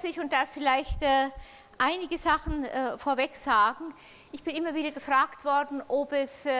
herzlich 0.00 0.18
und 0.18 0.32
darf 0.32 0.48
vielleicht 0.48 1.02
äh, 1.02 1.28
einige 1.76 2.16
Sachen 2.16 2.64
äh, 2.64 2.96
vorweg 2.96 3.36
sagen. 3.36 3.92
Ich 4.32 4.42
bin 4.42 4.56
immer 4.56 4.74
wieder 4.74 4.92
gefragt 4.92 5.44
worden, 5.44 5.82
ob 5.88 6.12
es 6.12 6.46
äh, 6.46 6.52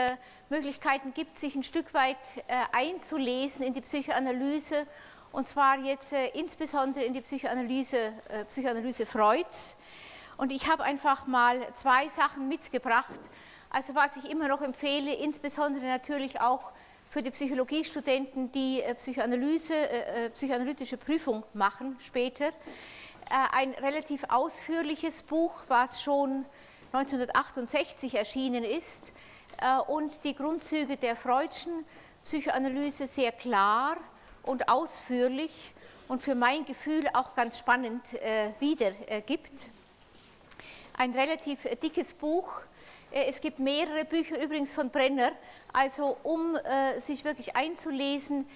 Möglichkeiten 0.51 1.15
gibt, 1.15 1.39
sich 1.39 1.55
ein 1.55 1.63
Stück 1.63 1.95
weit 1.95 2.19
äh, 2.37 2.43
einzulesen 2.73 3.65
in 3.65 3.73
die 3.73 3.81
Psychoanalyse 3.81 4.87
und 5.33 5.49
zwar 5.49 5.79
jetzt 5.79 6.13
äh, 6.13 6.29
insbesondere 6.35 7.03
in 7.03 7.15
die 7.15 7.23
Psychoanalyse, 7.23 8.13
äh, 8.29 8.45
Psychoanalyse 8.45 9.07
Freuds. 9.07 9.79
Und 10.37 10.53
ich 10.53 10.69
habe 10.69 10.83
einfach 10.83 11.27
mal 11.27 11.57
zwei 11.73 12.09
Sachen 12.09 12.47
mitgebracht. 12.47 13.21
Also 13.71 13.95
was 13.95 14.19
ich 14.19 14.31
immer 14.31 14.49
noch 14.49 14.61
empfehle, 14.61 15.15
insbesondere 15.15 15.87
natürlich 15.87 16.43
auch 16.43 16.73
für 17.09 17.23
die 17.23 17.31
Psychologiestudenten, 17.31 18.53
die 18.53 18.83
Psychoanalyse, 18.97 19.75
äh, 19.75 20.29
psychoanalytische 20.29 20.99
Prüfung 20.99 21.43
machen 21.55 21.97
später. 22.01 22.51
Ein 23.31 23.73
relativ 23.75 24.25
ausführliches 24.29 25.23
Buch, 25.23 25.55
was 25.69 26.03
schon 26.03 26.45
1968 26.93 28.17
erschienen 28.17 28.65
ist 28.65 29.13
und 29.87 30.25
die 30.25 30.35
Grundzüge 30.35 30.97
der 30.97 31.15
Freudschen. 31.15 31.85
Psychoanalyse 32.25 33.07
sehr 33.07 33.33
klar 33.33 33.97
und 34.43 34.69
ausführlich 34.69 35.75
und 36.09 36.21
für 36.21 36.35
mein 36.35 36.65
Gefühl 36.65 37.07
auch 37.15 37.35
ganz 37.35 37.59
spannend 37.59 38.15
wiedergibt. 38.59 39.71
Ein 40.99 41.13
relativ 41.13 41.69
dickes 41.81 42.13
Buch, 42.15 42.63
äh, 43.11 43.25
es 43.29 43.41
gibt 43.41 43.59
mehrere 43.59 44.05
Bücher 44.05 44.43
übrigens 44.43 44.75
von 44.75 44.91
Brenner, 44.91 45.33
also 45.73 46.17
um 46.23 46.57
äh, 46.57 47.01
sich 47.01 47.25
wirklich 47.25 47.57
einzulesen 47.57 48.47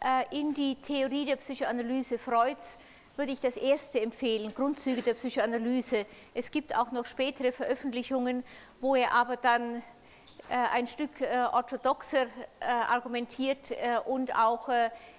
äh, 0.00 0.38
in 0.38 0.54
die 0.54 0.76
Theorie 0.76 1.24
der 1.24 1.36
Psychoanalyse 1.36 2.18
Freuds, 2.18 2.78
würde 3.16 3.32
ich 3.32 3.40
das 3.40 3.56
erste 3.56 4.00
empfehlen, 4.00 4.54
Grundzüge 4.54 5.02
der 5.02 5.14
Psychoanalyse. 5.14 6.06
Es 6.34 6.50
gibt 6.50 6.76
auch 6.76 6.92
noch 6.92 7.04
spätere 7.04 7.52
Veröffentlichungen, 7.52 8.42
wo 8.80 8.94
er 8.94 9.12
aber 9.12 9.36
dann 9.36 9.82
äh, 10.48 10.56
ein 10.74 10.86
Stück 10.86 11.20
äh, 11.20 11.46
orthodoxer 11.52 12.24
äh, 12.24 12.64
argumentiert 12.66 13.72
und 14.06 14.34
auch 14.34 14.68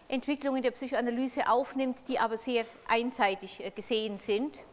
Entwicklungen 0.08 0.62
der 0.62 0.72
Psychoanalyse 0.72 1.50
aufnimmt, 1.50 2.08
die 2.08 2.20
aber 2.20 2.38
sehr 2.38 2.66
einseitig 2.88 3.64
gesehen 3.76 4.18
sind. 4.18 4.64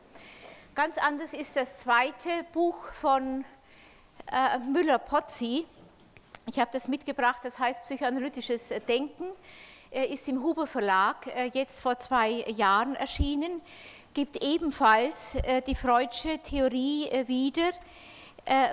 Ganz 0.75 0.99
anders 0.99 1.33
ist 1.35 1.57
das 1.57 1.81
zweite 1.81 2.29
Buch 2.53 2.93
von 2.93 3.45
Müller-Pozzi. 4.71 5.67
Ich 6.47 6.59
habe 6.59 6.71
das 6.73 6.89
mitgebracht, 6.89 7.43
das 7.45 7.59
heißt 7.59 7.83
Psychoanalytisches 7.83 8.69
Denken, 8.87 9.25
ist 9.91 10.29
im 10.29 10.43
Huber 10.43 10.67
Verlag 10.67 11.27
äh, 11.27 11.51
jetzt 11.53 11.81
vor 11.81 11.99
zwei 11.99 12.45
Jahren 12.49 12.95
erschienen, 12.95 13.61
gibt 14.15 14.45
ebenfalls 14.45 15.35
äh, 15.37 15.63
die 15.63 15.75
Freudsche 15.75 16.39
Theorie 16.39 17.09
wieder, 17.27 17.71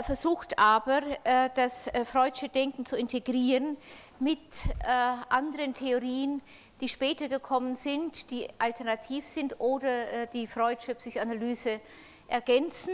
versucht 0.02 0.58
aber, 0.58 1.02
das 1.54 1.90
Freudsche 2.06 2.48
Denken 2.48 2.86
zu 2.86 2.96
integrieren 2.96 3.78
mit 4.18 4.40
anderen 5.30 5.74
Theorien, 5.74 6.42
die 6.80 6.88
später 6.88 7.28
gekommen 7.28 7.76
sind, 7.76 8.32
die 8.32 8.48
alternativ 8.58 9.26
sind 9.26 9.60
oder 9.60 10.26
die 10.28 10.48
Freudsche 10.48 10.96
Psychoanalyse 10.96 11.82
ergänzen. 12.28 12.94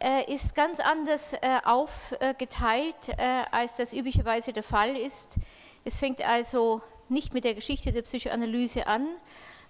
Äh, 0.00 0.32
ist 0.32 0.54
ganz 0.54 0.80
anders 0.80 1.32
äh, 1.32 1.38
aufgeteilt, 1.64 3.08
äh, 3.08 3.44
als 3.50 3.76
das 3.76 3.92
üblicherweise 3.92 4.52
der 4.52 4.62
Fall 4.62 4.96
ist. 4.96 5.36
Es 5.84 5.98
fängt 5.98 6.20
also 6.20 6.82
nicht 7.10 7.34
mit 7.34 7.44
der 7.44 7.54
Geschichte 7.54 7.92
der 7.92 8.02
Psychoanalyse 8.02 8.86
an, 8.86 9.06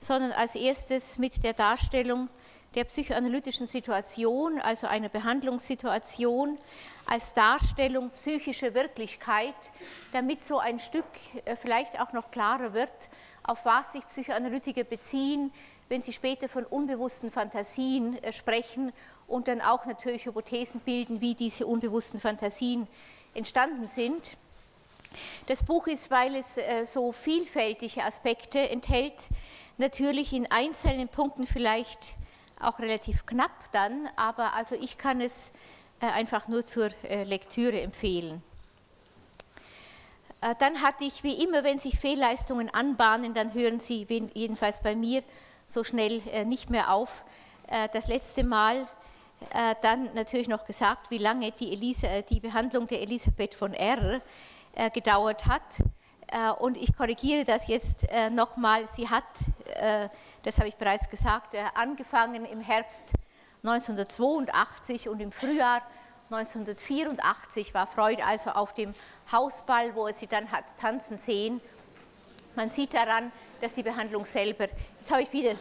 sondern 0.00 0.32
als 0.32 0.54
erstes 0.54 1.18
mit 1.18 1.42
der 1.44 1.52
Darstellung 1.52 2.28
der 2.74 2.84
psychoanalytischen 2.84 3.66
Situation, 3.66 4.60
also 4.60 4.86
einer 4.86 5.08
Behandlungssituation, 5.08 6.58
als 7.06 7.32
Darstellung 7.32 8.10
psychischer 8.10 8.74
Wirklichkeit, 8.74 9.54
damit 10.12 10.44
so 10.44 10.58
ein 10.58 10.78
Stück 10.78 11.06
vielleicht 11.60 11.98
auch 12.00 12.12
noch 12.12 12.30
klarer 12.30 12.74
wird, 12.74 13.08
auf 13.42 13.64
was 13.64 13.92
sich 13.92 14.06
Psychoanalytiker 14.06 14.84
beziehen, 14.84 15.50
wenn 15.88 16.02
sie 16.02 16.12
später 16.12 16.50
von 16.50 16.66
unbewussten 16.66 17.30
Fantasien 17.30 18.18
sprechen 18.30 18.92
und 19.26 19.48
dann 19.48 19.62
auch 19.62 19.86
natürlich 19.86 20.26
Hypothesen 20.26 20.80
bilden, 20.80 21.22
wie 21.22 21.34
diese 21.34 21.66
unbewussten 21.66 22.20
Fantasien 22.20 22.86
entstanden 23.32 23.86
sind. 23.86 24.36
Das 25.46 25.62
Buch 25.62 25.86
ist, 25.86 26.10
weil 26.10 26.34
es 26.36 26.58
äh, 26.58 26.84
so 26.84 27.12
vielfältige 27.12 28.04
Aspekte 28.04 28.68
enthält, 28.68 29.28
natürlich 29.78 30.32
in 30.32 30.50
einzelnen 30.50 31.08
Punkten 31.08 31.46
vielleicht 31.46 32.16
auch 32.60 32.78
relativ 32.78 33.24
knapp 33.24 33.72
dann, 33.72 34.08
aber 34.16 34.54
also 34.54 34.74
ich 34.74 34.98
kann 34.98 35.20
es 35.20 35.52
äh, 36.00 36.06
einfach 36.06 36.48
nur 36.48 36.64
zur 36.64 36.90
äh, 37.04 37.24
Lektüre 37.24 37.80
empfehlen. 37.80 38.42
Dann 40.60 40.82
hatte 40.82 41.02
ich, 41.02 41.24
wie 41.24 41.42
immer, 41.42 41.64
wenn 41.64 41.80
sich 41.80 41.98
Fehlleistungen 41.98 42.72
anbahnen, 42.72 43.34
dann 43.34 43.54
hören 43.54 43.80
sie 43.80 44.06
jedenfalls 44.34 44.80
bei 44.82 44.94
mir 44.94 45.24
so 45.66 45.82
schnell 45.82 46.22
nicht 46.44 46.70
mehr 46.70 46.92
auf. 46.92 47.24
Das 47.92 48.06
letzte 48.06 48.44
Mal 48.44 48.86
dann 49.80 50.14
natürlich 50.14 50.46
noch 50.46 50.64
gesagt, 50.64 51.10
wie 51.10 51.18
lange 51.18 51.50
die, 51.50 51.72
Elisa, 51.72 52.22
die 52.22 52.38
Behandlung 52.38 52.86
der 52.86 53.02
Elisabeth 53.02 53.56
von 53.56 53.74
R. 53.74 54.22
Äh, 54.78 54.90
gedauert 54.90 55.46
hat. 55.46 55.82
Und 56.58 56.76
ich 56.76 56.94
korrigiere 56.94 57.44
das 57.44 57.68
jetzt 57.68 58.06
nochmal. 58.32 58.86
Sie 58.86 59.08
hat, 59.08 59.24
das 60.42 60.58
habe 60.58 60.68
ich 60.68 60.76
bereits 60.76 61.08
gesagt, 61.08 61.56
angefangen 61.74 62.44
im 62.44 62.60
Herbst 62.60 63.14
1982 63.62 65.08
und 65.08 65.20
im 65.20 65.32
Frühjahr 65.32 65.80
1984 66.30 67.72
war 67.72 67.86
Freud 67.86 68.22
also 68.22 68.50
auf 68.50 68.74
dem 68.74 68.94
Hausball, 69.32 69.94
wo 69.94 70.06
er 70.06 70.12
sie 70.12 70.26
dann 70.26 70.52
hat 70.52 70.64
tanzen 70.78 71.16
sehen. 71.16 71.62
Man 72.54 72.70
sieht 72.70 72.92
daran, 72.92 73.32
dass 73.62 73.74
die 73.74 73.82
Behandlung 73.82 74.26
selber, 74.26 74.68
jetzt 75.00 75.10
habe 75.10 75.22
ich 75.22 75.32
wieder, 75.32 75.54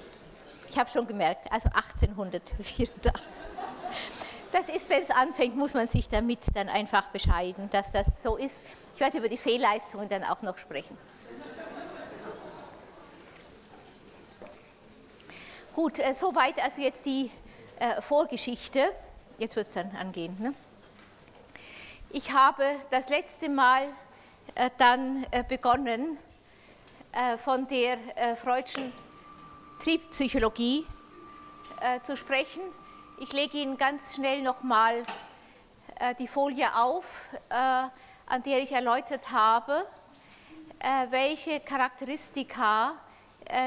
ich 0.70 0.78
habe 0.78 0.90
schon 0.90 1.08
gemerkt, 1.08 1.52
also 1.52 1.70
1884. 1.70 3.14
Das 4.52 4.70
ist, 4.70 4.90
wenn 4.90 5.04
es 5.04 5.12
anfängt, 5.12 5.56
muss 5.58 5.74
man 5.74 5.88
sich 5.88 6.08
damit 6.08 6.40
dann 6.54 6.70
einfach 6.70 7.10
bescheiden, 7.10 7.70
dass 7.70 7.92
das 7.92 8.24
so 8.24 8.38
ist. 8.38 8.64
Ich 8.96 9.00
werde 9.00 9.18
über 9.18 9.30
die 9.30 9.38
Fehlleistungen 9.38 10.08
dann 10.08 10.24
auch 10.24 10.42
noch 10.42 10.58
sprechen. 10.58 10.98
Gut, 15.76 16.00
äh, 16.00 16.14
soweit 16.14 16.64
also 16.64 16.82
jetzt 16.82 17.06
die 17.06 17.30
äh, 17.80 18.02
Vorgeschichte. 18.02 18.92
Jetzt 19.38 19.56
wird 19.56 19.68
es 19.68 19.74
dann 19.74 19.92
angehen. 19.98 20.36
Ne? 20.40 20.54
Ich 22.10 22.32
habe 22.32 22.64
das 22.90 23.10
letzte 23.10 23.50
Mal 23.50 23.84
äh, 24.56 24.70
dann 24.78 25.26
äh, 25.30 25.44
begonnen 25.44 26.18
äh, 27.12 27.38
von 27.38 27.68
der 27.68 27.98
äh, 28.16 28.36
Freudschen 28.36 28.94
Triebpsychologie 29.80 30.86
zu 32.02 32.18
sprechen 32.18 32.62
ich 33.20 33.34
lege 33.34 33.58
Ihnen 33.58 33.78
ganz 33.78 34.16
schnell 34.16 34.42
nochmal 34.42 35.04
äh, 36.00 36.14
die 36.16 36.28
Folie 36.28 36.68
auf, 36.76 37.30
äh, 37.50 37.54
an 37.56 38.44
der 38.46 38.62
ich 38.62 38.72
erläutert 38.72 39.32
habe, 39.32 39.86
äh, 40.80 41.08
welche 41.10 41.60
Charakteristika 41.60 42.94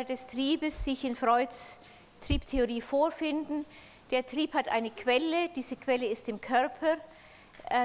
des 0.06 0.26
Triebes 0.26 0.84
sich 0.84 1.06
in 1.06 1.16
Freuds 1.16 1.78
Triebtheorie 2.20 2.82
vorfinden. 2.82 3.64
Der 4.10 4.26
Trieb 4.26 4.52
hat 4.52 4.68
eine 4.68 4.90
Quelle, 4.90 5.48
diese 5.56 5.76
Quelle 5.76 6.04
ist 6.04 6.28
im 6.28 6.38
Körper. 6.38 6.98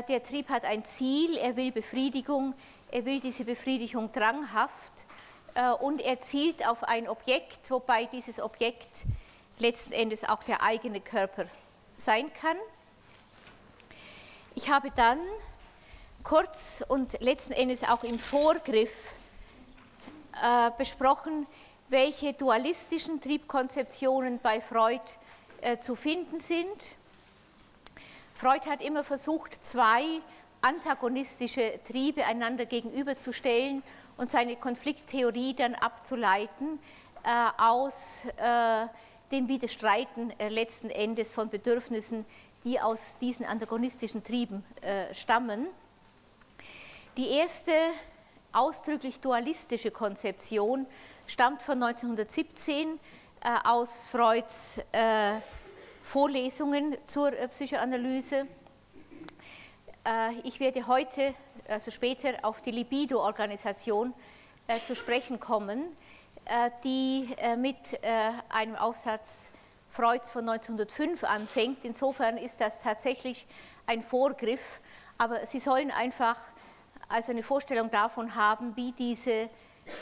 Der 0.10 0.22
Trieb 0.22 0.50
hat 0.50 0.66
ein 0.66 0.84
Ziel, 0.84 1.38
er 1.38 1.56
will 1.56 1.72
Befriedigung, 1.72 2.54
er 2.92 3.06
will 3.06 3.22
diese 3.22 3.46
Befriedigung 3.46 4.12
dranghaft 4.12 5.06
und 5.80 6.02
er 6.02 6.20
zielt 6.20 6.68
auf 6.68 6.84
ein 6.84 7.08
Objekt, 7.08 7.72
wobei 7.72 8.04
dieses 8.12 8.42
Objekt 8.42 9.06
letzten 9.60 9.94
Endes 9.94 10.24
auch 10.24 10.44
der 10.44 10.62
eigene 10.62 11.02
Körper 11.02 11.46
sein 11.96 12.32
kann. 12.34 12.58
Ich 14.56 14.70
habe 14.70 14.92
dann 14.96 15.20
kurz 16.24 16.84
und 16.88 17.22
letzten 17.22 17.54
Endes 17.54 17.84
auch 17.84 18.04
im 18.04 18.20
Vorgriff 18.20 19.18
äh, 20.44 20.72
besprochen, 20.78 21.46
welche 21.90 22.34
dualistischen 22.34 23.22
Triebkonzeptionen 23.22 24.40
bei 24.40 24.60
Freud 24.60 25.02
äh, 25.62 25.78
zu 25.78 25.96
finden 25.96 26.40
sind. 26.40 26.96
Freud 28.34 28.70
hat 28.70 28.82
immer 28.82 29.04
versucht, 29.04 29.64
zwei 29.64 30.04
antagonistische 30.62 31.80
Triebe 31.88 32.26
einander 32.26 32.66
gegenüberzustellen 32.66 33.84
und 34.18 34.30
seine 34.30 34.56
Konflikttheorie 34.56 35.54
dann 35.54 35.76
abzuleiten 35.76 36.80
äh, 37.24 37.62
aus 37.62 38.26
äh, 38.38 38.88
dem 39.32 39.48
Widerstreiten 39.48 40.38
äh, 40.40 40.50
letzten 40.50 40.90
Endes 40.90 41.34
von 41.34 41.50
Bedürfnissen, 41.50 42.26
die 42.64 42.80
aus 42.80 43.18
diesen 43.20 43.46
antagonistischen 43.46 44.24
Trieben 44.24 44.64
äh, 44.82 45.14
stammen. 45.14 45.68
Die 47.18 47.30
erste 47.30 47.72
ausdrücklich 48.52 49.20
dualistische 49.20 49.92
Konzeption 49.92 50.86
stammt 51.28 51.62
von 51.62 51.82
1917 51.82 53.00
aus 53.64 54.08
Freuds 54.10 54.80
Vorlesungen 56.02 56.98
zur 57.04 57.32
Psychoanalyse. 57.32 58.48
Ich 60.44 60.60
werde 60.60 60.88
heute, 60.88 61.34
also 61.68 61.92
später, 61.92 62.34
auf 62.44 62.62
die 62.62 62.72
Libido-Organisation 62.72 64.14
zu 64.84 64.96
sprechen 64.96 65.40
kommen, 65.40 65.96
die 66.84 67.28
mit 67.58 67.76
einem 68.50 68.76
Aufsatz 68.76 69.50
Freuds 69.90 70.32
von 70.32 70.48
1905 70.48 71.24
anfängt. 71.24 71.86
Insofern 71.86 72.38
ist 72.38 72.60
das 72.60 72.84
tatsächlich 72.84 73.48
ein 73.88 74.02
Vorgriff, 74.02 74.82
aber 75.18 75.46
Sie 75.46 75.60
sollen 75.60 75.90
einfach 75.90 76.38
also 77.08 77.32
eine 77.32 77.44
Vorstellung 77.44 77.90
davon 77.92 78.36
haben, 78.36 78.76
wie 78.76 78.92
diese 78.92 79.50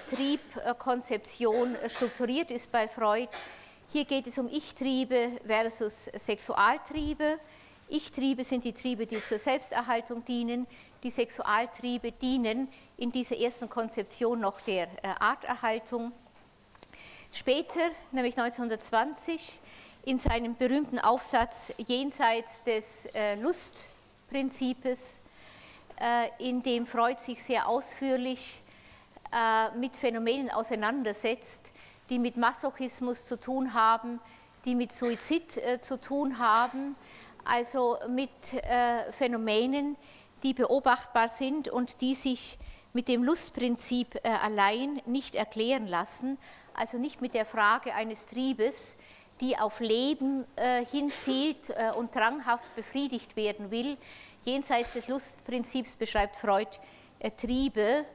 Triebkonzeption 0.09 1.75
strukturiert 1.87 2.51
ist 2.51 2.71
bei 2.71 2.87
Freud. 2.87 3.29
Hier 3.89 4.05
geht 4.05 4.27
es 4.27 4.39
um 4.39 4.49
Ich-Triebe 4.49 5.33
versus 5.45 6.05
Sexualtriebe. 6.05 7.37
Ich-Triebe 7.89 8.43
sind 8.43 8.63
die 8.63 8.73
Triebe, 8.73 9.05
die 9.05 9.21
zur 9.21 9.37
Selbsterhaltung 9.37 10.23
dienen. 10.25 10.65
Die 11.03 11.09
Sexualtriebe 11.09 12.13
dienen 12.13 12.69
in 12.97 13.11
dieser 13.11 13.37
ersten 13.37 13.69
Konzeption 13.69 14.39
noch 14.39 14.61
der 14.61 14.87
äh, 15.03 15.09
Arterhaltung. 15.19 16.13
Später, 17.35 17.89
nämlich 18.11 18.37
1920, 18.37 19.59
in 20.05 20.19
seinem 20.19 20.55
berühmten 20.55 20.99
Aufsatz 20.99 21.73
Jenseits 21.77 22.61
des 22.61 23.07
äh, 23.07 23.33
Lustprinzips, 23.41 25.19
äh, 25.99 26.27
in 26.37 26.61
dem 26.61 26.85
Freud 26.85 27.19
sich 27.19 27.41
sehr 27.41 27.67
ausführlich 27.67 28.61
äh, 29.31 29.75
mit 29.75 29.95
Phänomenen 29.95 30.51
auseinandersetzt, 30.51 31.71
die 32.11 32.19
mit 32.19 32.37
Masochismus 32.37 33.25
zu 33.25 33.39
tun 33.39 33.73
haben, 33.73 34.19
die 34.65 34.75
mit 34.75 34.91
Suizid 34.91 35.59
zu 35.79 35.99
tun 35.99 36.37
haben, 36.37 36.95
also 37.43 37.97
mit 38.09 38.29
Phänomenen, 39.09 39.97
die 40.43 40.53
beobachtbar 40.53 41.27
sind 41.27 41.67
und 41.67 41.99
die 41.99 42.13
sich 42.13 42.59
mit 42.93 43.07
dem 43.07 43.23
Lustprinzip 43.23 44.21
allein 44.23 45.01
nicht 45.05 45.35
erklären 45.35 45.87
lassen, 45.87 46.37
also 46.73 46.97
nicht 46.97 47.21
mit 47.21 47.33
der 47.33 47.45
Frage 47.45 47.93
eines 47.93 48.25
Triebes, 48.25 48.97
die 49.41 49.57
auf 49.57 49.79
Leben 49.79 50.45
hinzielt 50.91 51.73
und 51.97 52.15
dranghaft 52.15 52.75
befriedigt 52.75 53.35
werden 53.35 53.71
will. 53.71 53.97
Jenseits 54.43 54.93
des 54.93 55.07
Lustprinzips 55.07 55.95
beschreibt 55.95 56.35
Freud 56.35 56.69
Triebe, 57.31 58.05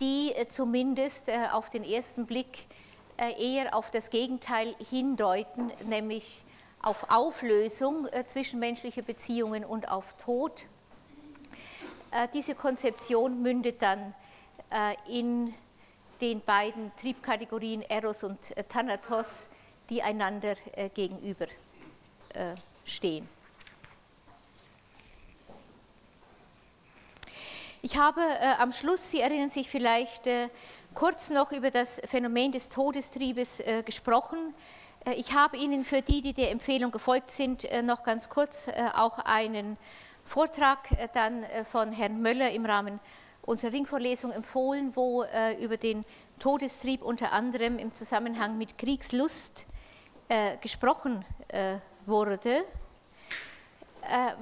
die 0.00 0.32
äh, 0.34 0.46
zumindest 0.48 1.28
äh, 1.28 1.46
auf 1.52 1.70
den 1.70 1.84
ersten 1.84 2.26
Blick 2.26 2.66
äh, 3.16 3.32
eher 3.54 3.74
auf 3.74 3.90
das 3.90 4.10
Gegenteil 4.10 4.74
hindeuten, 4.90 5.70
nämlich 5.84 6.44
auf 6.82 7.10
Auflösung 7.10 8.08
zwischenmenschlicher 8.24 9.02
Beziehungen 9.02 9.64
und 9.64 9.88
auf 9.88 10.16
Tod. 10.16 10.66
Diese 12.34 12.56
Konzeption 12.56 13.40
mündet 13.40 13.80
dann 13.82 14.14
in 15.08 15.54
den 16.22 16.40
beiden 16.40 16.90
Triebkategorien 16.96 17.82
Eros 17.82 18.24
und 18.24 18.38
Thanatos, 18.68 19.50
die 19.90 20.02
einander 20.02 20.54
gegenüberstehen. 20.94 23.28
Ich 27.84 27.96
habe 27.96 28.20
äh, 28.20 28.60
am 28.60 28.70
Schluss, 28.70 29.10
Sie 29.10 29.20
erinnern 29.20 29.48
sich 29.48 29.68
vielleicht, 29.68 30.28
äh, 30.28 30.48
kurz 30.94 31.30
noch 31.30 31.50
über 31.50 31.72
das 31.72 32.00
Phänomen 32.04 32.52
des 32.52 32.68
Todestriebes 32.68 33.58
äh, 33.58 33.82
gesprochen. 33.84 34.54
Äh, 35.04 35.14
ich 35.14 35.32
habe 35.32 35.56
Ihnen 35.56 35.82
für 35.82 36.00
die, 36.00 36.22
die 36.22 36.32
der 36.32 36.52
Empfehlung 36.52 36.92
gefolgt 36.92 37.32
sind, 37.32 37.64
äh, 37.64 37.82
noch 37.82 38.04
ganz 38.04 38.28
kurz 38.28 38.68
äh, 38.68 38.88
auch 38.94 39.18
einen 39.18 39.76
Vortrag 40.24 40.90
dann 41.12 41.44
von 41.64 41.90
Herrn 41.90 42.22
Möller 42.22 42.52
im 42.52 42.64
Rahmen 42.64 43.00
unserer 43.44 43.72
Ringvorlesung 43.72 44.30
empfohlen, 44.30 44.94
wo 44.94 45.24
über 45.60 45.76
den 45.76 46.04
Todestrieb 46.38 47.02
unter 47.02 47.32
anderem 47.32 47.78
im 47.78 47.92
Zusammenhang 47.92 48.56
mit 48.56 48.78
Kriegslust 48.78 49.66
gesprochen 50.60 51.24
wurde. 52.06 52.64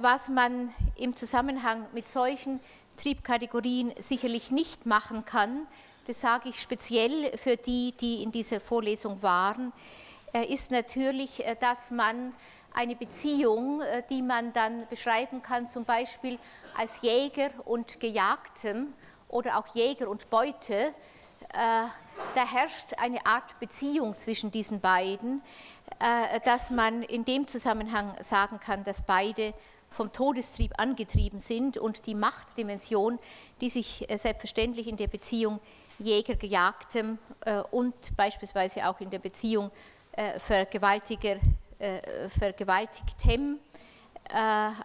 Was 0.01 0.29
man 0.29 0.73
im 0.95 1.15
Zusammenhang 1.15 1.87
mit 1.93 2.07
solchen 2.07 2.59
Triebkategorien 2.97 3.91
sicherlich 3.97 4.51
nicht 4.51 4.85
machen 4.85 5.25
kann, 5.25 5.67
das 6.07 6.21
sage 6.21 6.49
ich 6.49 6.59
speziell 6.59 7.37
für 7.37 7.57
die, 7.57 7.93
die 7.99 8.23
in 8.23 8.31
dieser 8.31 8.59
Vorlesung 8.59 9.21
waren, 9.21 9.71
äh, 10.33 10.45
ist 10.45 10.71
natürlich, 10.71 11.45
äh, 11.45 11.55
dass 11.59 11.91
man 11.91 12.33
eine 12.73 12.95
Beziehung, 12.95 13.81
äh, 13.81 14.03
die 14.09 14.21
man 14.21 14.53
dann 14.53 14.87
beschreiben 14.89 15.41
kann, 15.41 15.67
zum 15.67 15.85
Beispiel 15.85 16.37
als 16.75 17.01
Jäger 17.01 17.49
und 17.65 17.99
Gejagtem 17.99 18.93
oder 19.27 19.57
auch 19.57 19.67
Jäger 19.75 20.09
und 20.09 20.29
Beute, 20.29 20.93
da 21.53 21.89
herrscht 22.49 22.93
eine 22.97 23.25
Art 23.25 23.59
Beziehung 23.59 24.15
zwischen 24.15 24.51
diesen 24.51 24.79
beiden, 24.79 25.41
dass 26.45 26.69
man 26.69 27.03
in 27.03 27.25
dem 27.25 27.45
Zusammenhang 27.45 28.13
sagen 28.21 28.59
kann, 28.61 28.85
dass 28.85 29.01
beide 29.01 29.53
vom 29.91 30.11
Todestrieb 30.11 30.71
angetrieben 30.77 31.37
sind 31.37 31.77
und 31.77 32.07
die 32.07 32.15
Machtdimension, 32.15 33.19
die 33.59 33.69
sich 33.69 34.09
äh, 34.09 34.17
selbstverständlich 34.17 34.87
in 34.87 34.97
der 34.97 35.07
Beziehung 35.07 35.59
Jäger-Gejagtem 35.99 37.19
äh, 37.45 37.59
und 37.71 38.15
beispielsweise 38.15 38.87
auch 38.87 38.99
in 39.01 39.09
der 39.09 39.19
Beziehung 39.19 39.69
äh, 41.81 42.29
Vergewaltigtem 42.29 43.59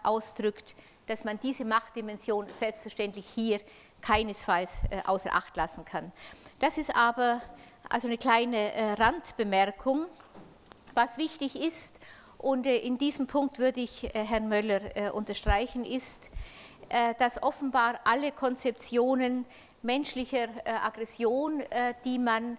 ausdrückt, 0.03 0.75
dass 1.05 1.23
man 1.23 1.39
diese 1.39 1.63
Machtdimension 1.63 2.47
selbstverständlich 2.51 3.25
hier 3.25 3.61
keinesfalls 4.01 4.81
außer 5.05 5.31
Acht 5.33 5.55
lassen 5.55 5.85
kann. 5.85 6.11
Das 6.59 6.77
ist 6.77 6.93
aber 6.93 7.41
also 7.87 8.09
eine 8.09 8.17
kleine 8.17 8.97
Randbemerkung. 8.97 10.07
Was 10.95 11.17
wichtig 11.17 11.55
ist, 11.55 12.01
und 12.37 12.65
äh, 12.67 12.77
in 12.77 12.97
diesem 12.97 13.27
Punkt 13.27 13.59
würde 13.59 13.81
ich 13.81 14.03
äh, 14.03 14.23
Herrn 14.23 14.47
Möller 14.47 14.95
äh, 14.95 15.09
unterstreichen, 15.09 15.85
ist, 15.85 16.31
dass 17.19 17.43
offenbar 17.43 17.99
alle 18.05 18.31
Konzeptionen 18.31 19.43
menschlicher 19.81 20.47
Aggression, 20.85 21.61
die 22.05 22.17
man 22.17 22.57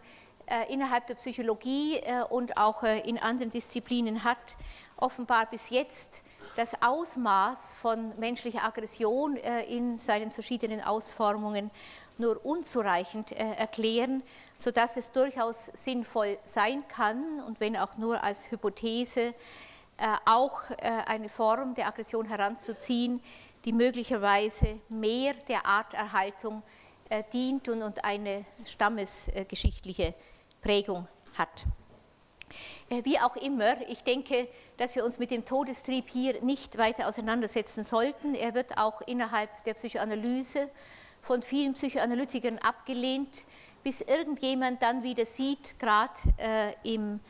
innerhalb 0.68 1.06
der 1.06 1.14
Psychologie 1.14 2.00
und 2.30 2.56
auch 2.56 2.82
in 2.82 3.18
anderen 3.18 3.50
Disziplinen 3.50 4.24
hat, 4.24 4.56
offenbar 4.96 5.46
bis 5.46 5.70
jetzt 5.70 6.22
das 6.56 6.82
Ausmaß 6.82 7.74
von 7.74 8.18
menschlicher 8.18 8.64
Aggression 8.64 9.36
in 9.36 9.96
seinen 9.96 10.30
verschiedenen 10.30 10.82
Ausformungen 10.82 11.70
nur 12.16 12.44
unzureichend 12.44 13.32
erklären, 13.32 14.22
sodass 14.56 14.96
es 14.96 15.12
durchaus 15.12 15.66
sinnvoll 15.66 16.38
sein 16.44 16.82
kann, 16.88 17.40
und 17.46 17.60
wenn 17.60 17.76
auch 17.76 17.96
nur 17.96 18.22
als 18.22 18.50
Hypothese, 18.50 19.34
äh, 20.00 20.16
auch 20.26 20.70
äh, 20.70 20.76
eine 21.06 21.28
Form 21.28 21.74
der 21.74 21.88
Aggression 21.88 22.24
heranzuziehen, 22.24 23.20
die 23.64 23.72
möglicherweise 23.72 24.78
mehr 24.88 25.34
der 25.48 25.66
Arterhaltung 25.66 26.62
äh, 27.08 27.24
dient 27.32 27.68
und 27.68 28.04
eine 28.04 28.44
stammesgeschichtliche 28.64 30.14
Prägung 30.68 31.08
hat. 31.38 31.64
Wie 32.90 33.18
auch 33.18 33.36
immer, 33.36 33.80
ich 33.88 34.04
denke, 34.04 34.46
dass 34.76 34.94
wir 34.94 35.02
uns 35.02 35.18
mit 35.18 35.30
dem 35.30 35.46
Todestrieb 35.46 36.10
hier 36.10 36.42
nicht 36.42 36.76
weiter 36.76 37.08
auseinandersetzen 37.08 37.84
sollten. 37.84 38.34
Er 38.34 38.54
wird 38.54 38.76
auch 38.76 39.00
innerhalb 39.00 39.64
der 39.64 39.72
Psychoanalyse 39.72 40.70
von 41.22 41.40
vielen 41.40 41.72
Psychoanalytikern 41.72 42.58
abgelehnt, 42.58 43.44
bis 43.82 44.02
irgendjemand 44.02 44.82
dann 44.82 45.02
wieder 45.02 45.24
sieht, 45.24 45.78
gerade 45.78 46.12
äh, 46.36 46.74
im 46.82 47.20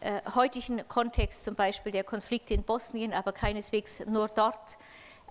äh, 0.00 0.22
heutigen 0.34 0.88
Kontext, 0.88 1.44
zum 1.44 1.56
Beispiel 1.56 1.92
der 1.92 2.04
Konflikte 2.04 2.54
in 2.54 2.62
Bosnien, 2.62 3.12
aber 3.12 3.32
keineswegs 3.32 4.06
nur 4.06 4.28
dort, 4.28 4.78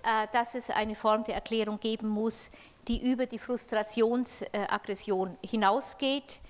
äh, 0.04 0.28
dass 0.34 0.54
es 0.54 0.70
eine 0.70 0.94
Form 0.94 1.24
der 1.24 1.34
Erklärung 1.34 1.80
geben 1.80 2.10
muss, 2.10 2.52
die 2.88 3.12
über 3.12 3.26
die 3.26 3.40
Frustrationsaggression 3.40 5.36
hinausgeht. 5.44 6.42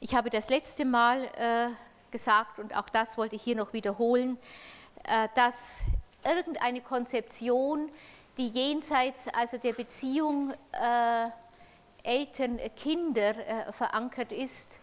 Ich 0.00 0.14
habe 0.14 0.30
das 0.30 0.48
letzte 0.48 0.84
Mal 0.84 1.24
äh, 1.24 1.70
gesagt, 2.12 2.60
und 2.60 2.76
auch 2.76 2.88
das 2.88 3.18
wollte 3.18 3.34
ich 3.34 3.42
hier 3.42 3.56
noch 3.56 3.72
wiederholen, 3.72 4.38
äh, 5.02 5.26
dass 5.34 5.82
irgendeine 6.24 6.80
Konzeption, 6.82 7.90
die 8.36 8.46
jenseits 8.46 9.26
also 9.34 9.58
der 9.58 9.72
Beziehung 9.72 10.52
äh, 10.52 11.30
Eltern-Kinder 12.04 13.72
verankert 13.72 14.32
ist, 14.32 14.80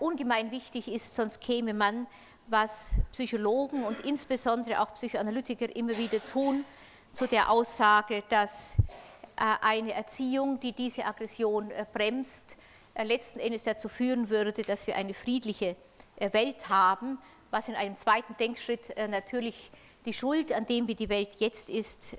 ungemein 0.00 0.50
wichtig 0.50 0.88
ist, 0.88 1.14
sonst 1.14 1.40
käme 1.40 1.72
man, 1.72 2.06
was 2.48 2.90
Psychologen 3.12 3.84
und 3.84 4.00
insbesondere 4.00 4.80
auch 4.80 4.92
Psychoanalytiker 4.92 5.74
immer 5.74 5.96
wieder 5.96 6.22
tun, 6.22 6.64
zu 7.12 7.26
der 7.26 7.50
Aussage, 7.50 8.24
dass 8.28 8.76
eine 9.36 9.92
Erziehung, 9.92 10.58
die 10.58 10.72
diese 10.72 11.06
Aggression 11.06 11.72
bremst, 11.92 12.58
letzten 13.02 13.40
Endes 13.40 13.64
dazu 13.64 13.88
führen 13.88 14.30
würde, 14.30 14.62
dass 14.62 14.86
wir 14.86 14.96
eine 14.96 15.14
friedliche 15.14 15.76
Welt 16.18 16.68
haben, 16.68 17.18
was 17.50 17.68
in 17.68 17.74
einem 17.74 17.96
zweiten 17.96 18.36
Denkschritt 18.36 18.94
natürlich 19.08 19.70
die 20.06 20.12
Schuld 20.12 20.52
an 20.52 20.66
dem, 20.66 20.86
wie 20.86 20.94
die 20.94 21.08
Welt 21.08 21.30
jetzt 21.38 21.70
ist, 21.70 22.16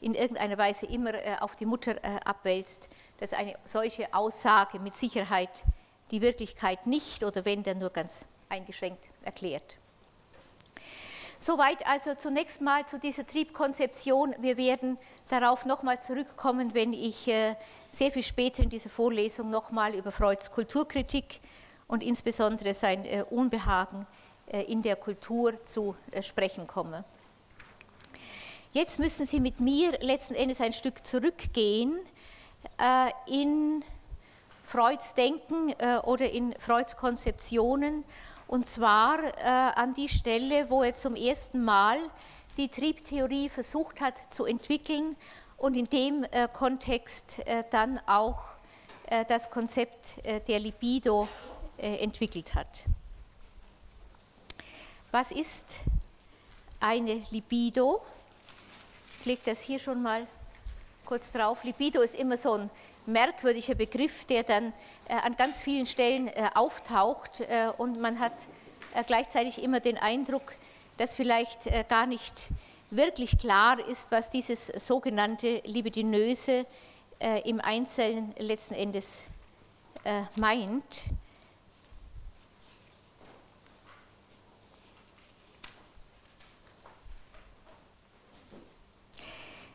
in 0.00 0.14
irgendeiner 0.14 0.58
Weise 0.58 0.86
immer 0.86 1.12
auf 1.40 1.56
die 1.56 1.66
Mutter 1.66 1.96
abwälzt, 2.26 2.88
dass 3.18 3.32
eine 3.32 3.54
solche 3.64 4.12
Aussage 4.14 4.78
mit 4.78 4.94
Sicherheit 4.94 5.64
die 6.10 6.20
Wirklichkeit 6.20 6.86
nicht 6.86 7.24
oder 7.24 7.44
wenn 7.44 7.62
dann 7.62 7.78
nur 7.78 7.90
ganz 7.90 8.26
eingeschränkt 8.48 9.10
erklärt. 9.24 9.78
Soweit 11.42 11.84
also 11.88 12.14
zunächst 12.14 12.60
mal 12.60 12.86
zu 12.86 13.00
dieser 13.00 13.26
Triebkonzeption. 13.26 14.32
Wir 14.38 14.56
werden 14.56 14.96
darauf 15.28 15.66
nochmal 15.66 16.00
zurückkommen, 16.00 16.72
wenn 16.72 16.92
ich 16.92 17.26
äh, 17.26 17.56
sehr 17.90 18.12
viel 18.12 18.22
später 18.22 18.62
in 18.62 18.70
dieser 18.70 18.90
Vorlesung 18.90 19.50
nochmal 19.50 19.96
über 19.96 20.12
Freuds 20.12 20.52
Kulturkritik 20.52 21.40
und 21.88 22.00
insbesondere 22.00 22.74
sein 22.74 23.04
äh, 23.04 23.24
Unbehagen 23.28 24.06
äh, 24.46 24.62
in 24.70 24.82
der 24.82 24.94
Kultur 24.94 25.60
zu 25.64 25.96
sprechen 26.20 26.68
komme. 26.68 27.04
Jetzt 28.70 29.00
müssen 29.00 29.26
Sie 29.26 29.40
mit 29.40 29.58
mir 29.58 29.98
letzten 29.98 30.36
Endes 30.36 30.60
ein 30.60 30.72
Stück 30.72 31.04
zurückgehen 31.04 31.98
in 33.26 33.84
Freuds 34.62 35.14
Denken 35.14 35.74
oder 36.04 36.30
in 36.30 36.54
Freuds 36.58 36.96
Konzeptionen 36.96 38.04
und 38.52 38.66
zwar 38.66 39.18
äh, 39.18 39.40
an 39.46 39.94
die 39.94 40.10
Stelle, 40.10 40.68
wo 40.68 40.82
er 40.82 40.94
zum 40.94 41.16
ersten 41.16 41.64
Mal 41.64 41.98
die 42.58 42.68
Triebtheorie 42.68 43.48
versucht 43.48 44.02
hat 44.02 44.30
zu 44.30 44.44
entwickeln 44.44 45.16
und 45.56 45.74
in 45.74 45.86
dem 45.86 46.24
äh, 46.24 46.48
Kontext 46.52 47.38
äh, 47.46 47.64
dann 47.70 47.98
auch 48.04 48.50
äh, 49.06 49.24
das 49.24 49.48
Konzept 49.48 50.18
äh, 50.24 50.40
der 50.40 50.60
Libido 50.60 51.28
äh, 51.78 51.96
entwickelt 52.04 52.54
hat. 52.54 52.84
Was 55.12 55.32
ist 55.32 55.80
eine 56.78 57.22
Libido? 57.30 58.02
Ich 59.20 59.24
lege 59.24 59.40
das 59.46 59.62
hier 59.62 59.78
schon 59.78 60.02
mal 60.02 60.26
kurz 61.06 61.32
drauf. 61.32 61.64
Libido 61.64 62.02
ist 62.02 62.16
immer 62.16 62.36
so 62.36 62.52
ein 62.52 62.70
merkwürdiger 63.06 63.74
Begriff, 63.74 64.24
der 64.24 64.42
dann 64.42 64.72
äh, 65.08 65.14
an 65.14 65.36
ganz 65.36 65.62
vielen 65.62 65.86
Stellen 65.86 66.28
äh, 66.28 66.50
auftaucht 66.54 67.40
äh, 67.40 67.68
und 67.78 68.00
man 68.00 68.20
hat 68.20 68.32
gleichzeitig 69.06 69.62
immer 69.62 69.80
den 69.80 69.96
Eindruck, 69.96 70.52
dass 70.98 71.16
vielleicht 71.16 71.60
gar 71.88 72.04
nicht 72.04 72.48
wirklich 72.90 73.38
klar 73.38 73.78
ist, 73.88 74.10
was 74.10 74.28
dieses 74.28 74.66
sogenannte 74.66 75.62
Libidinöse 75.64 76.66
im 77.44 77.58
Einzelnen 77.62 78.34
letzten 78.36 78.74
Endes 78.74 79.28
meint. 80.36 81.04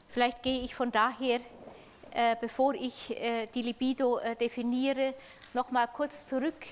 Vielleicht 0.10 0.44
gehe 0.44 0.62
ich 0.62 0.76
von 0.76 0.92
daher 0.92 1.40
bevor 2.42 2.74
ich 2.74 3.12
äh, 3.12 3.48
die 3.54 3.62
Libido 3.62 4.18
äh, 4.18 4.36
definiere, 4.36 5.14
noch 5.54 5.70
mal 5.72 5.88
kurz 5.88 6.28
zurück, 6.28 6.66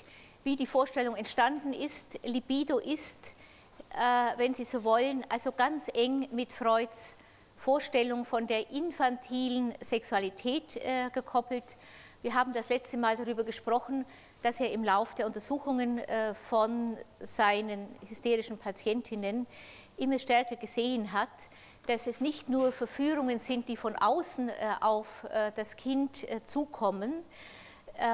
wie 0.43 0.55
die 0.55 0.65
Vorstellung 0.65 1.15
entstanden 1.15 1.73
ist. 1.73 2.19
Libido 2.23 2.77
ist, 2.77 3.33
wenn 4.37 4.53
Sie 4.53 4.65
so 4.65 4.83
wollen, 4.83 5.23
also 5.29 5.51
ganz 5.51 5.89
eng 5.93 6.27
mit 6.31 6.53
Freuds 6.53 7.15
Vorstellung 7.55 8.25
von 8.25 8.45
der 8.45 8.69
infantilen 8.69 9.73
Sexualität 9.79 10.79
gekoppelt. 11.13 11.77
Wir 12.21 12.35
haben 12.35 12.53
das 12.53 12.69
letzte 12.69 12.97
Mal 12.97 13.15
darüber 13.15 13.43
gesprochen, 13.43 14.05
dass 14.43 14.59
er 14.59 14.71
im 14.71 14.83
Lauf 14.83 15.15
der 15.15 15.25
Untersuchungen 15.25 15.99
von 16.35 16.95
seinen 17.21 17.87
hysterischen 18.07 18.59
Patientinnen 18.59 19.47
immer 19.97 20.19
stärker 20.19 20.57
gesehen 20.57 21.11
hat, 21.11 21.49
dass 21.87 22.07
es 22.07 22.21
nicht 22.21 22.49
nur 22.49 22.71
Verführungen 22.71 23.39
sind, 23.39 23.69
die 23.69 23.77
von 23.77 23.95
außen 23.95 24.49
äh, 24.49 24.53
auf 24.81 25.25
äh, 25.25 25.51
das 25.55 25.75
Kind 25.75 26.29
äh, 26.29 26.43
zukommen 26.43 27.23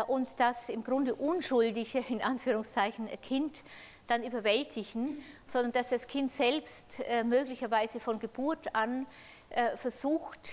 und 0.05 0.39
das 0.39 0.69
im 0.69 0.83
Grunde 0.83 1.15
unschuldige, 1.15 2.03
in 2.09 2.21
Anführungszeichen, 2.21 3.09
Kind 3.19 3.63
dann 4.05 4.23
überwältigen, 4.23 5.23
sondern 5.43 5.71
dass 5.71 5.89
das 5.89 6.05
Kind 6.05 6.29
selbst 6.29 7.01
möglicherweise 7.23 7.99
von 7.99 8.19
Geburt 8.19 8.75
an 8.75 9.07
versucht, 9.77 10.51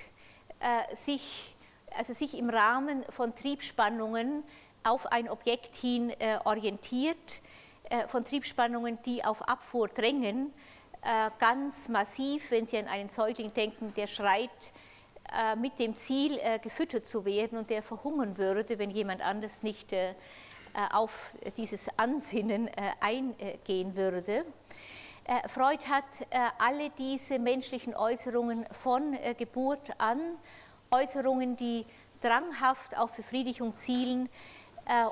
sich, 0.95 1.55
also 1.95 2.15
sich 2.15 2.39
im 2.39 2.49
Rahmen 2.49 3.05
von 3.11 3.35
Triebspannungen 3.35 4.45
auf 4.83 5.05
ein 5.13 5.29
Objekt 5.29 5.77
hin 5.77 6.11
orientiert, 6.45 7.43
von 8.07 8.25
Triebspannungen, 8.25 8.99
die 9.03 9.23
auf 9.27 9.47
Abfuhr 9.47 9.89
drängen, 9.89 10.55
ganz 11.39 11.89
massiv, 11.89 12.51
wenn 12.51 12.67
Sie 12.67 12.77
an 12.79 12.87
einen 12.87 13.09
Säugling 13.09 13.55
denken, 13.55 13.95
der 13.95 14.07
schreit, 14.07 14.51
äh, 15.33 15.57
mit 15.57 15.79
dem 15.79 15.95
Ziel, 15.95 16.39
äh, 16.43 16.59
gefüttert 16.59 17.05
zu 17.05 17.25
werden 17.27 17.59
und 17.59 17.69
der 17.69 17.83
verhungern 17.83 18.39
würde, 18.39 18.79
wenn 18.79 18.91
jemand 18.91 19.21
anders 19.21 19.63
nicht 19.63 19.95
auf 20.93 21.37
dieses 21.57 21.89
Ansinnen 21.99 22.71
eingehen 23.01 23.97
würde. 23.97 24.45
Freud 25.49 25.85
hat 25.89 26.27
alle 26.59 26.91
diese 26.91 27.39
menschlichen 27.39 27.97
Äußerungen 27.97 28.65
von 28.71 29.19
Geburt 29.39 29.91
an, 29.99 30.21
Äußerungen, 30.91 31.57
die 31.57 31.85
dranghaft 32.21 32.97
auf 32.97 33.17
Befriedigung 33.17 33.75
zielen, 33.75 34.29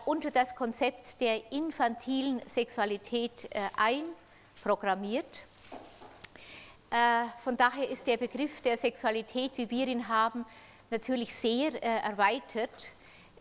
unter 0.05 0.31
das 0.31 0.55
Konzept 0.55 1.21
der 1.21 1.51
infantilen 1.51 2.41
Sexualität 2.47 3.49
einprogrammiert. 3.77 5.47
Äh, 6.91 7.25
von 7.43 7.57
daher 7.57 7.89
ist 7.89 8.07
der 8.07 8.17
Begriff 8.17 8.61
der 8.61 8.77
Sexualität, 8.77 9.53
wie 9.57 9.69
wir 9.69 9.89
ihn 9.89 10.07
haben, 10.07 10.45
natürlich 10.91 11.35
sehr 11.35 11.75
äh, 11.83 12.09
erweitert 12.09 12.93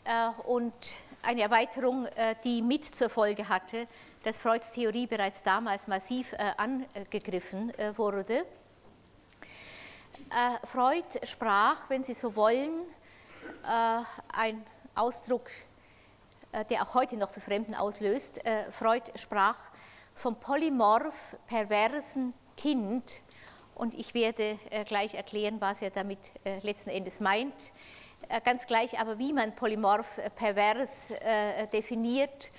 äh, 0.04 0.30
und 0.48 0.74
eine 1.22 1.42
Erweiterung, 1.42 2.08
die 2.44 2.62
mit 2.62 2.86
zur 2.86 3.10
Folge 3.10 3.50
hatte, 3.50 3.88
dass 4.22 4.40
Freuds 4.40 4.74
Theorie 4.74 5.08
bereits 5.08 5.42
damals 5.42 5.88
massiv 5.88 6.36
angegriffen 6.58 7.74
wurde. 7.96 8.46
Freud 10.66 11.04
sprach, 11.24 11.90
wenn 11.90 12.04
Sie 12.04 12.14
so 12.14 12.36
wollen, 12.36 12.84
ein 13.64 14.64
Ausdruck, 14.94 15.50
der 16.70 16.84
auch 16.84 16.94
heute 16.94 17.18
noch 17.18 17.32
Befremden 17.32 17.74
auslöst. 17.74 18.40
Freud 18.70 19.12
sprach 19.16 19.58
vom 20.14 20.36
polymorph 20.36 21.38
perversen 21.48 22.36
Kind 22.56 23.24
und 23.76 23.94
ich 23.94 24.14
werde 24.14 24.58
äh, 24.72 24.86
gleich 24.86 25.14
erklären, 25.14 25.58
was 25.60 25.82
er 25.82 25.92
damit 25.92 26.20
äh, 26.44 26.60
letzten 26.62 26.90
Endes 26.90 27.20
meint. 27.20 27.74
Äh, 28.30 28.42
ganz 28.42 28.66
gleich 28.66 28.98
aber, 28.98 29.20
wie 29.20 29.34
man 29.34 29.54
polymorph 29.54 30.20
pervers 30.36 31.14
definiert 31.72 32.52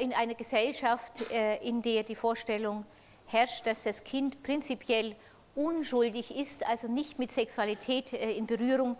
in 0.00 0.12
einer 0.12 0.34
Gesellschaft, 0.34 1.22
in 1.62 1.82
der 1.82 2.04
die 2.04 2.14
Vorstellung 2.14 2.86
herrscht, 3.26 3.66
dass 3.66 3.82
das 3.82 4.04
Kind 4.04 4.40
prinzipiell 4.44 5.16
unschuldig 5.56 6.36
ist, 6.36 6.64
also 6.64 6.86
nicht 6.86 7.18
mit 7.18 7.32
Sexualität 7.32 8.12
in 8.12 8.46
Berührung 8.46 8.96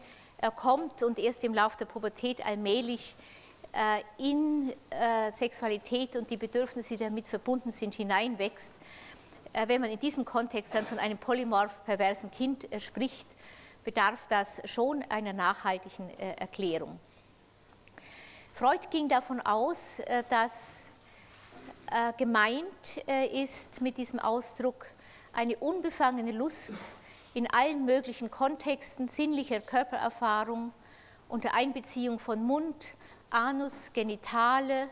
kommt 0.57 1.05
und 1.05 1.21
erst 1.21 1.45
im 1.45 1.55
Laufe 1.55 1.77
der 1.79 1.85
Pubertät 1.85 2.45
allmählich 2.45 3.15
in 4.19 4.73
Sexualität 5.31 6.17
und 6.17 6.29
die 6.31 6.37
Bedürfnisse, 6.37 6.97
die 6.97 7.05
damit 7.05 7.29
verbunden 7.29 7.71
sind, 7.71 7.95
hineinwächst 7.95 8.75
wenn 9.53 9.81
man 9.81 9.91
in 9.91 9.99
diesem 9.99 10.25
Kontext 10.25 10.75
dann 10.75 10.87
von 10.87 10.99
einem 10.99 11.19
polymorph 11.19 11.85
perversen 11.85 12.31
Kind 12.31 12.73
äh, 12.73 12.81
spricht, 12.81 13.27
bedarf 13.85 14.27
das 14.29 14.63
schon 14.65 15.03
einer 15.09 15.33
nachhaltigen 15.33 16.09
äh, 16.11 16.35
Erklärung. 16.35 16.99
Freud 18.55 18.87
ging 18.91 19.09
davon 19.09 19.41
aus, 19.41 20.03
dass 20.29 20.91
gemeint 22.19 22.99
ist 23.33 23.81
mit 23.81 23.97
diesem 23.97 24.19
Ausdruck 24.19 24.87
eine 25.33 25.57
unbefangene 25.57 26.33
Lust 26.33 26.75
in 27.33 27.51
allen 27.51 27.87
möglichen 27.87 28.31
Kontexten 28.31 29.07
sinnlicher 29.07 29.61
Körpererfahrung 29.61 30.73
unter 31.29 31.55
Einbeziehung 31.55 32.19
von 32.19 32.43
Mund, 32.45 32.95
Anus, 33.31 33.91
Genitale, 33.95 34.89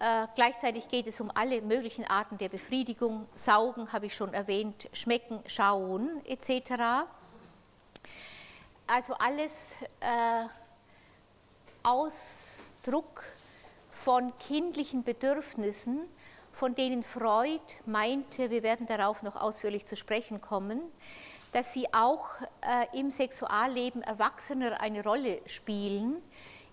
äh, 0.00 0.26
gleichzeitig 0.34 0.88
geht 0.88 1.06
es 1.06 1.20
um 1.20 1.30
alle 1.34 1.60
möglichen 1.60 2.04
Arten 2.04 2.38
der 2.38 2.48
Befriedigung. 2.48 3.26
Saugen 3.34 3.92
habe 3.92 4.06
ich 4.06 4.14
schon 4.14 4.32
erwähnt, 4.32 4.88
schmecken, 4.92 5.40
schauen 5.46 6.24
etc. 6.26 7.06
Also 8.86 9.14
alles 9.14 9.76
äh, 10.00 10.46
Ausdruck 11.82 13.24
von 13.90 14.32
kindlichen 14.38 15.02
Bedürfnissen, 15.02 16.08
von 16.52 16.74
denen 16.74 17.02
Freud 17.02 17.60
meinte, 17.84 18.50
wir 18.50 18.62
werden 18.62 18.86
darauf 18.86 19.22
noch 19.22 19.36
ausführlich 19.36 19.84
zu 19.84 19.96
sprechen 19.96 20.40
kommen, 20.40 20.80
dass 21.52 21.72
sie 21.72 21.92
auch 21.92 22.26
äh, 22.60 22.98
im 22.98 23.10
Sexualleben 23.10 24.02
Erwachsener 24.02 24.80
eine 24.80 25.02
Rolle 25.02 25.40
spielen. 25.46 26.22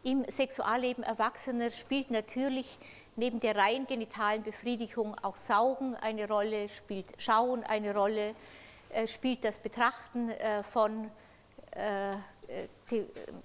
Im 0.04 0.24
Sexualleben 0.30 1.04
Erwachsener 1.04 1.72
spielt 1.72 2.12
natürlich 2.12 2.78
neben 3.16 3.40
der 3.40 3.56
rein 3.56 3.86
genitalen 3.88 4.44
Befriedigung 4.44 5.16
auch 5.22 5.36
Saugen 5.36 5.96
eine 5.96 6.28
Rolle, 6.28 6.70
spielt 6.70 7.14
Schauen 7.22 7.64
eine 7.64 7.96
Rolle, 7.96 8.36
äh, 8.90 9.08
spielt 9.08 9.44
das 9.44 9.60
Betrachten 9.60 10.30
äh, 10.30 10.64
von 10.64 11.10
äh, 11.72 12.16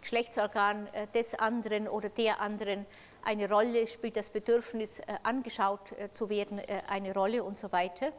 Geschlechtsorgan 0.03 0.87
des 1.15 1.35
anderen 1.35 1.89
oder 1.89 2.11
der 2.11 2.39
anderen 2.39 2.85
eine 3.25 3.49
Rolle, 3.49 3.87
spielt 3.87 4.15
das 4.15 4.29
Bedürfnis 4.29 5.01
angeschaut 5.23 5.95
zu 6.11 6.29
werden 6.29 6.61
eine 6.87 7.15
Rolle 7.15 7.43
und 7.43 7.57
so 7.57 7.73
weiter. 7.73 8.13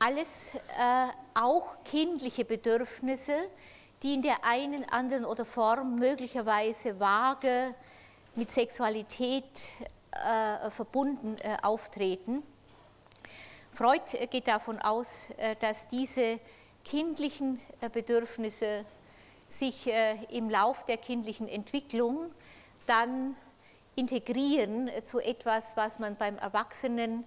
Alles 0.00 0.56
auch 1.34 1.76
kindliche 1.84 2.44
Bedürfnisse, 2.44 3.36
die 4.02 4.14
in 4.14 4.22
der 4.22 4.44
einen, 4.44 4.84
anderen 4.88 5.24
oder 5.24 5.44
Form 5.44 5.94
möglicherweise 5.94 6.98
vage 6.98 7.72
mit 8.34 8.50
Sexualität 8.50 9.44
äh, 10.16 10.70
verbunden 10.70 11.36
äh, 11.42 11.56
auftreten. 11.62 12.42
Freud 13.72 14.14
äh, 14.14 14.26
geht 14.26 14.48
davon 14.48 14.78
aus, 14.78 15.28
dass 15.60 15.88
diese 15.88 16.40
kindlichen 16.84 17.60
Bedürfnisse 17.92 18.84
sich 19.48 19.90
im 20.30 20.50
Lauf 20.50 20.84
der 20.84 20.96
kindlichen 20.96 21.48
Entwicklung 21.48 22.30
dann 22.86 23.36
integrieren 23.96 24.90
zu 25.02 25.18
etwas, 25.18 25.76
was 25.76 25.98
man 25.98 26.16
beim 26.16 26.38
Erwachsenen 26.38 27.24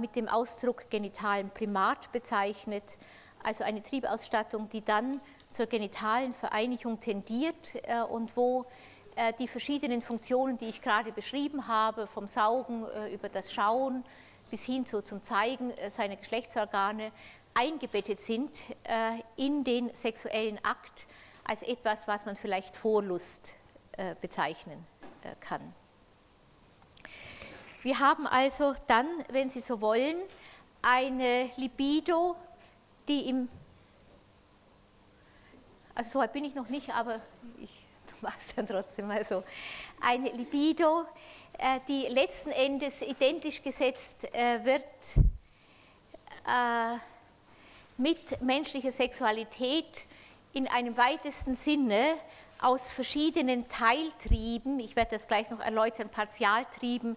mit 0.00 0.16
dem 0.16 0.28
Ausdruck 0.28 0.90
genitalen 0.90 1.50
Primat 1.50 2.12
bezeichnet, 2.12 2.98
also 3.42 3.64
eine 3.64 3.82
Triebausstattung, 3.82 4.68
die 4.68 4.84
dann 4.84 5.20
zur 5.50 5.66
genitalen 5.66 6.32
Vereinigung 6.32 7.00
tendiert 7.00 7.74
und 8.10 8.36
wo 8.36 8.62
äh, 8.62 8.66
die 9.38 9.48
verschiedenen 9.48 10.02
Funktionen, 10.02 10.56
die 10.58 10.68
ich 10.68 10.80
gerade 10.80 11.12
beschrieben 11.12 11.68
habe, 11.68 12.06
vom 12.06 12.26
Saugen 12.26 12.86
äh, 12.88 13.12
über 13.12 13.28
das 13.28 13.52
Schauen 13.52 14.04
bis 14.50 14.64
hin 14.64 14.86
zu, 14.86 15.02
zum 15.02 15.22
Zeigen 15.22 15.70
äh, 15.72 15.90
seiner 15.90 16.16
Geschlechtsorgane, 16.16 17.12
eingebettet 17.52 18.20
sind 18.20 18.64
in 19.34 19.64
den 19.64 19.92
sexuellen 19.92 20.64
Akt 20.64 21.08
als 21.42 21.64
etwas, 21.64 22.06
was 22.06 22.24
man 22.24 22.36
vielleicht 22.36 22.76
Vorlust 22.76 23.56
bezeichnen 24.20 24.86
kann. 25.40 25.74
Wir 27.82 27.98
haben 27.98 28.28
also 28.28 28.72
dann, 28.86 29.08
wenn 29.30 29.50
Sie 29.50 29.60
so 29.60 29.80
wollen, 29.80 30.14
eine 30.80 31.50
Libido, 31.56 32.36
die 33.08 33.28
im, 33.28 33.48
also 35.96 36.10
so 36.10 36.18
weit 36.20 36.32
bin 36.32 36.44
ich 36.44 36.54
noch 36.54 36.68
nicht, 36.68 36.94
aber 36.94 37.20
ich 37.58 37.79
war 38.22 38.34
es 38.38 38.54
dann 38.54 38.66
trotzdem 38.66 39.08
mal 39.08 39.24
so, 39.24 39.42
eine 40.00 40.30
Libido, 40.30 41.04
äh, 41.58 41.80
die 41.88 42.06
letzten 42.06 42.50
Endes 42.50 43.02
identisch 43.02 43.62
gesetzt 43.62 44.24
äh, 44.32 44.64
wird 44.64 44.82
äh, 46.46 46.96
mit 47.98 48.40
menschlicher 48.40 48.92
Sexualität 48.92 50.06
in 50.54 50.66
einem 50.68 50.96
weitesten 50.96 51.54
Sinne 51.54 52.16
aus 52.60 52.90
verschiedenen 52.90 53.68
Teiltrieben, 53.68 54.80
ich 54.80 54.96
werde 54.96 55.12
das 55.12 55.28
gleich 55.28 55.50
noch 55.50 55.60
erläutern, 55.60 56.08
Partialtrieben 56.08 57.16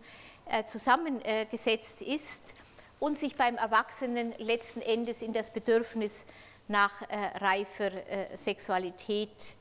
zusammengesetzt 0.65 2.01
ist 2.01 2.53
und 2.99 3.17
sich 3.17 3.35
beim 3.35 3.55
Erwachsenen 3.55 4.33
letzten 4.37 4.81
Endes 4.81 5.21
in 5.21 5.33
das 5.33 5.51
Bedürfnis 5.51 6.25
nach 6.67 7.01
reifer 7.09 7.91
Sexualität 8.35 9.57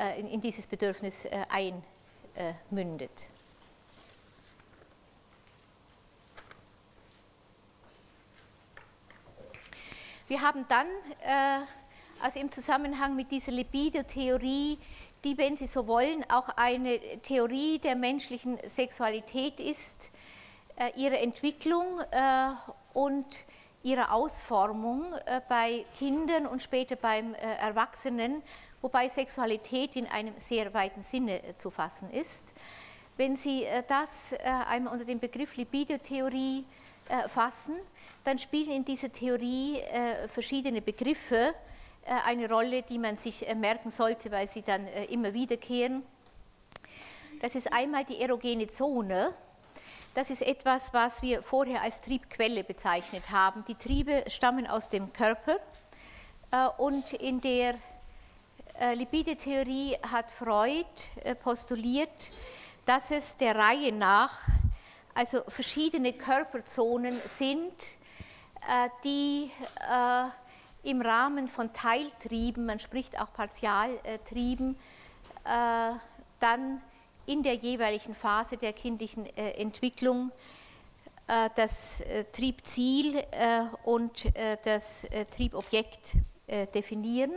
äh, 0.00 0.18
in 0.18 0.40
dieses 0.40 0.66
Bedürfnis 0.66 1.26
äh, 1.26 1.44
einmündet. 1.50 3.28
Wir 10.26 10.40
haben 10.40 10.64
dann, 10.68 10.86
äh, 10.86 11.66
also 12.22 12.40
im 12.40 12.50
Zusammenhang 12.50 13.14
mit 13.14 13.30
dieser 13.30 13.52
Libido-Theorie, 13.52 14.78
die, 15.22 15.36
wenn 15.36 15.56
Sie 15.56 15.66
so 15.66 15.86
wollen, 15.86 16.24
auch 16.30 16.48
eine 16.56 16.98
Theorie 17.20 17.78
der 17.78 17.94
menschlichen 17.94 18.56
Sexualität 18.66 19.60
ist, 19.60 20.12
ihre 20.96 21.18
Entwicklung 21.18 22.00
und 22.94 23.44
ihre 23.82 24.12
Ausformung 24.12 25.04
bei 25.50 25.84
Kindern 25.98 26.46
und 26.46 26.62
später 26.62 26.96
beim 26.96 27.34
Erwachsenen 27.34 28.42
wobei 28.82 29.08
Sexualität 29.08 29.96
in 29.96 30.06
einem 30.06 30.34
sehr 30.38 30.72
weiten 30.72 31.02
Sinne 31.02 31.42
äh, 31.42 31.54
zu 31.54 31.70
fassen 31.70 32.10
ist. 32.10 32.54
Wenn 33.16 33.36
Sie 33.36 33.64
äh, 33.64 33.82
das 33.86 34.32
äh, 34.32 34.38
einmal 34.68 34.92
unter 34.92 35.04
dem 35.04 35.18
Begriff 35.18 35.56
Libido-Theorie 35.56 36.64
fassen, 37.26 37.74
dann 38.22 38.38
spielen 38.38 38.70
in 38.70 38.84
dieser 38.84 39.10
Theorie 39.10 39.80
verschiedene 40.28 40.80
Begriffe 40.80 41.52
eine 42.24 42.48
Rolle, 42.48 42.82
die 42.82 43.00
man 43.00 43.16
sich 43.16 43.44
merken 43.56 43.90
sollte, 43.90 44.30
weil 44.30 44.46
sie 44.46 44.62
dann 44.62 44.86
immer 45.08 45.34
wiederkehren. 45.34 46.04
Das 47.42 47.56
ist 47.56 47.72
einmal 47.72 48.04
die 48.04 48.20
erogene 48.20 48.68
Zone. 48.68 49.34
Das 50.14 50.30
ist 50.30 50.42
etwas, 50.42 50.94
was 50.94 51.20
wir 51.20 51.42
vorher 51.42 51.82
als 51.82 52.00
Triebquelle 52.00 52.62
bezeichnet 52.62 53.30
haben. 53.30 53.64
Die 53.64 53.74
Triebe 53.74 54.22
stammen 54.28 54.68
aus 54.68 54.88
dem 54.88 55.12
Körper 55.12 55.56
und 56.78 57.12
in 57.14 57.40
der 57.40 57.74
äh, 58.80 58.94
Libido-Theorie 58.94 59.98
hat 60.10 60.32
Freud 60.32 60.86
äh, 61.22 61.34
postuliert, 61.34 62.32
dass 62.86 63.10
es 63.10 63.36
der 63.36 63.54
Reihe 63.54 63.92
nach 63.92 64.48
also 65.12 65.42
verschiedene 65.48 66.14
Körperzonen 66.14 67.20
sind, 67.26 67.74
äh, 68.66 68.88
die 69.04 69.50
im 70.82 71.02
Rahmen 71.02 71.46
von 71.46 71.74
Teiltrieben, 71.74 72.64
man 72.64 72.78
spricht 72.78 73.20
auch 73.20 73.34
Partialtrieben, 73.34 74.76
dann 75.44 76.80
in 77.26 77.42
der 77.42 77.54
jeweiligen 77.54 78.14
Phase 78.14 78.56
der 78.56 78.72
kindlichen 78.72 79.26
Entwicklung 79.36 80.32
das 81.54 82.02
Triebziel 82.32 83.22
und 83.84 84.32
das 84.64 85.06
Triebobjekt 85.30 86.12
definieren 86.74 87.32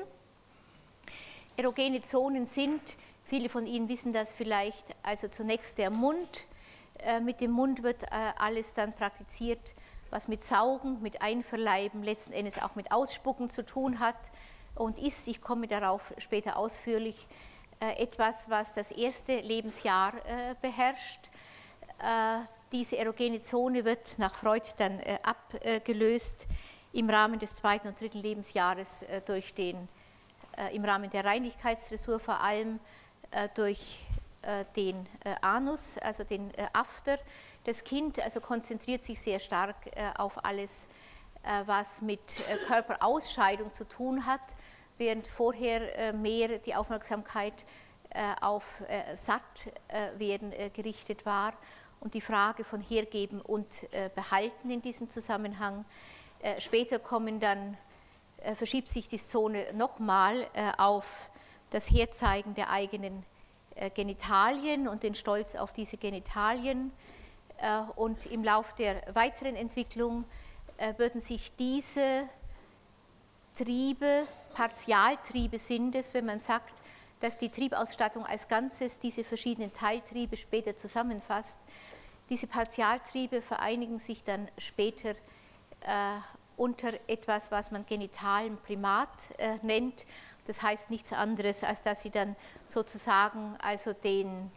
erogene 1.58 2.02
Zonen 2.02 2.46
sind, 2.46 2.82
viele 3.26 3.50
von 3.50 3.66
Ihnen 3.66 3.90
wissen 3.90 4.14
das 4.14 4.34
vielleicht, 4.34 4.96
also 5.04 5.28
zunächst 5.28 5.78
der 5.78 5.90
Mund. 5.90 6.48
Äh, 7.00 7.20
mit 7.20 7.42
dem 7.42 7.52
Mund 7.52 7.84
wird 7.84 8.04
äh, 8.04 8.08
alles 8.38 8.74
dann 8.74 8.94
praktiziert, 8.94 9.76
was 10.10 10.28
mit 10.28 10.44
Saugen, 10.44 11.02
mit 11.02 11.22
Einverleiben, 11.22 12.04
letzten 12.04 12.34
Endes 12.34 12.62
auch 12.62 12.76
mit 12.76 12.92
Ausspucken 12.92 13.50
zu 13.50 13.66
tun 13.66 14.00
hat 14.00 14.32
und 14.76 15.00
ist, 15.00 15.28
ich 15.28 15.42
komme 15.42 15.68
darauf 15.68 16.14
später 16.18 16.58
ausführlich, 16.58 17.28
äh, 17.80 18.02
etwas, 18.02 18.50
was 18.50 18.74
das 18.76 18.92
erste 18.92 19.40
Lebensjahr 19.40 20.14
beherrscht. 20.62 21.30
Diese 22.72 22.98
erogene 22.98 23.40
Zone 23.40 23.86
wird 23.86 24.18
nach 24.18 24.36
Freud 24.36 24.68
dann 24.78 25.00
abgelöst 25.22 26.48
im 26.92 27.10
Rahmen 27.10 27.40
des 27.40 27.56
zweiten 27.56 27.88
und 27.88 28.02
dritten 28.02 28.20
Lebensjahres 28.20 29.06
durch 29.26 29.54
den 29.54 29.88
im 30.74 30.86
Rahmen 30.86 31.10
der 31.10 31.26
Reinlichkeitsdressur 31.26 32.20
vor 32.20 32.42
allem 32.42 32.80
äh, 33.32 33.50
durch 33.56 34.02
äh, 34.42 34.66
den 34.76 35.08
Anus, 35.42 35.98
also 36.00 36.24
den 36.24 36.52
After. 36.74 37.18
Das 37.64 37.84
Kind 37.84 38.20
also 38.20 38.42
konzentriert 38.42 39.02
sich 39.02 39.20
sehr 39.20 39.40
stark 39.40 39.76
auf 40.18 40.44
alles, 40.44 40.88
was 41.66 42.02
mit 42.02 42.20
Körperausscheidung 42.68 43.72
zu 43.72 43.88
tun 43.88 44.26
hat, 44.26 44.42
während 44.98 45.28
vorher 45.28 46.12
mehr 46.12 46.58
die 46.60 46.76
Aufmerksamkeit 46.76 47.66
auf 48.42 48.84
Sattwerden 49.14 50.54
gerichtet 50.74 51.26
war 51.26 51.54
und 52.02 52.14
die 52.16 52.22
Frage 52.22 52.66
von 52.66 52.82
Hergeben 52.82 53.40
und 53.40 53.88
Behalten 54.14 54.70
in 54.70 54.82
diesem 54.82 55.10
Zusammenhang. 55.10 55.86
Später 56.60 57.00
kommen 57.00 57.40
dann 57.40 57.76
äh, 57.76 57.93
verschiebt 58.56 58.90
sich 58.90 59.08
die 59.08 59.18
Zone 59.18 59.66
nochmal 59.74 60.42
äh, 60.54 60.72
auf 60.78 61.32
das 61.70 61.90
Herzeigen 61.90 62.54
der 62.56 62.70
eigenen 62.70 63.26
äh, 63.76 63.90
Genitalien 63.90 64.88
und 64.88 65.04
den 65.04 65.16
Stolz 65.16 65.56
auf 65.56 65.74
diese 65.74 65.98
Genitalien. 65.98 66.92
Und 67.96 68.26
im 68.26 68.44
Lauf 68.44 68.74
der 68.74 69.02
weiteren 69.14 69.56
Entwicklung 69.56 70.26
würden 70.98 71.22
sich 71.22 71.56
diese 71.56 72.28
Triebe, 73.56 74.28
Partialtriebe 74.54 75.58
sind 75.58 75.96
es, 75.96 76.14
wenn 76.14 76.26
man 76.26 76.42
sagt, 76.42 76.82
dass 77.22 77.38
die 77.38 77.48
Triebausstattung 77.48 78.26
als 78.26 78.50
Ganzes 78.50 79.00
diese 79.00 79.24
verschiedenen 79.24 79.72
Teiltriebe 79.72 80.36
später 80.36 80.76
zusammenfasst. 80.76 81.58
Diese 82.30 82.48
Partialtriebe 82.48 83.42
vereinigen 83.42 84.00
sich 84.00 84.26
dann 84.26 84.50
später 84.58 85.14
unter 86.58 86.90
etwas, 87.08 87.52
was 87.52 87.72
man 87.72 87.86
genitalen 87.86 88.58
Primat 88.58 89.10
äh, 89.38 89.58
nennt. 89.62 90.06
Das 90.46 90.62
heißt 90.62 90.90
nichts 90.90 91.14
anderes, 91.14 91.64
als 91.64 91.82
dass 91.82 92.02
sie 92.02 92.10
dann 92.10 92.36
sozusagen 92.68 93.56
also 93.62 93.94
den 93.94 94.52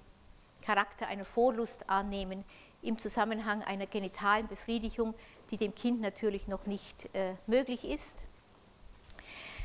Charakter 0.63 1.07
einer 1.07 1.25
Vorlust 1.25 1.89
annehmen 1.89 2.45
im 2.83 2.99
Zusammenhang 2.99 3.63
einer 3.63 3.87
genitalen 3.87 4.47
Befriedigung, 4.49 5.15
die 5.51 5.57
dem 5.57 5.75
Kind 5.75 6.01
natürlich 6.01 6.49
noch 6.49 6.67
nicht 6.67 7.09
äh, 7.15 7.35
möglich 7.47 7.85
ist. 7.85 8.27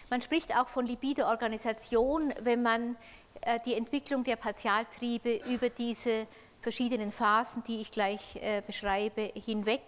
Man 0.10 0.22
spricht 0.22 0.56
auch 0.56 0.68
von 0.68 0.86
Libido-Organisation, 0.86 2.34
wenn 2.42 2.62
man 2.62 2.98
äh, 3.42 3.60
die 3.66 3.76
Entwicklung 3.76 4.24
der 4.24 4.36
Partialtriebe 4.36 5.36
über 5.48 5.70
diese 5.70 6.28
verschiedenen 6.60 7.12
Phasen, 7.12 7.64
die 7.64 7.82
ich 7.82 7.92
gleich 7.92 8.36
äh, 8.36 8.62
beschreibe, 8.66 9.32
hinweg 9.34 9.82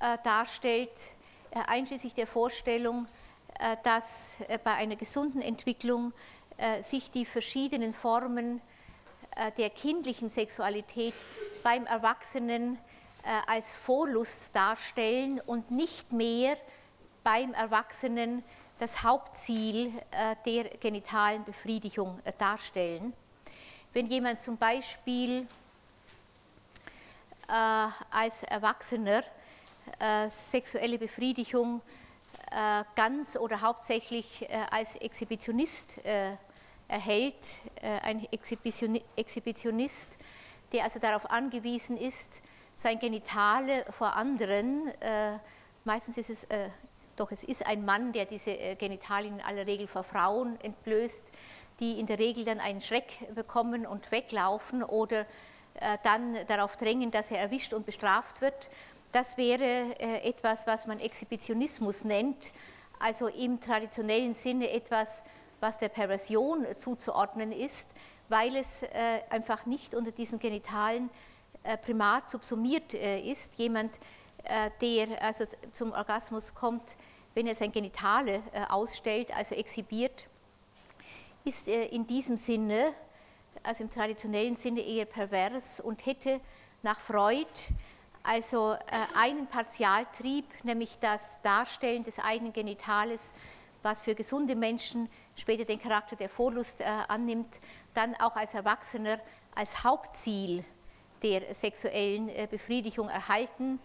äh, 0.00 0.18
darstellt, 0.24 1.10
einschließlich 1.54 2.14
der 2.14 2.26
Vorstellung, 2.26 3.06
äh, 3.58 3.76
dass 3.82 4.40
äh, 4.48 4.58
bei 4.62 4.74
einer 4.74 4.96
gesunden 4.96 5.42
Entwicklung 5.42 6.12
sich 6.80 7.10
die 7.10 7.24
verschiedenen 7.24 7.92
Formen 7.92 8.60
der 9.56 9.70
kindlichen 9.70 10.28
Sexualität 10.28 11.14
beim 11.64 11.86
Erwachsenen 11.86 12.78
als 13.46 13.74
Vorlust 13.74 14.54
darstellen 14.54 15.40
und 15.40 15.72
nicht 15.72 16.12
mehr 16.12 16.56
beim 17.24 17.52
Erwachsenen 17.54 18.44
das 18.78 19.02
Hauptziel 19.02 19.92
der 20.44 20.64
genitalen 20.78 21.42
Befriedigung 21.42 22.20
darstellen. 22.38 23.12
Wenn 23.92 24.06
jemand 24.06 24.40
zum 24.40 24.58
Beispiel 24.58 25.48
als 27.48 28.42
Erwachsener 28.44 29.24
sexuelle 30.28 30.98
Befriedigung 30.98 31.80
äh, 32.52 32.84
ganz 32.96 33.36
oder 33.38 33.62
hauptsächlich 33.62 34.42
äh, 34.42 34.48
als 34.70 34.96
Exhibitionist 34.96 36.04
äh, 36.04 36.32
erhält, 36.88 37.60
ein 38.02 38.28
Exhibitionist, 38.30 40.18
der 40.72 40.84
also 40.84 40.98
darauf 40.98 41.30
angewiesen 41.30 41.96
ist, 41.96 42.42
sein 42.74 42.98
Genitale 42.98 43.86
vor 43.88 44.14
anderen, 44.14 44.92
meistens 45.84 46.18
ist 46.18 46.28
es, 46.28 46.46
doch 47.16 47.32
es 47.32 47.44
ist 47.44 47.66
ein 47.66 47.86
Mann, 47.86 48.12
der 48.12 48.26
diese 48.26 48.76
Genitalien 48.76 49.38
in 49.38 49.40
aller 49.40 49.66
Regel 49.66 49.86
vor 49.86 50.02
Frauen 50.02 50.60
entblößt, 50.60 51.28
die 51.80 51.98
in 51.98 52.04
der 52.04 52.18
Regel 52.18 52.44
dann 52.44 52.60
einen 52.60 52.82
Schreck 52.82 53.34
bekommen 53.34 53.86
und 53.86 54.12
weglaufen 54.12 54.82
oder 54.82 55.24
dann 56.02 56.36
darauf 56.46 56.76
drängen, 56.76 57.10
dass 57.10 57.30
er 57.30 57.40
erwischt 57.40 57.72
und 57.72 57.86
bestraft 57.86 58.42
wird 58.42 58.68
das 59.12 59.36
wäre 59.36 59.94
äh, 60.00 60.28
etwas, 60.28 60.66
was 60.66 60.86
man 60.86 60.98
Exhibitionismus 60.98 62.04
nennt, 62.04 62.52
also 62.98 63.28
im 63.28 63.60
traditionellen 63.60 64.32
Sinne 64.32 64.70
etwas, 64.70 65.22
was 65.60 65.78
der 65.78 65.90
Perversion 65.90 66.66
zuzuordnen 66.76 67.52
ist, 67.52 67.90
weil 68.28 68.56
es 68.56 68.82
äh, 68.82 68.88
einfach 69.28 69.66
nicht 69.66 69.94
unter 69.94 70.10
diesen 70.10 70.38
genitalen 70.38 71.10
äh, 71.62 71.76
Primat 71.76 72.28
subsumiert 72.28 72.94
ist. 72.94 73.58
Jemand, 73.58 73.92
der 74.80 75.22
also 75.22 75.44
zum 75.70 75.92
Orgasmus 75.92 76.52
kommt, 76.52 76.96
wenn 77.34 77.46
er 77.46 77.54
sein 77.54 77.70
Genitale 77.70 78.42
ausstellt, 78.70 79.32
also 79.36 79.54
exhibiert, 79.54 80.26
ist 81.44 81.68
in 81.68 82.08
diesem 82.08 82.36
Sinne, 82.36 82.92
also 83.62 83.84
im 83.84 83.90
traditionellen 83.90 84.56
Sinne 84.56 84.80
eher 84.80 85.04
pervers 85.04 85.78
und 85.78 86.04
hätte 86.06 86.40
nach 86.82 86.98
Freud 86.98 87.46
also 88.22 88.72
äh, 88.72 88.78
einen 89.14 89.46
Partialtrieb, 89.46 90.44
nämlich 90.64 90.98
das 90.98 91.40
Darstellen 91.42 92.04
des 92.04 92.18
eigenen 92.18 92.52
Genitales, 92.52 93.34
was 93.82 94.04
für 94.04 94.14
gesunde 94.14 94.54
Menschen 94.54 95.08
später 95.34 95.64
den 95.64 95.80
Charakter 95.80 96.14
der 96.14 96.28
Vorlust 96.28 96.80
äh, 96.80 96.84
annimmt, 97.08 97.60
dann 97.94 98.14
auch 98.16 98.36
als 98.36 98.54
Erwachsener 98.54 99.18
als 99.54 99.84
Hauptziel 99.84 100.64
der 101.22 101.52
sexuellen 101.54 102.28
äh, 102.28 102.46
Befriedigung 102.50 103.08
erhalten. 103.08 103.80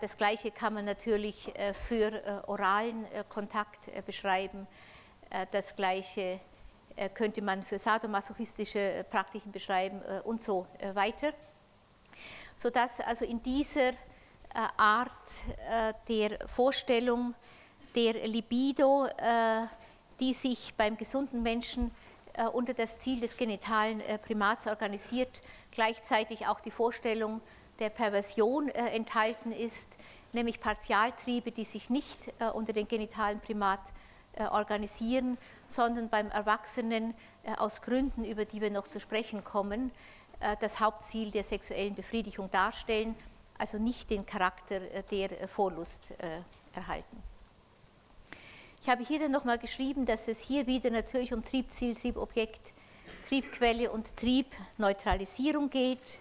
Das 0.00 0.16
Gleiche 0.16 0.50
kann 0.50 0.74
man 0.74 0.86
natürlich 0.86 1.52
für 1.86 2.44
oralen 2.48 3.06
Kontakt 3.28 3.88
beschreiben. 4.06 4.66
Das 5.52 5.76
Gleiche 5.76 6.40
könnte 7.14 7.42
man 7.42 7.62
für 7.62 7.78
sadomasochistische 7.78 9.06
Praktiken 9.08 9.52
beschreiben 9.52 10.02
und 10.24 10.42
so 10.42 10.66
weiter 10.94 11.32
sodass 12.58 13.00
also 13.00 13.24
in 13.24 13.40
dieser 13.40 13.90
äh, 13.90 13.94
Art 14.76 15.12
äh, 15.70 15.94
der 16.08 16.48
Vorstellung 16.48 17.34
der 17.94 18.26
Libido, 18.26 19.06
äh, 19.06 19.66
die 20.18 20.34
sich 20.34 20.74
beim 20.76 20.96
gesunden 20.96 21.42
Menschen 21.42 21.92
unter 22.52 22.72
das 22.72 23.00
Ziel 23.00 23.18
des 23.18 23.36
genitalen 23.36 24.00
Primats 24.22 24.68
organisiert, 24.68 25.40
gleichzeitig 25.72 26.46
auch 26.46 26.60
die 26.60 26.70
Vorstellung 26.70 27.40
der 27.80 27.90
Perversion 27.90 28.68
enthalten 28.68 29.50
ist, 29.50 29.96
nämlich 30.32 30.60
Partialtriebe, 30.60 31.50
die 31.50 31.64
sich 31.64 31.90
nicht 31.90 32.32
unter 32.54 32.72
den 32.72 32.86
genitalen 32.86 33.40
Primat 33.40 33.80
organisieren, 34.50 35.36
sondern 35.66 36.08
beim 36.10 36.30
Erwachsenen 36.30 37.14
aus 37.56 37.82
Gründen, 37.82 38.24
über 38.24 38.44
die 38.44 38.60
wir 38.60 38.70
noch 38.70 38.86
zu 38.86 39.00
sprechen 39.00 39.42
kommen, 39.42 39.90
das 40.60 40.80
Hauptziel 40.80 41.30
der 41.30 41.42
sexuellen 41.42 41.94
Befriedigung 41.94 42.50
darstellen, 42.50 43.14
also 43.56 43.78
nicht 43.78 44.10
den 44.10 44.24
Charakter 44.24 44.76
äh, 44.76 45.02
der 45.10 45.42
äh, 45.42 45.48
Vorlust 45.48 46.14
erhalten. 46.74 47.22
Ich 48.80 48.88
habe 48.88 49.04
hier 49.04 49.18
dann 49.18 49.32
nochmal 49.32 49.58
geschrieben, 49.58 50.06
dass 50.06 50.28
es 50.28 50.40
hier 50.40 50.66
wieder 50.66 50.90
natürlich 50.90 51.32
um 51.32 51.44
Triebziel, 51.44 51.94
Triebobjekt, 51.96 52.72
Triebquelle 53.28 53.90
und 53.90 54.16
Triebneutralisierung 54.16 55.68
geht. 55.68 56.20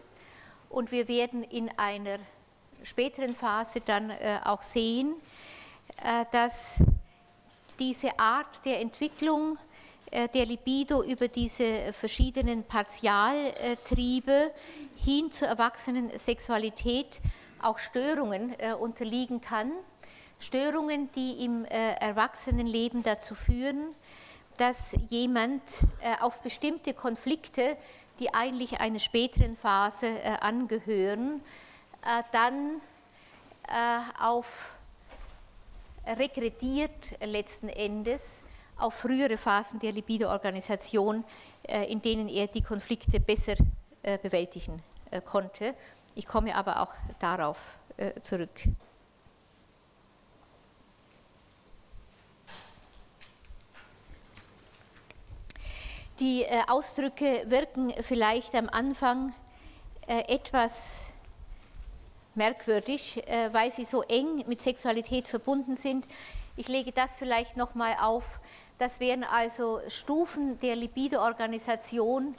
Und 0.69 0.91
wir 0.91 1.07
werden 1.07 1.43
in 1.43 1.69
einer 1.77 2.17
späteren 2.83 3.35
Phase 3.35 3.81
dann 3.81 4.11
auch 4.43 4.63
sehen, 4.63 5.13
dass 6.31 6.83
diese 7.79 8.19
Art 8.19 8.65
der 8.65 8.81
Entwicklung 8.81 9.55
äh, 9.55 9.59
der 10.11 10.45
Libido 10.45 11.03
über 11.03 11.27
diese 11.27 11.91
verschiedenen 11.91 12.63
Partialtriebe 12.63 14.51
hin 14.95 15.29
zur 15.31 15.49
erwachsenen 15.49 16.17
Sexualität 16.17 17.21
auch 17.61 17.77
Störungen 17.77 18.57
äh, 18.59 18.73
unterliegen 18.73 19.41
kann. 19.41 19.71
Störungen, 20.39 21.09
die 21.13 21.43
im 21.43 21.65
äh, 21.65 21.93
Erwachsenenleben 21.95 23.03
dazu 23.03 23.35
führen, 23.35 23.95
dass 24.57 24.97
jemand 25.09 25.61
auf 26.19 26.41
bestimmte 26.41 26.95
Konflikte, 26.95 27.77
die 28.19 28.33
eigentlich 28.33 28.79
einer 28.79 28.97
späteren 28.97 29.55
Phase 29.55 30.09
angehören, 30.41 31.41
dann 32.31 32.81
auf 34.19 34.71
regrediert 36.07 37.13
letzten 37.23 37.69
Endes 37.69 38.43
auf 38.77 38.93
frühere 38.93 39.37
Phasen 39.37 39.79
der 39.79 39.91
Libido-Organisation, 39.91 41.23
äh, 41.67 41.91
in 41.91 42.01
denen 42.01 42.29
er 42.29 42.47
die 42.47 42.61
Konflikte 42.61 43.19
besser 43.19 43.55
äh, 44.03 44.17
bewältigen 44.17 44.81
äh, 45.11 45.21
konnte. 45.21 45.73
Ich 46.15 46.27
komme 46.27 46.55
aber 46.55 46.81
auch 46.81 46.93
darauf 47.19 47.77
zurück. 48.21 48.61
Die 56.19 56.45
Ausdrücke 56.67 57.43
wirken 57.47 57.91
vielleicht 58.01 58.53
am 58.53 58.69
Anfang 58.69 59.33
etwas 60.05 61.13
merkwürdig, 62.35 63.23
weil 63.51 63.71
sie 63.71 63.85
so 63.85 64.03
eng 64.03 64.43
mit 64.47 64.61
Sexualität 64.61 65.27
verbunden 65.27 65.75
sind. 65.75 66.07
Ich 66.55 66.67
lege 66.67 66.91
das 66.91 67.17
vielleicht 67.17 67.57
nochmal 67.57 67.95
auf 67.99 68.39
das 68.77 68.99
wären 68.99 69.23
also 69.23 69.81
Stufen 69.87 70.59
der 70.59 70.75
Libido-Organisation. 70.75 72.35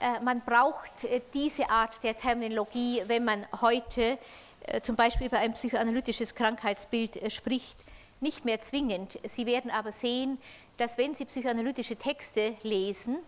Äh, 0.00 0.20
man 0.20 0.40
braucht 0.40 1.04
äh, 1.04 1.20
diese 1.32 1.68
Art 1.68 2.02
der 2.02 2.16
Terminologie, 2.16 3.02
wenn 3.06 3.24
man 3.24 3.46
heute 3.60 4.18
äh, 4.66 4.80
zum 4.80 4.96
Beispiel 4.96 5.26
über 5.26 5.38
ein 5.38 5.52
psychoanalytisches 5.52 6.34
Krankheitsbild 6.34 7.30
spricht, 7.30 7.78
nicht 8.20 8.44
mehr 8.44 8.60
zwingend. 8.60 9.18
Sie 9.24 9.44
werden 9.44 9.70
aber 9.70 9.92
sehen, 9.92 10.38
dass 10.78 10.96
wenn 10.96 11.12
Sie 11.12 11.26
psychoanalytische 11.26 11.96
Texte 11.96 12.54
lesen, 12.62 13.18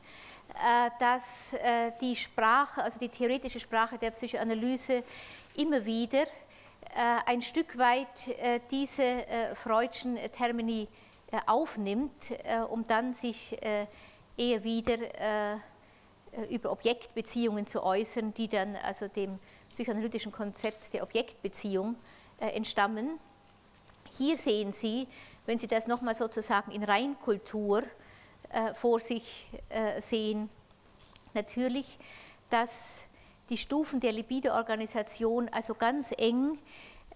dass 0.98 1.54
die 2.00 2.16
Sprache, 2.16 2.82
also 2.82 2.98
die 2.98 3.10
theoretische 3.10 3.60
Sprache 3.60 3.98
der 3.98 4.12
Psychoanalyse 4.12 5.02
immer 5.56 5.84
wieder 5.84 6.24
ein 7.26 7.42
Stück 7.42 7.76
weit 7.76 8.34
diese 8.70 9.26
freudschen 9.54 10.18
Termini 10.32 10.88
aufnimmt, 11.46 12.30
äh, 12.44 12.60
um 12.60 12.86
dann 12.86 13.12
sich 13.12 13.60
äh, 13.62 13.86
eher 14.36 14.64
wieder 14.64 15.58
über 16.50 16.70
Objektbeziehungen 16.70 17.66
zu 17.66 17.82
äußern, 17.82 18.34
die 18.34 18.48
dann 18.48 18.76
also 18.76 19.08
dem 19.08 19.38
psychoanalytischen 19.72 20.30
Konzept 20.30 20.92
der 20.92 21.02
Objektbeziehung 21.02 21.96
entstammen. 22.38 23.18
Hier 24.18 24.36
sehen 24.36 24.72
Sie, 24.72 25.08
wenn 25.46 25.56
Sie 25.56 25.66
das 25.66 25.86
nochmal 25.86 26.14
sozusagen 26.14 26.72
in 26.72 26.82
Reinkultur 26.82 27.82
vor 28.74 29.00
sich 29.00 29.48
sehen, 30.00 30.50
natürlich 31.32 31.98
dass 32.50 33.04
die 33.50 33.56
Stufen 33.56 34.00
der 34.00 34.12
Libido-Organisation 34.12 35.48
also 35.50 35.74
ganz 35.74 36.12
eng 36.16 36.58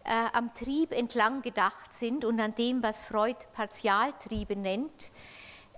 äh, 0.05 0.11
am 0.33 0.55
Trieb 0.55 0.93
entlang 0.93 1.43
gedacht 1.43 1.93
sind 1.93 2.25
und 2.25 2.41
an 2.41 2.55
dem, 2.55 2.83
was 2.83 3.05
Freud 3.05 3.39
Partialtriebe 3.53 4.57
nennt. 4.57 5.11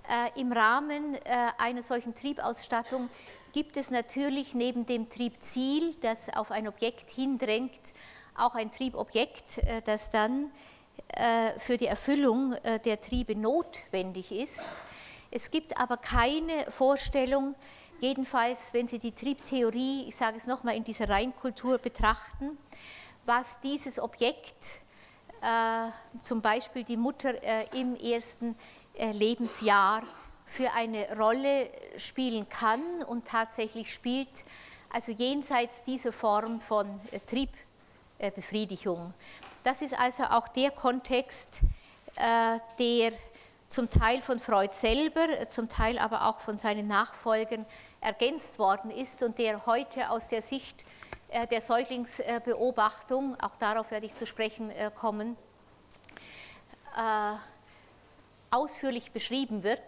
Äh, 0.09 0.39
Im 0.39 0.51
Rahmen 0.51 1.15
äh, 1.15 1.19
einer 1.57 1.81
solchen 1.81 2.13
Triebausstattung 2.13 3.09
gibt 3.53 3.77
es 3.77 3.91
natürlich 3.91 4.55
neben 4.55 4.85
dem 4.85 5.09
Triebziel, 5.09 5.95
das 6.01 6.35
auf 6.35 6.51
ein 6.51 6.67
Objekt 6.67 7.09
hindrängt, 7.11 7.79
auch 8.35 8.55
ein 8.55 8.71
Triebobjekt, 8.71 9.59
äh, 9.59 9.81
das 9.81 10.09
dann 10.09 10.51
äh, 11.09 11.57
für 11.59 11.77
die 11.77 11.85
Erfüllung 11.85 12.53
äh, 12.63 12.79
der 12.79 12.99
Triebe 12.99 13.35
notwendig 13.35 14.31
ist. 14.31 14.69
Es 15.31 15.51
gibt 15.51 15.79
aber 15.79 15.97
keine 15.97 16.69
Vorstellung, 16.69 17.55
jedenfalls 17.99 18.73
wenn 18.73 18.87
Sie 18.87 18.99
die 18.99 19.13
Triebtheorie, 19.13 20.05
ich 20.07 20.15
sage 20.15 20.37
es 20.37 20.47
nochmal, 20.47 20.75
in 20.75 20.83
dieser 20.83 21.09
Reinkultur 21.09 21.77
betrachten, 21.77 22.57
was 23.25 23.59
dieses 23.61 23.99
Objekt, 23.99 24.81
zum 26.19 26.41
Beispiel 26.41 26.83
die 26.83 26.97
Mutter 26.97 27.33
im 27.73 27.95
ersten 27.95 28.55
Lebensjahr, 28.97 30.03
für 30.45 30.71
eine 30.71 31.17
Rolle 31.17 31.69
spielen 31.97 32.47
kann 32.49 32.81
und 33.07 33.27
tatsächlich 33.27 33.91
spielt, 33.91 34.43
also 34.91 35.11
jenseits 35.11 35.83
dieser 35.83 36.13
Form 36.13 36.59
von 36.59 36.87
Triebbefriedigung. 38.19 39.13
Das 39.63 39.81
ist 39.81 39.97
also 39.97 40.23
auch 40.23 40.47
der 40.49 40.71
Kontext, 40.71 41.61
äh, 42.15 42.59
der 42.77 43.13
zum 43.67 43.89
Teil 43.89 44.21
von 44.21 44.39
Freud 44.39 44.73
selber, 44.73 45.47
zum 45.47 45.67
Teil 45.67 45.97
aber 45.97 46.27
auch 46.27 46.39
von 46.39 46.57
seinen 46.57 46.87
Nachfolgern 46.87 47.65
ergänzt 48.01 48.59
worden 48.59 48.91
ist 48.91 49.23
und 49.23 49.39
der 49.39 49.65
heute 49.65 50.11
aus 50.11 50.27
der 50.27 50.43
Sicht 50.43 50.83
äh, 50.83 51.12
der 51.51 51.61
Säuglingsbeobachtung, 51.61 53.35
auch 53.41 53.55
darauf 53.55 53.91
werde 53.91 54.05
ich 54.05 54.15
zu 54.15 54.25
sprechen 54.25 54.69
äh, 54.71 54.91
kommen, 54.93 55.35
ausführlich 58.51 59.11
beschrieben 59.11 59.63
wird. 59.63 59.81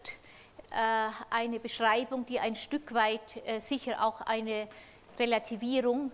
Eine 1.29 1.60
Beschreibung, 1.60 2.25
die 2.25 2.39
ein 2.39 2.55
Stück 2.55 2.95
weit 2.95 3.43
sicher 3.60 4.03
auch 4.03 4.21
eine 4.21 4.67
Relativierung 5.19 6.12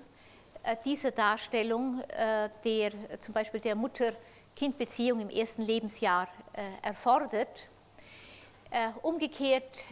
äh, 0.64 0.76
diese 0.86 1.12
Darstellung 1.12 2.02
äh, 2.02 2.50
der 2.64 3.20
zum 3.20 3.34
Beispiel 3.34 3.60
der 3.60 3.76
Mutter-Kind-Beziehung 3.76 5.22
im 5.22 5.30
ersten 5.30 5.64
Lebensjahr 5.64 6.28
äh, 6.54 6.88
erfordert. 6.88 7.68
Umgekehrt 9.02 9.84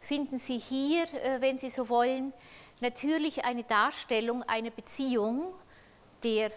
finden 0.00 0.38
Sie 0.38 0.56
hier, 0.56 1.04
wenn 1.40 1.58
Sie 1.58 1.68
so 1.68 1.86
wollen, 1.90 2.32
natürlich 2.80 3.44
eine 3.44 3.64
Darstellung 3.64 4.42
einer 4.44 4.70
Beziehung 4.70 5.54
der 6.22 6.50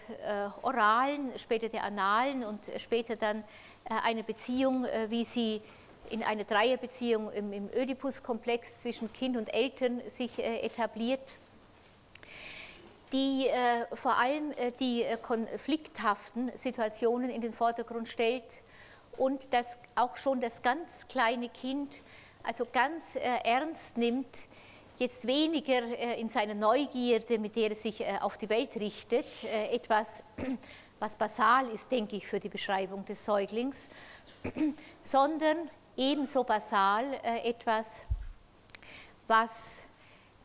oralen, 0.62 1.30
später 1.38 1.68
der 1.68 1.84
analen 1.84 2.42
und 2.42 2.70
später 2.78 3.16
dann 3.16 3.44
eine 3.84 4.24
Beziehung, 4.24 4.86
wie 5.10 5.26
sie 5.26 5.60
in 6.08 6.22
einer 6.22 6.44
Dreierbeziehung 6.44 7.30
im, 7.32 7.52
im 7.52 7.68
Oedipus-Komplex 7.68 8.78
zwischen 8.78 9.12
Kind 9.12 9.36
und 9.36 9.52
Eltern 9.52 10.00
sich 10.08 10.38
etabliert 10.38 11.36
die 13.12 13.48
äh, 13.48 13.96
vor 13.96 14.18
allem 14.18 14.52
äh, 14.52 14.72
die 14.78 15.02
äh, 15.02 15.16
konflikthaften 15.16 16.50
Situationen 16.54 17.30
in 17.30 17.40
den 17.40 17.52
Vordergrund 17.52 18.08
stellt 18.08 18.62
und 19.16 19.52
das 19.52 19.78
auch 19.94 20.16
schon 20.16 20.40
das 20.40 20.62
ganz 20.62 21.08
kleine 21.08 21.48
Kind 21.48 22.00
also 22.42 22.66
ganz 22.72 23.16
äh, 23.16 23.20
ernst 23.44 23.98
nimmt, 23.98 24.26
jetzt 24.98 25.26
weniger 25.26 25.82
äh, 25.82 26.20
in 26.20 26.28
seiner 26.28 26.54
Neugierde, 26.54 27.38
mit 27.38 27.56
der 27.56 27.72
es 27.72 27.82
sich 27.82 28.00
äh, 28.00 28.18
auf 28.20 28.38
die 28.38 28.48
Welt 28.48 28.76
richtet, 28.76 29.26
etwas, 29.72 30.24
was 30.98 31.16
basal 31.16 31.68
ist, 31.68 31.90
denke 31.90 32.16
ich, 32.16 32.26
für 32.26 32.40
die 32.40 32.48
Beschreibung 32.48 33.04
des 33.04 33.24
Säuglings, 33.24 33.88
sondern 35.02 35.70
ebenso 35.96 36.44
basal 36.44 37.04
etwas, 37.44 38.06
was 39.26 39.88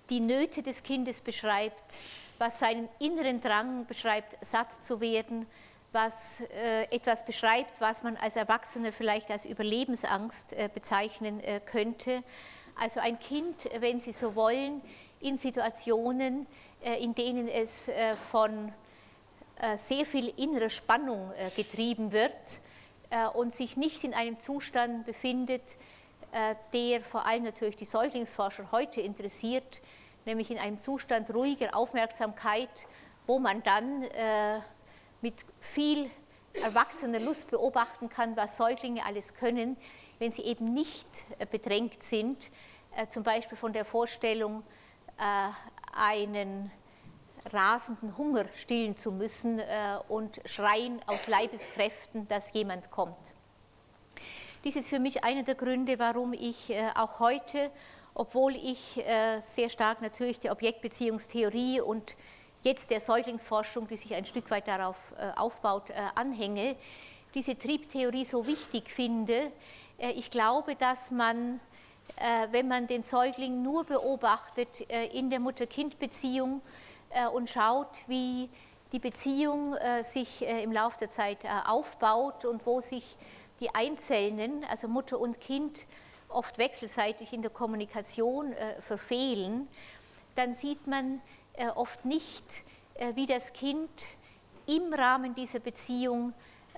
die 0.09 0.19
Nöte 0.19 0.61
des 0.63 0.83
Kindes 0.83 1.21
beschreibt, 1.21 1.93
was 2.39 2.59
seinen 2.59 2.89
inneren 2.99 3.39
Drang 3.39 3.85
beschreibt, 3.85 4.37
satt 4.45 4.83
zu 4.83 4.99
werden, 4.99 5.45
was 5.93 6.41
äh, 6.41 6.83
etwas 6.95 7.23
beschreibt, 7.23 7.79
was 7.79 8.03
man 8.03 8.17
als 8.17 8.35
Erwachsener 8.35 8.91
vielleicht 8.91 9.31
als 9.31 9.45
Überlebensangst 9.45 10.53
äh, 10.53 10.69
bezeichnen 10.73 11.39
äh, 11.39 11.61
könnte. 11.63 12.23
Also 12.75 12.99
ein 12.99 13.19
Kind, 13.19 13.69
wenn 13.79 13.99
Sie 13.99 14.11
so 14.11 14.35
wollen, 14.35 14.81
in 15.23 15.37
Situationen, 15.37 16.45
äh, 16.83 17.01
in 17.01 17.15
denen 17.15 17.47
es 17.47 17.87
äh, 17.87 18.13
von 18.13 18.73
äh, 19.59 19.77
sehr 19.77 20.05
viel 20.05 20.33
innerer 20.37 20.69
Spannung 20.69 21.31
getrieben 21.55 22.11
wird 22.11 22.31
und 23.35 23.53
sich 23.53 23.77
nicht 23.77 24.03
in 24.03 24.15
einem 24.15 24.39
Zustand 24.39 25.05
befindet, 25.05 25.61
der 26.73 27.01
vor 27.01 27.27
allem 27.27 27.43
natürlich 27.43 27.75
die 27.75 27.85
Säuglingsforscher 27.85 28.71
heute 28.71 29.01
interessiert, 29.01 29.83
nämlich 30.25 30.49
in 30.49 30.57
einem 30.57 30.79
Zustand 30.79 31.31
ruhiger 31.31 31.75
Aufmerksamkeit, 31.75 32.87
wo 33.27 33.37
man 33.37 33.61
dann 33.61 34.03
mit 35.21 35.45
viel 35.59 36.09
erwachsener 36.53 37.19
Lust 37.19 37.51
beobachten 37.51 38.09
kann, 38.09 38.35
was 38.35 38.57
Säuglinge 38.57 39.05
alles 39.05 39.35
können, 39.35 39.77
wenn 40.23 40.31
sie 40.31 40.43
eben 40.43 40.73
nicht 40.73 41.09
äh, 41.37 41.45
bedrängt 41.45 42.01
sind, 42.01 42.49
äh, 42.95 43.07
zum 43.07 43.23
Beispiel 43.23 43.57
von 43.57 43.73
der 43.73 43.83
Vorstellung, 43.83 44.63
äh, 45.17 45.49
einen 45.97 46.71
rasenden 47.51 48.17
Hunger 48.17 48.45
stillen 48.55 48.95
zu 48.95 49.11
müssen 49.11 49.61
und 50.07 50.39
schreien 50.45 51.01
aus 51.07 51.27
Leibeskräften, 51.27 52.25
dass 52.29 52.53
jemand 52.53 52.89
kommt. 52.89 53.33
Dies 54.63 54.77
ist 54.77 54.87
für 54.87 54.99
mich 54.99 55.25
einer 55.25 55.43
der 55.43 55.55
Gründe, 55.55 55.99
warum 55.99 56.31
ich 56.31 56.73
auch 56.95 57.19
heute 57.19 57.69
obwohl 58.15 58.55
ich 58.55 59.03
sehr 59.41 59.69
stark 59.69 60.01
natürlich 60.01 60.39
der 60.39 60.53
Objektbeziehungstheorie 60.53 61.81
und 61.81 62.15
jetzt 62.61 62.91
der 62.91 63.01
Säuglingsforschung, 63.01 63.89
die 63.89 63.97
sich 63.97 64.15
ein 64.15 64.23
Stück 64.23 64.49
weit 64.49 64.69
darauf 64.69 65.13
aufbaut, 65.35 65.91
anhänge, 66.15 66.77
diese 67.33 67.57
Triebtheorie 67.57 68.25
so 68.25 68.45
wichtig 68.45 68.89
finde. 68.89 69.51
Ich 69.97 70.31
glaube, 70.31 70.75
dass 70.75 71.11
man, 71.11 71.59
wenn 72.51 72.67
man 72.67 72.87
den 72.87 73.03
Säugling 73.03 73.61
nur 73.61 73.85
beobachtet 73.85 74.81
in 74.81 75.29
der 75.29 75.39
Mutter-Kind-Beziehung 75.39 76.61
und 77.33 77.49
schaut, 77.49 78.01
wie 78.07 78.49
die 78.91 78.99
Beziehung 78.99 79.75
sich 80.01 80.41
im 80.41 80.71
Laufe 80.71 80.97
der 80.97 81.09
Zeit 81.09 81.45
aufbaut 81.67 82.45
und 82.45 82.65
wo 82.65 82.81
sich 82.81 83.17
die 83.59 83.73
Einzelnen, 83.73 84.65
also 84.65 84.87
Mutter 84.87 85.19
und 85.19 85.39
Kind, 85.39 85.87
oft 86.33 86.57
wechselseitig 86.57 87.33
in 87.33 87.41
der 87.41 87.51
Kommunikation 87.51 88.53
äh, 88.53 88.81
verfehlen, 88.81 89.67
dann 90.35 90.53
sieht 90.53 90.87
man 90.87 91.21
äh, 91.53 91.67
oft 91.69 92.05
nicht, 92.05 92.43
äh, 92.95 93.15
wie 93.15 93.25
das 93.25 93.53
Kind 93.53 93.89
im 94.65 94.93
Rahmen 94.93 95.35
dieser 95.35 95.59
Beziehung 95.59 96.33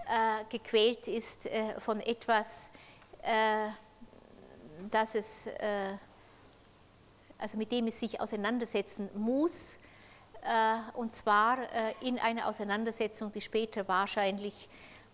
äh, 0.07 0.43
gequält 0.49 1.07
ist 1.07 1.45
äh, 1.47 1.79
von 1.79 1.99
etwas, 2.01 2.69
äh, 2.69 2.84
das 4.89 5.15
es, 5.15 5.49
also 7.37 7.57
mit 7.57 7.71
dem 7.71 7.87
es 7.87 7.99
sich 7.99 8.19
auseinandersetzen 8.21 9.09
muss, 9.15 9.79
und 10.93 11.13
zwar 11.13 11.57
in 12.01 12.19
einer 12.19 12.47
Auseinandersetzung, 12.47 13.31
die 13.31 13.41
später 13.41 13.87
wahrscheinlich 13.87 14.69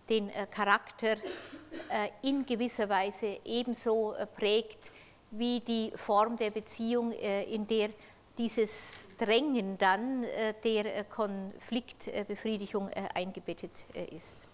den 0.08 0.30
äh, 0.30 0.46
Charakter 0.50 1.12
äh, 1.12 2.08
in 2.22 2.44
gewisser 2.44 2.88
Weise 2.88 3.40
ebenso 3.44 4.14
äh, 4.14 4.26
prägt 4.26 4.90
wie 5.30 5.60
die 5.60 5.92
Form 5.94 6.36
der 6.36 6.50
Beziehung, 6.50 7.10
in 7.10 7.66
der 7.66 7.88
dieses 8.36 9.08
Drängen 9.16 9.78
dann 9.78 10.26
der 10.62 11.04
Konfliktbefriedigung 11.04 12.90
eingebettet 13.14 13.86
ist. 14.14 14.46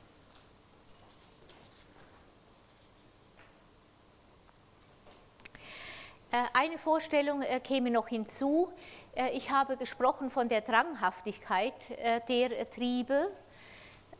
Eine 6.53 6.77
Vorstellung 6.77 7.43
käme 7.65 7.91
noch 7.91 8.09
hinzu. 8.09 8.69
Ich 9.33 9.51
habe 9.51 9.77
gesprochen 9.77 10.31
von 10.31 10.49
der 10.49 10.61
Dranghaftigkeit 10.61 11.91
der 12.29 12.69
Triebe 12.71 13.31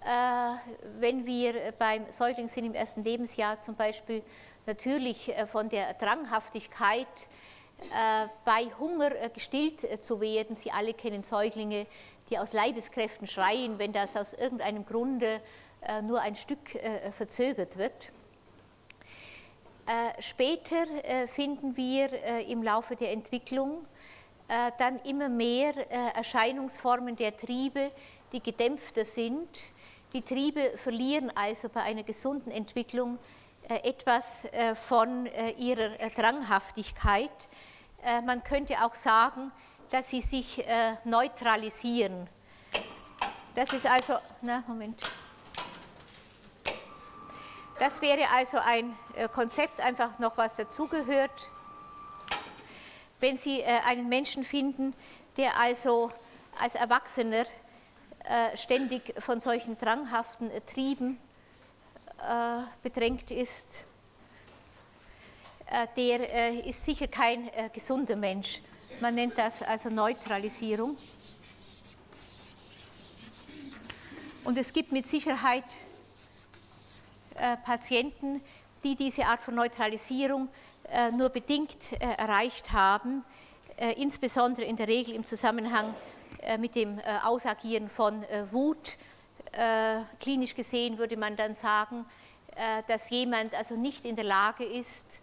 äh, 0.01 0.55
wenn 1.01 1.27
wir 1.27 1.73
beim 1.79 2.11
Säugling 2.11 2.49
sind 2.49 2.67
im 2.67 2.75
ersten 2.75 3.03
Lebensjahr 3.03 3.59
zum 3.59 3.75
Beispiel 3.75 4.23
natürlich 4.67 5.37
äh, 5.37 5.47
von 5.47 5.69
der 5.69 5.95
Dranghaftigkeit 5.95 7.07
äh, 7.91 8.29
bei 8.45 8.67
Hunger 8.79 9.11
gestillt 9.31 10.03
zu 10.03 10.21
werden. 10.21 10.55
Sie 10.55 10.71
alle 10.71 10.95
kennen 10.95 11.23
Säuglinge, 11.23 11.87
die 12.31 12.39
aus 12.39 12.53
Leibeskräften 12.53 13.27
schreien, 13.27 13.79
wenn 13.79 13.93
das 13.93 14.17
aus 14.17 14.35
irgendeinem 14.35 14.85
Grunde 14.85 15.41
nur 16.03 16.21
ein 16.21 16.35
Stück 16.35 16.77
verzögert 17.13 17.79
wird. 17.79 18.11
Später 20.19 20.85
finden 21.27 21.77
wir 21.77 22.13
im 22.47 22.63
Laufe 22.63 22.95
der 22.95 23.13
Entwicklung 23.13 23.87
äh, 24.49 24.73
dann 24.79 24.99
immer 25.01 25.29
mehr 25.29 25.77
äh, 25.77 26.17
Erscheinungsformen 26.17 27.15
der 27.17 27.37
Triebe, 27.37 27.93
die 28.33 28.43
gedämpfter 28.43 29.05
sind. 29.05 29.47
Die 30.15 30.23
Triebe 30.23 30.73
verlieren 30.77 31.31
also 31.37 31.69
bei 31.69 31.83
einer 31.83 32.03
gesunden 32.03 32.51
Entwicklung 32.51 33.19
äh, 33.69 33.87
etwas 33.87 34.49
von 34.75 35.29
ihrer 35.59 35.91
Dranghaftigkeit. 36.17 37.51
Man 38.25 38.43
könnte 38.43 38.83
auch 38.83 38.95
sagen, 38.95 39.53
dass 39.91 40.09
sie 40.09 40.23
sich 40.23 40.65
neutralisieren. 41.05 42.27
Das 43.55 43.73
ist 43.75 43.87
also, 43.87 44.15
na, 44.41 44.65
Moment. 44.67 45.03
Das 47.79 48.01
wäre 48.03 48.29
also 48.35 48.59
ein 48.59 48.97
Konzept, 49.33 49.81
einfach 49.81 50.19
noch 50.19 50.37
was 50.37 50.57
dazugehört 50.57 51.51
wenn 53.21 53.37
Sie 53.37 53.61
äh, 53.61 53.81
einen 53.87 54.09
Menschen 54.09 54.45
finden, 54.45 54.95
der 55.37 55.59
also 55.59 56.11
als 56.61 56.75
Erwachsener 56.75 57.45
äh, 58.25 58.57
ständig 58.57 59.15
von 59.19 59.41
solchen 59.41 59.79
dranghaften 59.79 60.51
Trieben 60.67 61.19
äh, 62.21 62.63
bedrängt 62.83 63.31
ist, 63.31 63.85
der 65.99 66.65
ist 66.65 66.83
sicher 66.83 67.09
kein 67.09 67.51
gesunder 67.75 68.17
Mensch. 68.17 68.63
Man 69.03 69.15
nennt 69.15 69.37
das 69.37 69.63
also 69.63 69.91
Neutralisierung. 69.91 70.97
Und 74.45 74.57
es 74.57 74.73
gibt 74.73 74.91
mit 74.93 75.07
Sicherheit 75.07 75.67
Patienten, 77.65 78.43
die 78.85 78.97
diese 78.97 79.27
Art 79.27 79.43
von 79.43 79.55
Neutralisierung 79.55 80.49
äh, 80.91 81.11
nur 81.11 81.29
bedingt 81.29 81.93
äh, 81.93 81.97
erreicht 82.17 82.73
haben, 82.73 83.23
äh, 83.77 83.93
insbesondere 84.01 84.65
in 84.65 84.77
der 84.77 84.89
Regel 84.89 85.15
im 85.15 85.25
Zusammenhang 85.25 85.95
mit 86.61 86.77
dem 86.77 87.01
Ausagieren 87.25 87.89
von 87.89 88.25
Wut. 88.53 88.97
Klinisch 90.21 90.55
gesehen 90.55 90.97
würde 90.97 91.17
man 91.17 91.37
dann 91.37 91.53
sagen, 91.53 92.07
dass 92.87 93.11
jemand 93.11 93.55
also 93.55 93.75
nicht 93.75 94.05
in 94.05 94.15
der 94.15 94.25
Lage 94.25 94.63
ist, 94.63 95.19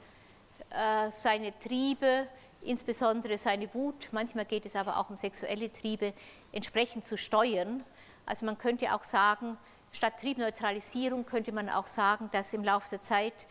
seine 1.11 1.57
Triebe, 1.57 2.27
insbesondere 2.63 3.37
seine 3.37 3.73
Wut, 3.73 4.09
manchmal 4.11 4.43
geht 4.43 4.65
es 4.65 4.75
aber 4.75 4.97
auch 4.97 5.09
um 5.09 5.15
sexuelle 5.15 5.71
Triebe, 5.71 6.13
entsprechend 6.51 7.05
zu 7.05 7.17
steuern. 7.17 7.81
Also 8.25 8.45
man 8.45 8.57
könnte 8.57 8.93
auch 8.93 9.03
sagen, 9.03 9.57
statt 9.95 10.19
Triebneutralisierung 10.19 11.25
könnte 11.25 11.51
man 11.51 11.69
auch 11.69 11.87
sagen, 11.87 12.29
dass 12.31 12.53
im 12.53 12.63
Laufe 12.63 12.89
der 12.91 12.99
Zeit 12.99 13.47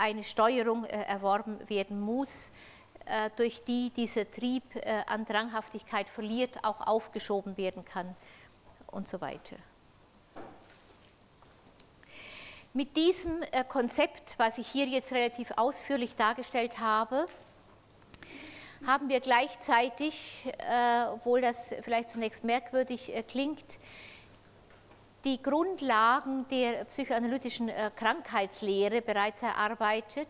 eine 0.00 0.24
Steuerung 0.24 0.84
äh, 0.84 1.02
erworben 1.04 1.68
werden 1.68 2.00
muss, 2.00 2.52
äh, 3.04 3.28
durch 3.36 3.64
die 3.64 3.90
dieser 3.90 4.30
Trieb 4.30 4.64
äh, 4.74 5.02
an 5.06 5.26
Dranghaftigkeit 5.26 6.08
verliert, 6.08 6.64
auch 6.64 6.86
aufgeschoben 6.86 7.56
werden 7.58 7.84
kann 7.84 8.16
und 8.86 9.06
so 9.06 9.20
weiter. 9.20 9.56
Mit 12.72 12.96
diesem 12.96 13.40
Konzept, 13.66 14.38
was 14.38 14.58
ich 14.58 14.68
hier 14.68 14.86
jetzt 14.86 15.10
relativ 15.10 15.50
ausführlich 15.56 16.14
dargestellt 16.14 16.78
habe, 16.78 17.26
haben 18.86 19.08
wir 19.08 19.18
gleichzeitig, 19.18 20.48
obwohl 21.12 21.40
das 21.40 21.74
vielleicht 21.82 22.10
zunächst 22.10 22.44
merkwürdig 22.44 23.12
klingt, 23.26 23.80
die 25.24 25.42
Grundlagen 25.42 26.46
der 26.48 26.84
psychoanalytischen 26.84 27.68
äh, 27.68 27.90
Krankheitslehre 27.94 29.02
bereits 29.02 29.42
erarbeitet. 29.42 30.28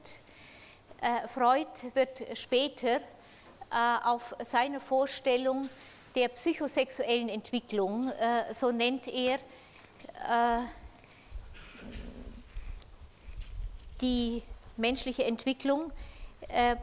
Äh, 1.00 1.29
Freud 1.29 1.68
wird 1.94 2.22
später 2.37 2.96
äh, 2.96 3.00
auf 4.05 4.35
seine 4.42 4.81
Vorstellung 4.81 5.68
der 6.16 6.29
psychosexuellen 6.29 7.29
Entwicklung, 7.29 8.11
so 8.50 8.72
nennt 8.72 9.07
er 9.07 9.38
die 14.00 14.42
menschliche 14.76 15.22
Entwicklung, 15.22 15.92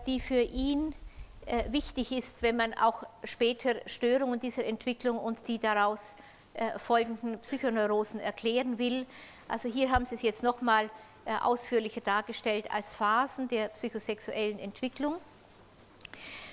die 0.06 0.22
für 0.22 0.40
ihn 0.40 0.96
wichtig 1.68 2.14
ist, 2.14 2.42
wenn 2.42 2.56
man 2.56 2.74
auch 2.76 3.04
später 3.26 3.76
Störungen 3.86 4.40
dieser 4.40 4.64
Entwicklung 4.64 5.20
und 5.20 5.46
die 5.50 5.58
daraus 5.58 6.14
äh, 6.14 6.37
folgenden 6.78 7.40
Psychoneurosen 7.40 8.20
erklären 8.20 8.78
will. 8.78 9.06
Also 9.48 9.70
hier 9.70 9.92
haben 9.92 10.06
Sie 10.06 10.16
es 10.16 10.22
jetzt 10.22 10.44
nochmal 10.44 10.90
äh, 11.26 11.36
ausführlicher 11.42 12.02
dargestellt 12.02 12.72
als 12.72 12.94
Phasen 12.94 13.48
der 13.48 13.70
psychosexuellen 13.70 14.60
Entwicklung. 14.60 15.18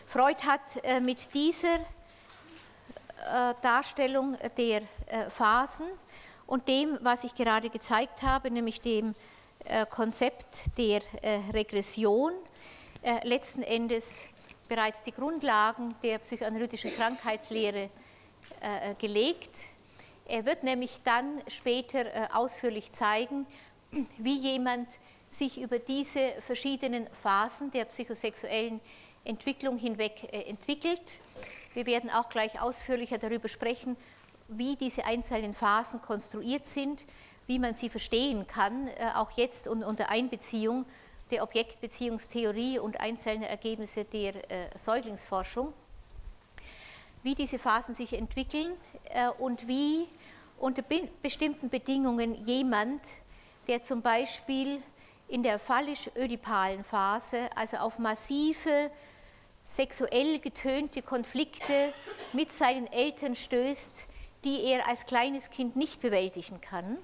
Freud 0.06 0.42
hat 0.44 0.84
äh, 0.84 1.00
mit 1.00 1.32
dieser 1.34 1.78
Darstellung 3.62 4.36
der 4.58 4.82
Phasen 5.30 5.86
und 6.46 6.68
dem, 6.68 6.98
was 7.00 7.24
ich 7.24 7.34
gerade 7.34 7.70
gezeigt 7.70 8.22
habe, 8.22 8.50
nämlich 8.50 8.82
dem 8.82 9.14
Konzept 9.88 10.76
der 10.76 11.00
Regression, 11.54 12.32
letzten 13.22 13.62
Endes 13.62 14.28
bereits 14.68 15.04
die 15.04 15.12
Grundlagen 15.12 15.94
der 16.02 16.18
psychoanalytischen 16.18 16.94
Krankheitslehre 16.94 17.88
gelegt. 18.98 19.56
Er 20.26 20.46
wird 20.46 20.62
nämlich 20.62 21.02
dann 21.04 21.42
später 21.48 22.06
äh, 22.06 22.28
ausführlich 22.32 22.92
zeigen, 22.92 23.46
wie 24.18 24.38
jemand 24.38 24.88
sich 25.28 25.60
über 25.60 25.78
diese 25.78 26.32
verschiedenen 26.40 27.06
Phasen 27.12 27.70
der 27.70 27.84
psychosexuellen 27.86 28.80
Entwicklung 29.24 29.76
hinweg 29.76 30.24
äh, 30.32 30.42
entwickelt. 30.42 31.18
Wir 31.74 31.86
werden 31.86 32.08
auch 32.08 32.30
gleich 32.30 32.60
ausführlicher 32.60 33.18
darüber 33.18 33.48
sprechen, 33.48 33.96
wie 34.48 34.76
diese 34.76 35.04
einzelnen 35.04 35.52
Phasen 35.52 36.00
konstruiert 36.00 36.66
sind, 36.66 37.06
wie 37.46 37.58
man 37.58 37.74
sie 37.74 37.90
verstehen 37.90 38.46
kann, 38.46 38.88
äh, 38.88 39.10
auch 39.16 39.30
jetzt 39.32 39.68
unter 39.68 40.08
Einbeziehung 40.08 40.86
der 41.30 41.42
Objektbeziehungstheorie 41.42 42.78
und 42.78 43.00
einzelner 43.00 43.48
Ergebnisse 43.48 44.04
der 44.04 44.34
Säuglingsforschung 44.76 45.72
wie 47.24 47.34
diese 47.34 47.58
Phasen 47.58 47.94
sich 47.94 48.12
entwickeln 48.12 48.74
äh, 49.10 49.28
und 49.38 49.66
wie 49.66 50.06
unter 50.58 50.84
bestimmten 51.22 51.70
Bedingungen 51.70 52.46
jemand, 52.46 53.00
der 53.66 53.82
zum 53.82 54.02
Beispiel 54.02 54.80
in 55.26 55.42
der 55.42 55.58
phallisch-ödipalen 55.58 56.84
Phase, 56.84 57.48
also 57.56 57.78
auf 57.78 57.98
massive 57.98 58.90
sexuell 59.66 60.38
getönte 60.38 61.00
Konflikte 61.00 61.92
mit 62.34 62.52
seinen 62.52 62.86
Eltern 62.92 63.34
stößt, 63.34 64.06
die 64.44 64.62
er 64.66 64.86
als 64.86 65.06
kleines 65.06 65.48
Kind 65.48 65.74
nicht 65.76 66.02
bewältigen 66.02 66.60
kann, 66.60 66.98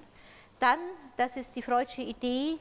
dann, 0.59 0.77
das 1.17 1.35
ist 1.35 1.55
die 1.55 1.63
Freudsche 1.63 2.03
Idee, 2.03 2.59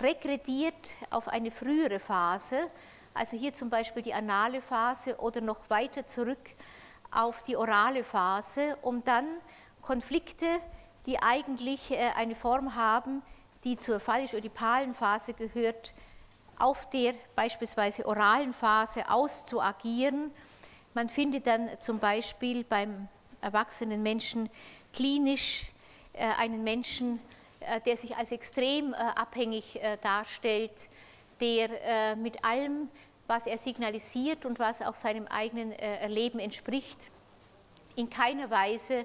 regrediert 0.00 0.96
auf 1.10 1.26
eine 1.26 1.50
frühere 1.50 1.98
Phase, 1.98 2.70
also 3.12 3.36
hier 3.36 3.52
zum 3.52 3.68
Beispiel 3.68 4.04
die 4.04 4.14
anale 4.14 4.62
Phase 4.62 5.16
oder 5.18 5.40
noch 5.40 5.68
weiter 5.68 6.04
zurück 6.04 6.54
auf 7.10 7.42
die 7.42 7.56
orale 7.56 8.04
Phase, 8.04 8.76
um 8.82 9.02
dann 9.04 9.26
Konflikte, 9.82 10.46
die 11.06 11.20
eigentlich 11.20 11.90
äh, 11.90 12.10
eine 12.16 12.34
Form 12.34 12.74
haben, 12.74 13.22
die 13.64 13.76
zur 13.76 14.00
phallisch-ödipalen 14.00 14.94
Phase 14.94 15.34
gehört, 15.34 15.94
auf 16.58 16.88
der 16.90 17.14
beispielsweise 17.34 18.06
oralen 18.06 18.52
Phase 18.52 19.10
auszuagieren. 19.10 20.30
Man 20.94 21.08
findet 21.08 21.46
dann 21.46 21.70
zum 21.78 21.98
Beispiel 21.98 22.64
beim 22.64 23.08
erwachsenen 23.40 24.02
Menschen 24.02 24.50
klinisch 24.92 25.72
äh, 26.12 26.26
einen 26.38 26.62
Menschen, 26.62 27.20
äh, 27.60 27.80
der 27.80 27.96
sich 27.96 28.16
als 28.16 28.32
extrem 28.32 28.94
abhängig 28.94 29.80
darstellt, 30.02 30.88
der 31.40 32.16
mit 32.16 32.44
allem 32.44 32.88
was 33.30 33.46
er 33.46 33.58
signalisiert 33.58 34.44
und 34.44 34.58
was 34.58 34.82
auch 34.82 34.96
seinem 34.96 35.28
eigenen 35.28 35.70
äh, 35.70 35.98
Erleben 36.00 36.40
entspricht, 36.40 36.98
in 37.94 38.10
keiner 38.10 38.50
Weise 38.50 38.94
äh, 38.96 39.04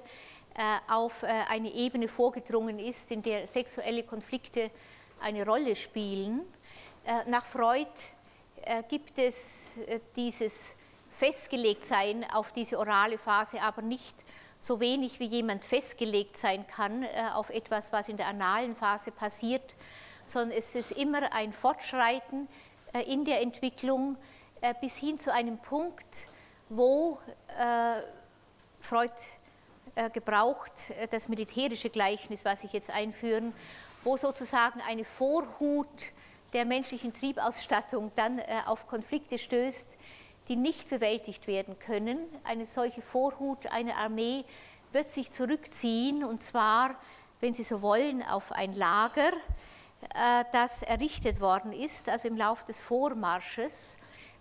auf 0.88 1.22
äh, 1.22 1.26
eine 1.48 1.72
Ebene 1.72 2.08
vorgedrungen 2.08 2.80
ist, 2.80 3.12
in 3.12 3.22
der 3.22 3.46
sexuelle 3.46 4.02
Konflikte 4.02 4.72
eine 5.20 5.46
Rolle 5.46 5.74
spielen. 5.76 6.42
Nach 7.26 7.46
Freud 7.46 7.88
gibt 8.90 9.16
es 9.18 9.78
dieses 10.14 10.74
Festgelegtsein 11.08 12.26
auf 12.34 12.52
diese 12.52 12.78
orale 12.78 13.16
Phase 13.16 13.62
aber 13.62 13.80
nicht 13.80 14.14
so 14.60 14.78
wenig 14.78 15.18
wie 15.20 15.26
jemand 15.26 15.64
festgelegt 15.64 16.36
sein 16.36 16.66
kann 16.66 17.06
auf 17.32 17.48
etwas, 17.48 17.92
was 17.92 18.10
in 18.10 18.18
der 18.18 18.26
analen 18.26 18.74
Phase 18.74 19.10
passiert, 19.10 19.76
sondern 20.26 20.58
es 20.58 20.74
ist 20.74 20.92
immer 20.92 21.32
ein 21.32 21.52
Fortschreiten 21.52 22.48
in 23.00 23.24
der 23.24 23.40
Entwicklung 23.40 24.16
äh, 24.60 24.74
bis 24.80 24.96
hin 24.96 25.18
zu 25.18 25.32
einem 25.32 25.58
Punkt, 25.58 26.26
wo 26.68 27.18
äh, 27.58 28.02
Freud 28.80 29.12
gebraucht, 30.12 30.92
das 31.10 31.30
militärische 31.30 31.88
Gleichnis, 31.88 32.44
was 32.44 32.64
ich 32.64 32.74
jetzt 32.74 32.90
einführen, 32.90 33.54
wo 34.04 34.18
sozusagen 34.18 34.82
eine 34.86 35.06
Vorhut 35.06 36.12
der 36.52 36.66
menschlichen 36.66 37.14
Triebausstattung 37.14 38.12
dann 38.14 38.42
auf 38.66 38.88
Konflikte 38.88 39.38
stößt, 39.38 39.96
die 40.48 40.56
nicht 40.56 40.90
bewältigt 40.90 41.46
werden 41.46 41.78
können. 41.78 42.18
Eine 42.44 42.66
solche 42.66 43.00
Vorhut, 43.00 43.68
eine 43.72 43.96
Armee 43.96 44.44
wird 44.92 45.08
sich 45.08 45.30
zurückziehen, 45.30 46.24
und 46.24 46.40
zwar, 46.40 46.94
wenn 47.40 47.54
Sie 47.54 47.64
so 47.64 47.82
wollen, 47.82 48.22
auf 48.22 48.52
ein 48.52 48.74
Lager, 48.74 49.28
äh, 49.28 49.65
das 50.52 50.82
errichtet 50.82 51.40
worden 51.40 51.72
ist, 51.72 52.08
also 52.08 52.28
im 52.28 52.36
Lauf 52.36 52.64
des 52.64 52.80
Vormarsches, 52.80 53.98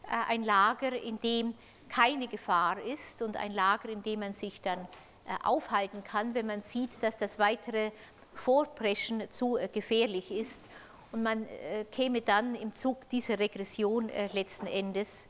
äh, 0.07 0.31
ein 0.31 0.43
Lager, 0.43 0.93
in 1.01 1.19
dem 1.19 1.55
keine 1.89 2.27
Gefahr 2.27 2.81
ist 2.81 3.21
und 3.21 3.37
ein 3.37 3.51
Lager, 3.51 3.89
in 3.89 4.01
dem 4.03 4.21
man 4.21 4.33
sich 4.33 4.61
dann 4.61 4.79
äh, 4.79 5.35
aufhalten 5.43 6.03
kann, 6.03 6.33
wenn 6.33 6.47
man 6.47 6.61
sieht, 6.61 7.01
dass 7.03 7.17
das 7.17 7.39
weitere 7.39 7.91
Vorpreschen 8.33 9.29
zu 9.31 9.57
gefährlich 9.71 10.31
ist. 10.31 10.63
Und 11.11 11.23
man 11.23 11.47
käme 11.91 12.21
dann 12.21 12.55
im 12.55 12.73
Zug 12.73 13.07
dieser 13.07 13.39
Regression 13.39 14.11
letzten 14.33 14.67
Endes 14.67 15.29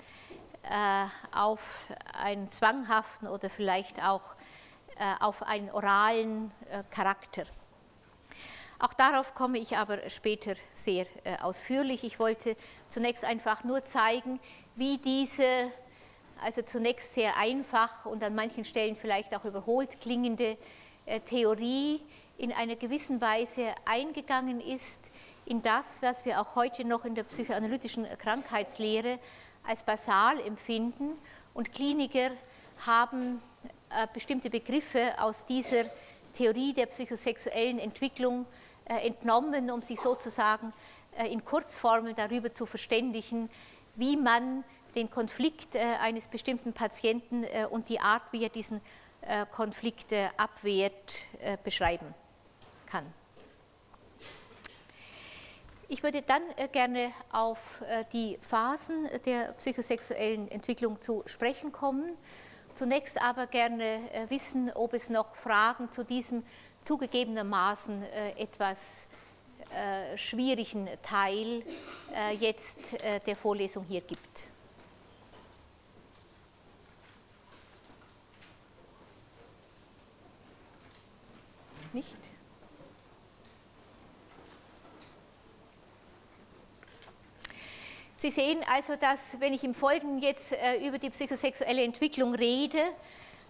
auf 1.32 1.90
einen 2.20 2.50
zwanghaften 2.50 3.28
oder 3.28 3.52
vielleicht 3.52 4.04
auch 4.04 4.24
auf 5.20 5.44
einen 5.44 5.70
oralen 5.70 6.52
Charakter. 6.90 7.44
Auch 8.86 8.94
darauf 8.94 9.34
komme 9.34 9.58
ich 9.58 9.78
aber 9.78 10.12
später 10.12 10.54
sehr 10.72 11.08
äh, 11.24 11.38
ausführlich. 11.42 12.04
Ich 12.04 12.20
wollte 12.20 12.56
zunächst 12.88 13.26
einfach 13.26 13.64
nur 13.64 13.84
zeigen, 13.84 14.40
wie 14.76 15.00
diese, 15.00 15.72
also 16.40 16.62
zunächst 16.62 17.16
sehr 17.16 17.36
einfach 17.36 18.06
und 18.06 18.24
an 18.24 18.36
manchen 18.36 18.64
Stellen 18.64 18.96
vielleicht 18.96 19.36
auch 19.36 19.44
überholt 19.44 20.00
klingende 20.02 20.56
äh, 21.08 21.20
Theorie 21.20 22.00
in 22.38 22.52
einer 22.52 22.76
gewissen 22.76 23.20
Weise 23.22 23.74
eingegangen 23.86 24.62
ist 24.62 25.10
in 25.48 25.64
das, 25.64 26.04
was 26.04 26.24
wir 26.24 26.40
auch 26.40 26.54
heute 26.54 26.86
noch 26.86 27.06
in 27.06 27.16
der 27.16 27.24
psychoanalytischen 27.24 28.06
Krankheitslehre 28.20 29.18
als 29.64 29.82
basal 29.82 30.40
empfinden. 30.42 31.14
Und 31.56 31.72
Kliniker 31.72 32.30
haben 32.86 33.42
äh, 33.90 34.06
bestimmte 34.14 34.52
Begriffe 34.52 35.16
aus 35.18 35.44
dieser 35.44 35.86
Theorie 36.34 36.72
der 36.72 36.86
psychosexuellen 36.86 37.80
Entwicklung 37.80 38.44
äh, 38.44 38.65
entnommen, 38.86 39.72
um 39.72 39.82
sich 39.82 40.00
sozusagen 40.00 40.74
äh, 41.18 41.32
in 41.32 41.44
Kurzformel 41.44 42.14
darüber 42.14 42.52
zu 42.52 42.66
verständigen, 42.66 43.50
wie 43.96 44.18
man 44.18 44.64
den 44.96 45.10
Konflikt 45.10 45.76
äh, 45.76 45.80
eines 46.02 46.28
bestimmten 46.28 46.74
Patienten 46.74 47.46
und 47.70 47.90
die 47.90 48.00
Art, 48.00 48.24
wie 48.32 48.44
er 48.44 48.50
diesen 48.50 48.82
Konflikt 49.52 50.14
abwehrt, 50.38 51.16
beschreiben 51.64 52.14
kann. 52.86 53.12
Ich 55.88 56.04
würde 56.04 56.22
dann 56.22 56.44
gerne 56.72 57.12
auf 57.32 57.82
die 58.14 58.38
Phasen 58.40 59.10
der 59.26 59.54
psychosexuellen 59.54 60.48
Entwicklung 60.52 61.02
zu 61.02 61.24
sprechen 61.26 61.72
kommen. 61.72 62.16
Zunächst 62.76 63.20
aber 63.20 63.48
gerne 63.48 64.00
wissen, 64.30 64.72
ob 64.74 64.94
es 64.94 65.10
noch 65.10 65.36
Fragen 65.36 65.90
zu 65.90 66.04
diesem 66.04 66.44
zugegebenermaßen 66.86 68.04
äh, 68.04 68.32
etwas 68.42 69.08
äh, 69.72 70.16
schwierigen 70.18 70.88
Teil 71.02 71.64
äh, 72.14 72.36
jetzt 72.36 72.96
der 73.02 73.36
Vorlesung 73.36 73.86
hier 73.90 74.02
gibt. 74.02 74.44
Nicht? 81.92 82.18
Sie 88.18 88.32
sehen 88.32 88.60
also, 88.68 88.96
dass 88.96 89.40
wenn 89.40 89.54
ich 89.54 89.64
im 89.64 89.74
Folgenden 89.74 90.20
jetzt 90.20 90.54
über 90.82 90.98
die 90.98 91.10
psychosexuelle 91.10 91.84
Entwicklung 91.84 92.34
rede, 92.34 92.80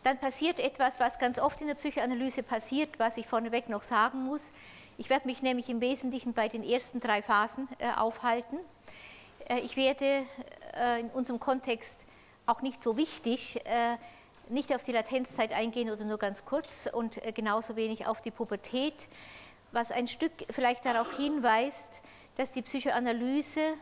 dann 0.05 0.19
passiert 0.19 0.59
etwas, 0.59 0.99
was 0.99 1.17
ganz 1.17 1.39
oft 1.39 1.59
in 1.61 1.67
der 1.67 1.73
Psychoanalyse 1.73 2.43
passiert, 2.43 2.99
was 2.99 3.17
ich 3.17 3.25
vorneweg 3.25 3.69
noch 3.69 3.81
sagen 3.81 4.23
muss. 4.23 4.53
Ich 4.99 5.09
werde 5.09 5.27
mich 5.27 5.41
nämlich 5.41 5.67
im 5.67 5.81
Wesentlichen 5.81 6.33
bei 6.33 6.47
den 6.47 6.63
ersten 6.63 6.99
drei 6.99 7.23
Phasen 7.23 7.67
äh, 7.79 7.91
aufhalten. 7.91 8.59
Äh, 9.49 9.61
ich 9.61 9.75
werde 9.75 10.05
äh, 10.75 10.99
in 10.99 11.09
unserem 11.09 11.39
Kontext 11.39 12.05
auch 12.45 12.61
nicht 12.61 12.83
so 12.83 12.97
wichtig, 12.97 13.65
äh, 13.65 13.97
nicht 14.49 14.75
auf 14.75 14.83
die 14.83 14.91
Latenzzeit 14.91 15.51
eingehen 15.51 15.89
oder 15.89 16.05
nur 16.05 16.19
ganz 16.19 16.45
kurz 16.45 16.87
und 16.91 17.25
äh, 17.25 17.31
genauso 17.31 17.75
wenig 17.75 18.05
auf 18.05 18.21
die 18.21 18.29
Pubertät, 18.29 19.09
was 19.71 19.91
ein 19.91 20.07
Stück 20.07 20.33
vielleicht 20.51 20.85
darauf 20.85 21.17
hinweist, 21.17 22.03
dass 22.37 22.51
die 22.51 22.61
Psychoanalyse 22.61 23.73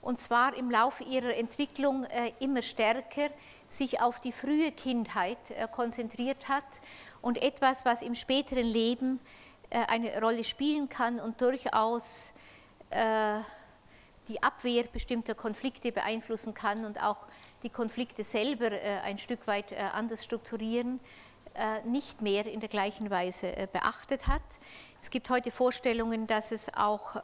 und 0.00 0.16
zwar 0.16 0.56
im 0.56 0.70
Laufe 0.70 1.02
ihrer 1.02 1.34
Entwicklung 1.34 2.04
äh, 2.04 2.32
immer 2.38 2.62
stärker 2.62 3.30
sich 3.72 4.00
auf 4.00 4.20
die 4.20 4.32
frühe 4.32 4.70
Kindheit 4.72 5.50
äh, 5.50 5.66
konzentriert 5.70 6.48
hat 6.48 6.64
und 7.20 7.42
etwas, 7.42 7.84
was 7.84 8.02
im 8.02 8.14
späteren 8.14 8.66
Leben 8.66 9.20
äh, 9.70 9.78
eine 9.88 10.20
Rolle 10.20 10.44
spielen 10.44 10.88
kann 10.88 11.18
und 11.18 11.40
durchaus 11.40 12.34
äh, 12.90 13.38
die 14.28 14.42
Abwehr 14.42 14.84
bestimmter 14.84 15.34
Konflikte 15.34 15.90
beeinflussen 15.90 16.54
kann 16.54 16.84
und 16.84 17.02
auch 17.02 17.26
die 17.64 17.70
Konflikte 17.70 18.22
selber 18.22 18.70
ein 19.02 19.18
Stück 19.18 19.48
weit 19.48 19.72
anders 19.72 20.24
strukturieren, 20.24 21.00
nicht 21.84 22.22
mehr 22.22 22.46
in 22.46 22.60
der 22.60 22.68
gleichen 22.68 23.10
Weise 23.10 23.68
beachtet 23.72 24.28
hat. 24.28 24.42
Es 25.00 25.10
gibt 25.10 25.28
heute 25.28 25.50
Vorstellungen, 25.50 26.28
dass 26.28 26.52
es 26.52 26.72
auch 26.74 27.16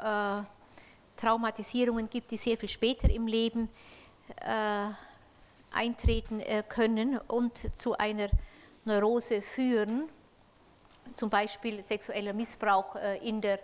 Traumatisierungen 1.17 2.11
gibt, 2.11 2.33
die 2.33 2.37
sehr 2.37 2.57
viel 2.57 2.69
später 2.69 3.09
im 3.09 3.29
Leben 3.29 3.69
eintreten 5.71 6.41
äh, 6.41 6.63
können 6.69 7.19
und 7.19 7.57
zu 7.77 7.97
einer 7.97 8.29
Neurose 8.85 9.43
führen, 9.43 10.09
zum 11.15 11.31
Beispiel 11.31 11.83
sexueller 11.83 12.33
Missbrauch 12.33 12.97
äh, 12.97 13.19
in 13.19 13.41
der 13.41 13.61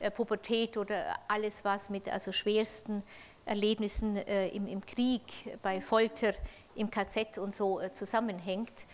äh, 0.00 0.10
Pubertät 0.10 0.76
oder 0.76 1.18
alles, 1.28 1.64
was 1.64 1.90
mit 1.90 2.08
also 2.08 2.32
schwersten 2.32 3.02
Erlebnissen 3.46 4.16
im, 4.16 4.66
im 4.66 4.80
Krieg, 4.86 5.20
bei 5.60 5.82
Folter, 5.82 6.32
im 6.76 6.90
KZ 6.90 7.36
und 7.36 7.54
so 7.54 7.78
zusammenhängt. 7.90 8.86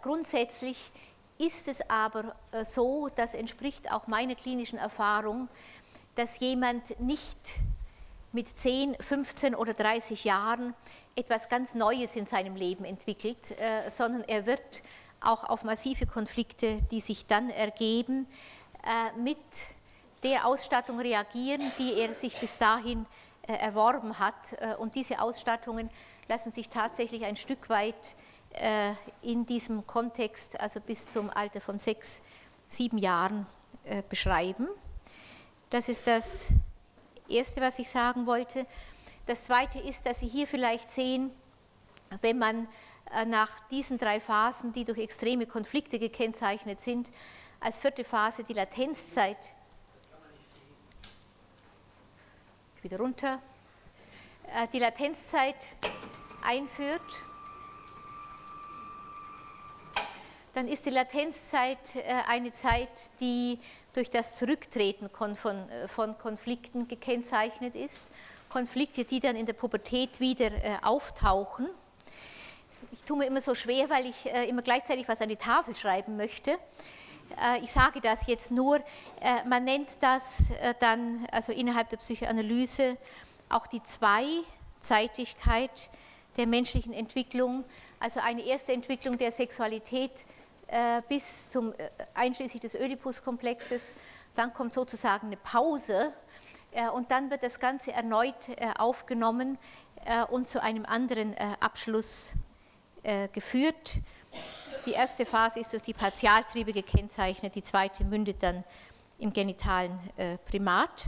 Grundsätzlich 0.00 0.92
ist 1.38 1.66
es 1.66 1.80
aber 1.90 2.36
so, 2.62 3.08
das 3.16 3.34
entspricht 3.34 3.90
auch 3.90 4.06
meiner 4.06 4.36
klinischen 4.36 4.78
Erfahrung, 4.78 5.48
dass 6.14 6.38
jemand 6.38 7.00
nicht 7.00 7.38
mit 8.32 8.46
10, 8.46 8.96
15 9.00 9.54
oder 9.54 9.74
30 9.74 10.24
Jahren 10.24 10.74
etwas 11.14 11.48
ganz 11.48 11.74
Neues 11.74 12.16
in 12.16 12.24
seinem 12.24 12.56
Leben 12.56 12.84
entwickelt, 12.84 13.50
äh, 13.58 13.90
sondern 13.90 14.22
er 14.24 14.46
wird 14.46 14.82
auch 15.20 15.44
auf 15.44 15.64
massive 15.64 16.06
Konflikte, 16.06 16.80
die 16.90 17.00
sich 17.00 17.26
dann 17.26 17.50
ergeben, 17.50 18.26
äh, 18.84 19.18
mit 19.18 19.38
der 20.22 20.46
Ausstattung 20.46 21.00
reagieren, 21.00 21.62
die 21.78 21.94
er 21.94 22.12
sich 22.12 22.38
bis 22.38 22.56
dahin 22.56 23.06
äh, 23.42 23.54
erworben 23.54 24.18
hat. 24.18 24.56
Und 24.78 24.94
diese 24.94 25.20
Ausstattungen 25.20 25.90
lassen 26.28 26.50
sich 26.50 26.68
tatsächlich 26.68 27.24
ein 27.24 27.36
Stück 27.36 27.68
weit 27.68 28.16
in 29.20 29.44
diesem 29.44 29.86
Kontext, 29.86 30.58
also 30.58 30.80
bis 30.80 31.08
zum 31.08 31.28
Alter 31.30 31.60
von 31.60 31.76
sechs, 31.76 32.22
sieben 32.66 32.96
Jahren, 32.96 33.46
beschreiben. 34.08 34.66
Das 35.70 35.88
ist 35.90 36.06
das 36.06 36.48
Erste, 37.28 37.60
was 37.60 37.78
ich 37.78 37.88
sagen 37.88 38.26
wollte. 38.26 38.66
Das 39.28 39.44
Zweite 39.44 39.78
ist, 39.78 40.06
dass 40.06 40.20
Sie 40.20 40.26
hier 40.26 40.46
vielleicht 40.46 40.88
sehen, 40.88 41.30
wenn 42.22 42.38
man 42.38 42.66
äh, 43.14 43.26
nach 43.26 43.60
diesen 43.68 43.98
drei 43.98 44.20
Phasen, 44.20 44.72
die 44.72 44.86
durch 44.86 44.96
extreme 44.96 45.44
Konflikte 45.46 45.98
gekennzeichnet 45.98 46.80
sind, 46.80 47.12
als 47.60 47.78
vierte 47.78 48.04
Phase 48.04 48.42
die 48.42 48.54
Latenzzeit. 48.54 49.52
Wieder 52.80 52.96
runter, 52.96 53.38
äh, 54.46 54.66
die 54.72 54.78
Latenzzeit 54.78 55.76
einführt, 56.42 57.02
dann 60.54 60.68
ist 60.68 60.86
die 60.86 60.90
Latenzzeit 60.90 61.96
äh, 61.96 62.02
eine 62.28 62.50
Zeit, 62.50 63.10
die 63.20 63.58
durch 63.92 64.08
das 64.08 64.36
Zurücktreten 64.36 65.10
von 65.10 66.16
Konflikten 66.16 66.88
gekennzeichnet 66.88 67.74
ist. 67.74 68.06
Konflikte, 68.48 69.04
die 69.04 69.20
dann 69.20 69.36
in 69.36 69.46
der 69.46 69.52
Pubertät 69.52 70.20
wieder 70.20 70.46
äh, 70.46 70.76
auftauchen. 70.82 71.68
Ich 72.92 73.02
tue 73.04 73.18
mir 73.18 73.26
immer 73.26 73.40
so 73.40 73.54
schwer, 73.54 73.90
weil 73.90 74.06
ich 74.06 74.26
äh, 74.26 74.48
immer 74.48 74.62
gleichzeitig 74.62 75.08
was 75.08 75.20
an 75.20 75.28
die 75.28 75.36
Tafel 75.36 75.74
schreiben 75.74 76.16
möchte. 76.16 76.52
Äh, 76.52 77.60
ich 77.62 77.70
sage 77.70 78.00
das 78.00 78.26
jetzt 78.26 78.50
nur, 78.50 78.80
man 79.46 79.64
nennt 79.64 79.90
das 80.00 80.44
dann, 80.80 81.26
also 81.30 81.52
innerhalb 81.52 81.88
der 81.90 81.98
Psychoanalyse, 81.98 82.96
auch 83.48 83.66
die 83.66 83.82
Zweizeitigkeit 83.82 85.90
der 86.36 86.46
menschlichen 86.46 86.92
Entwicklung, 86.92 87.64
also 88.00 88.20
eine 88.20 88.42
erste 88.42 88.72
Entwicklung 88.72 89.18
der 89.18 89.32
Sexualität 89.32 90.12
bis 91.08 91.50
zum 91.50 91.74
einschließlich 92.14 92.60
des 92.60 92.76
Oedipus-Komplexes, 92.76 93.94
dann 94.34 94.52
kommt 94.52 94.72
sozusagen 94.72 95.28
eine 95.28 95.36
Pause 95.36 96.12
und 96.92 97.10
dann 97.10 97.30
wird 97.30 97.42
das 97.42 97.60
Ganze 97.60 97.92
erneut 97.92 98.48
äh, 98.50 98.72
aufgenommen 98.78 99.58
und 100.30 100.46
zu 100.46 100.62
einem 100.62 100.86
anderen 100.86 101.36
Abschluss 101.60 102.34
geführt. 103.32 104.00
Die 104.86 104.92
erste 104.92 105.26
Phase 105.26 105.60
ist 105.60 105.72
durch 105.72 105.82
die 105.82 105.92
Partialtriebe 105.92 106.72
gekennzeichnet, 106.72 107.56
die 107.56 107.62
zweite 107.62 108.04
mündet 108.04 108.42
dann 108.42 108.64
im 109.18 109.32
genitalen 109.32 109.98
Primat. 110.46 111.06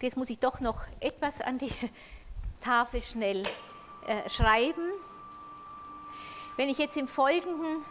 Jetzt 0.00 0.16
muss 0.16 0.30
ich 0.30 0.38
doch 0.38 0.60
noch 0.60 0.82
etwas 1.00 1.40
an 1.40 1.58
die 1.58 1.72
Tafel 2.60 3.00
schnell 3.00 3.42
schreiben. 4.28 4.92
Wenn 6.56 6.68
ich 6.68 6.78
jetzt 6.78 6.96
im 6.96 7.08
Folgenden 7.08 7.84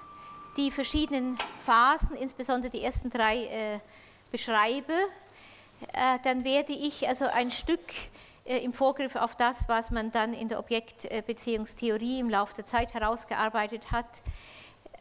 die 0.55 0.71
verschiedenen 0.71 1.37
Phasen, 1.65 2.15
insbesondere 2.15 2.71
die 2.71 2.81
ersten 2.81 3.09
drei, 3.09 3.45
äh, 3.45 3.79
beschreibe, 4.31 4.93
äh, 4.93 5.22
dann 6.23 6.43
werde 6.43 6.73
ich 6.73 7.07
also 7.07 7.25
ein 7.25 7.51
Stück 7.51 7.81
äh, 8.45 8.57
im 8.63 8.73
Vorgriff 8.73 9.15
auf 9.15 9.35
das, 9.35 9.67
was 9.69 9.91
man 9.91 10.11
dann 10.11 10.33
in 10.33 10.49
der 10.49 10.59
Objektbeziehungstheorie 10.59 12.19
im 12.19 12.29
Laufe 12.29 12.55
der 12.55 12.65
Zeit 12.65 12.93
herausgearbeitet 12.93 13.91
hat, 13.91 14.21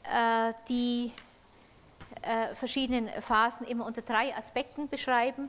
äh, 0.05 0.53
die 0.69 1.11
äh, 2.23 2.55
verschiedenen 2.55 3.09
Phasen 3.21 3.67
immer 3.67 3.85
unter 3.85 4.03
drei 4.03 4.35
Aspekten 4.37 4.89
beschreiben. 4.89 5.49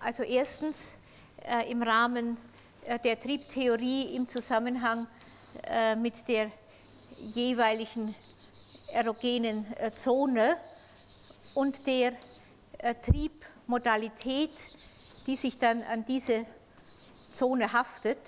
Also 0.00 0.22
erstens 0.22 0.98
äh, 1.44 1.70
im 1.70 1.82
Rahmen 1.82 2.36
der 3.04 3.20
Triebtheorie 3.20 4.16
im 4.16 4.26
Zusammenhang 4.26 5.06
mit 5.98 6.26
der 6.28 6.50
jeweiligen 7.18 8.14
erogenen 8.92 9.66
äh, 9.76 9.90
Zone 9.90 10.56
und 11.54 11.86
der 11.86 12.14
äh, 12.78 12.94
Triebmodalität, 13.70 14.50
die 15.28 15.36
sich 15.36 15.56
dann 15.58 15.82
an 15.84 16.04
diese 16.04 16.44
Zone 17.30 17.72
haftet. 17.72 18.18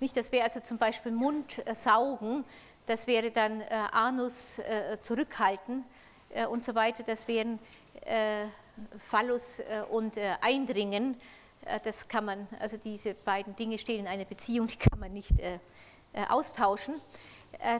Nicht, 0.00 0.16
das 0.16 0.32
wäre 0.32 0.44
also 0.44 0.60
zum 0.60 0.78
Beispiel 0.78 1.12
Mundsaugen, 1.12 2.44
das 2.86 3.06
wäre 3.06 3.30
dann 3.30 3.60
äh, 3.60 3.66
Anus 3.92 4.60
äh, 4.60 4.98
zurückhalten 5.00 5.84
äh, 6.30 6.46
und 6.46 6.62
so 6.62 6.74
weiter, 6.74 7.02
das 7.02 7.28
wären 7.28 7.58
äh, 8.06 8.46
Phallus 8.96 9.60
und 9.90 10.16
Eindringen. 10.40 11.20
Äh, 11.66 11.80
das 11.80 12.08
kann 12.08 12.24
man, 12.24 12.46
also 12.60 12.78
diese 12.78 13.12
beiden 13.12 13.54
Dinge 13.56 13.76
stehen 13.76 14.00
in 14.00 14.06
einer 14.06 14.24
Beziehung, 14.24 14.68
die 14.68 14.76
kann 14.76 14.98
man 14.98 15.12
nicht 15.12 15.38
äh, 15.40 15.58
äh, 16.14 16.24
austauschen. 16.28 16.94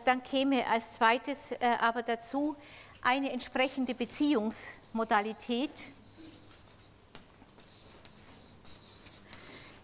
Dann 0.05 0.23
käme 0.23 0.67
als 0.67 0.95
zweites 0.95 1.55
aber 1.61 2.03
dazu 2.03 2.57
eine 3.03 3.31
entsprechende 3.31 3.95
Beziehungsmodalität, 3.95 5.71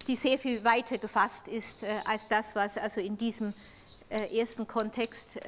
die 0.09 0.16
sehr 0.16 0.39
viel 0.39 0.64
weiter 0.64 0.99
gefasst 0.99 1.49
ist 1.49 1.85
als 2.07 2.28
das, 2.28 2.57
was 2.57 2.76
also 2.76 3.01
in 3.01 3.16
diesem 3.16 3.55
ersten 4.11 4.66
Kontext 4.66 5.39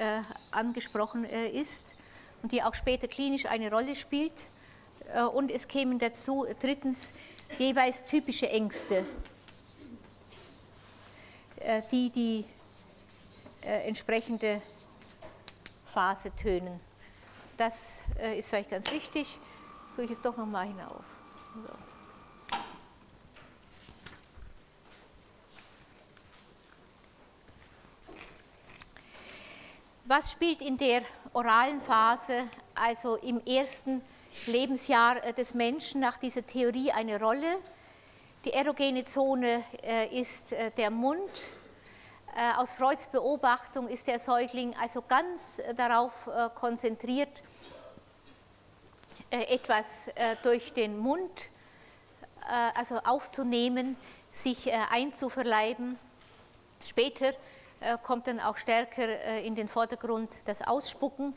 angesprochen 0.53 1.25
ist 1.25 1.97
und 2.43 2.53
die 2.53 2.63
auch 2.63 2.75
später 2.75 3.09
klinisch 3.09 3.47
eine 3.47 3.71
Rolle 3.71 3.97
spielt. 3.97 4.47
Und 5.35 5.51
es 5.51 5.67
kämen 5.67 5.99
dazu 5.99 6.47
drittens 6.61 7.15
jeweils 7.59 8.05
typische 8.05 8.49
Ängste, 8.49 9.05
äh, 11.61 11.83
die 11.91 12.11
die 12.11 12.45
äh, 13.67 13.87
entsprechende 13.87 14.63
Phase 15.85 16.31
tönen. 16.37 16.81
Das 17.57 18.03
äh, 18.19 18.39
ist 18.39 18.49
vielleicht 18.49 18.71
ganz 18.71 18.91
wichtig. 18.93 19.41
Tue 19.95 20.05
ich 20.05 20.11
es 20.11 20.21
doch 20.21 20.37
nochmal 20.37 20.67
hinauf. 20.67 21.05
So. 21.55 21.63
Was 30.05 30.33
spielt 30.33 30.63
in 30.63 30.79
der 30.79 31.03
oralen 31.33 31.81
Phase, 31.81 32.45
also 32.75 33.17
im 33.17 33.45
ersten 33.45 34.03
Lebensjahr 34.47 35.25
äh, 35.25 35.33
des 35.33 35.55
Menschen 35.55 36.01
nach 36.01 36.19
dieser 36.19 36.45
Theorie 36.47 36.93
eine 36.93 37.21
Rolle. 37.21 37.59
Die 38.45 38.53
erogene 38.53 39.05
Zone 39.05 39.65
äh, 39.83 40.21
ist 40.21 40.53
äh, 40.53 40.71
der 40.71 40.91
Mund. 40.91 41.49
Aus 42.57 42.75
Freuds 42.75 43.07
Beobachtung 43.07 43.89
ist 43.89 44.07
der 44.07 44.19
Säugling 44.19 44.75
also 44.79 45.03
ganz 45.03 45.63
darauf 45.75 46.29
konzentriert, 46.55 47.43
etwas 49.31 50.11
durch 50.43 50.75
den 50.75 50.99
Mund 50.99 51.49
also 52.75 52.99
aufzunehmen, 52.99 53.97
sich 54.33 54.71
einzuverleiben. 54.73 55.99
Später 56.85 57.33
kommt 58.03 58.27
dann 58.27 58.41
auch 58.41 58.59
stärker 58.59 59.39
in 59.41 59.55
den 59.55 59.69
Vordergrund 59.69 60.47
das 60.47 60.61
Ausspucken. 60.61 61.33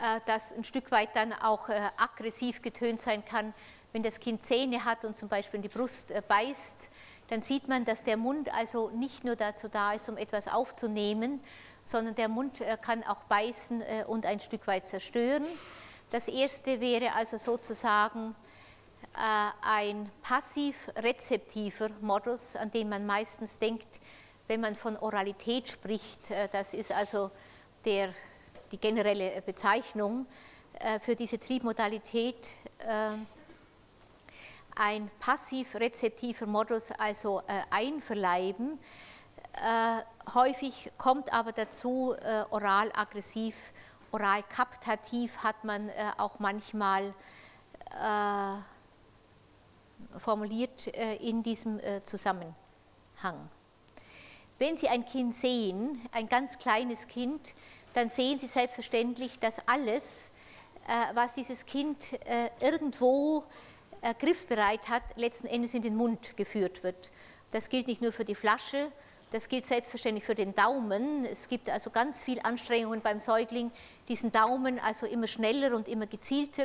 Äh, 0.00 0.20
das 0.26 0.52
ein 0.52 0.64
Stück 0.64 0.90
weit 0.90 1.14
dann 1.14 1.32
auch 1.32 1.68
äh, 1.68 1.80
aggressiv 1.96 2.62
getönt 2.62 3.00
sein 3.00 3.24
kann. 3.24 3.54
Wenn 3.92 4.02
das 4.02 4.20
Kind 4.20 4.42
Zähne 4.42 4.84
hat 4.84 5.04
und 5.04 5.14
zum 5.14 5.28
Beispiel 5.28 5.58
in 5.58 5.62
die 5.62 5.68
Brust 5.68 6.10
äh, 6.10 6.22
beißt, 6.26 6.90
dann 7.32 7.40
sieht 7.40 7.66
man, 7.66 7.86
dass 7.86 8.04
der 8.04 8.18
Mund 8.18 8.52
also 8.52 8.90
nicht 8.90 9.24
nur 9.24 9.36
dazu 9.36 9.66
da 9.66 9.94
ist, 9.94 10.06
um 10.10 10.18
etwas 10.18 10.48
aufzunehmen, 10.48 11.40
sondern 11.82 12.14
der 12.14 12.28
Mund 12.28 12.62
kann 12.82 13.02
auch 13.04 13.24
beißen 13.24 13.82
und 14.06 14.26
ein 14.26 14.38
Stück 14.38 14.66
weit 14.66 14.84
zerstören. 14.84 15.46
Das 16.10 16.28
erste 16.28 16.78
wäre 16.82 17.14
also 17.14 17.38
sozusagen 17.38 18.34
ein 19.62 20.12
passiv-rezeptiver 20.20 21.88
Modus, 22.02 22.54
an 22.54 22.70
den 22.70 22.90
man 22.90 23.06
meistens 23.06 23.56
denkt, 23.56 24.00
wenn 24.46 24.60
man 24.60 24.76
von 24.76 24.98
Oralität 24.98 25.70
spricht. 25.70 26.30
Das 26.52 26.74
ist 26.74 26.92
also 26.92 27.30
der 27.86 28.12
die 28.72 28.78
generelle 28.78 29.40
Bezeichnung 29.42 30.26
äh, 30.80 30.98
für 30.98 31.14
diese 31.14 31.38
Triebmodalität 31.38 32.52
äh, 32.78 33.16
ein 34.74 35.10
passiv-rezeptiver 35.20 36.46
Modus, 36.46 36.90
also 36.92 37.40
äh, 37.46 37.62
einverleiben. 37.70 38.78
Häufig 40.34 40.90
kommt 40.96 41.30
aber 41.30 41.52
dazu 41.52 42.16
oral-aggressiv, 42.48 43.74
oral-kaptativ 44.10 45.36
hat 45.44 45.62
man 45.62 45.90
auch 46.16 46.38
manchmal 46.38 47.12
formuliert 50.16 50.86
in 50.86 51.42
diesem 51.42 51.78
Zusammenhang. 52.02 52.54
Wenn 54.62 54.76
Sie 54.76 54.88
ein 54.88 55.04
Kind 55.04 55.34
sehen, 55.34 56.00
ein 56.12 56.28
ganz 56.28 56.58
kleines 56.58 57.08
Kind, 57.08 57.56
dann 57.94 58.08
sehen 58.08 58.38
Sie 58.38 58.46
selbstverständlich, 58.46 59.40
dass 59.40 59.66
alles, 59.66 60.30
äh, 60.86 61.14
was 61.14 61.34
dieses 61.34 61.66
Kind 61.66 62.12
äh, 62.26 62.48
irgendwo 62.60 63.40
äh, 63.40 63.42
griffbereit 64.18 64.88
hat, 64.88 65.02
letzten 65.16 65.46
Endes 65.46 65.74
in 65.74 65.82
den 65.82 65.96
Mund 65.96 66.36
geführt 66.36 66.82
wird. 66.82 67.12
Das 67.50 67.68
gilt 67.68 67.86
nicht 67.86 68.02
nur 68.02 68.12
für 68.12 68.24
die 68.24 68.34
Flasche, 68.34 68.90
das 69.30 69.48
gilt 69.48 69.64
selbstverständlich 69.64 70.24
für 70.24 70.34
den 70.34 70.54
Daumen. 70.54 71.24
Es 71.24 71.48
gibt 71.48 71.70
also 71.70 71.90
ganz 71.90 72.22
viel 72.22 72.40
Anstrengungen 72.42 73.00
beim 73.00 73.18
Säugling, 73.18 73.70
diesen 74.08 74.32
Daumen 74.32 74.78
also 74.78 75.06
immer 75.06 75.26
schneller 75.26 75.74
und 75.74 75.88
immer 75.88 76.06
gezielter 76.06 76.64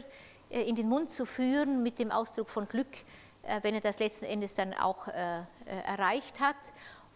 in 0.49 0.75
den 0.75 0.89
Mund 0.89 1.09
zu 1.09 1.25
führen, 1.25 1.83
mit 1.83 1.99
dem 1.99 2.11
Ausdruck 2.11 2.49
von 2.49 2.67
Glück, 2.67 2.87
wenn 3.61 3.73
er 3.73 3.81
das 3.81 3.99
letzten 3.99 4.25
Endes 4.25 4.55
dann 4.55 4.73
auch 4.73 5.07
erreicht 5.65 6.39
hat. 6.39 6.57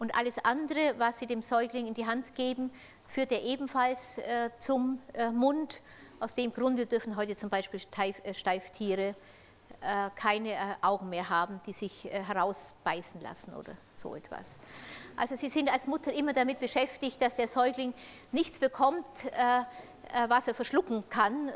Und 0.02 0.16
alles 0.16 0.44
andere, 0.44 0.94
was 0.98 1.20
Sie 1.20 1.26
dem 1.26 1.42
Säugling 1.42 1.86
in 1.86 1.94
die 1.94 2.06
Hand 2.06 2.34
geben, 2.34 2.72
führt 3.06 3.30
er 3.30 3.42
ebenfalls 3.42 4.18
äh, 4.18 4.50
zum 4.56 4.98
äh, 5.12 5.30
Mund. 5.30 5.80
Aus 6.18 6.34
dem 6.34 6.52
Grunde 6.52 6.86
dürfen 6.86 7.14
heute 7.14 7.36
zum 7.36 7.50
Beispiel 7.50 7.80
äh, 8.24 8.34
Steiftiere 8.34 9.14
keine 10.14 10.56
Augen 10.80 11.08
mehr 11.08 11.28
haben, 11.28 11.60
die 11.66 11.72
sich 11.72 12.04
herausbeißen 12.04 13.20
lassen 13.20 13.54
oder 13.54 13.72
so 13.94 14.14
etwas. 14.14 14.60
Also 15.16 15.34
Sie 15.34 15.48
sind 15.48 15.68
als 15.70 15.86
Mutter 15.86 16.12
immer 16.12 16.32
damit 16.32 16.60
beschäftigt, 16.60 17.20
dass 17.20 17.36
der 17.36 17.48
Säugling 17.48 17.92
nichts 18.30 18.58
bekommt, 18.58 19.06
was 20.28 20.48
er 20.48 20.54
verschlucken 20.54 21.02
kann, 21.08 21.50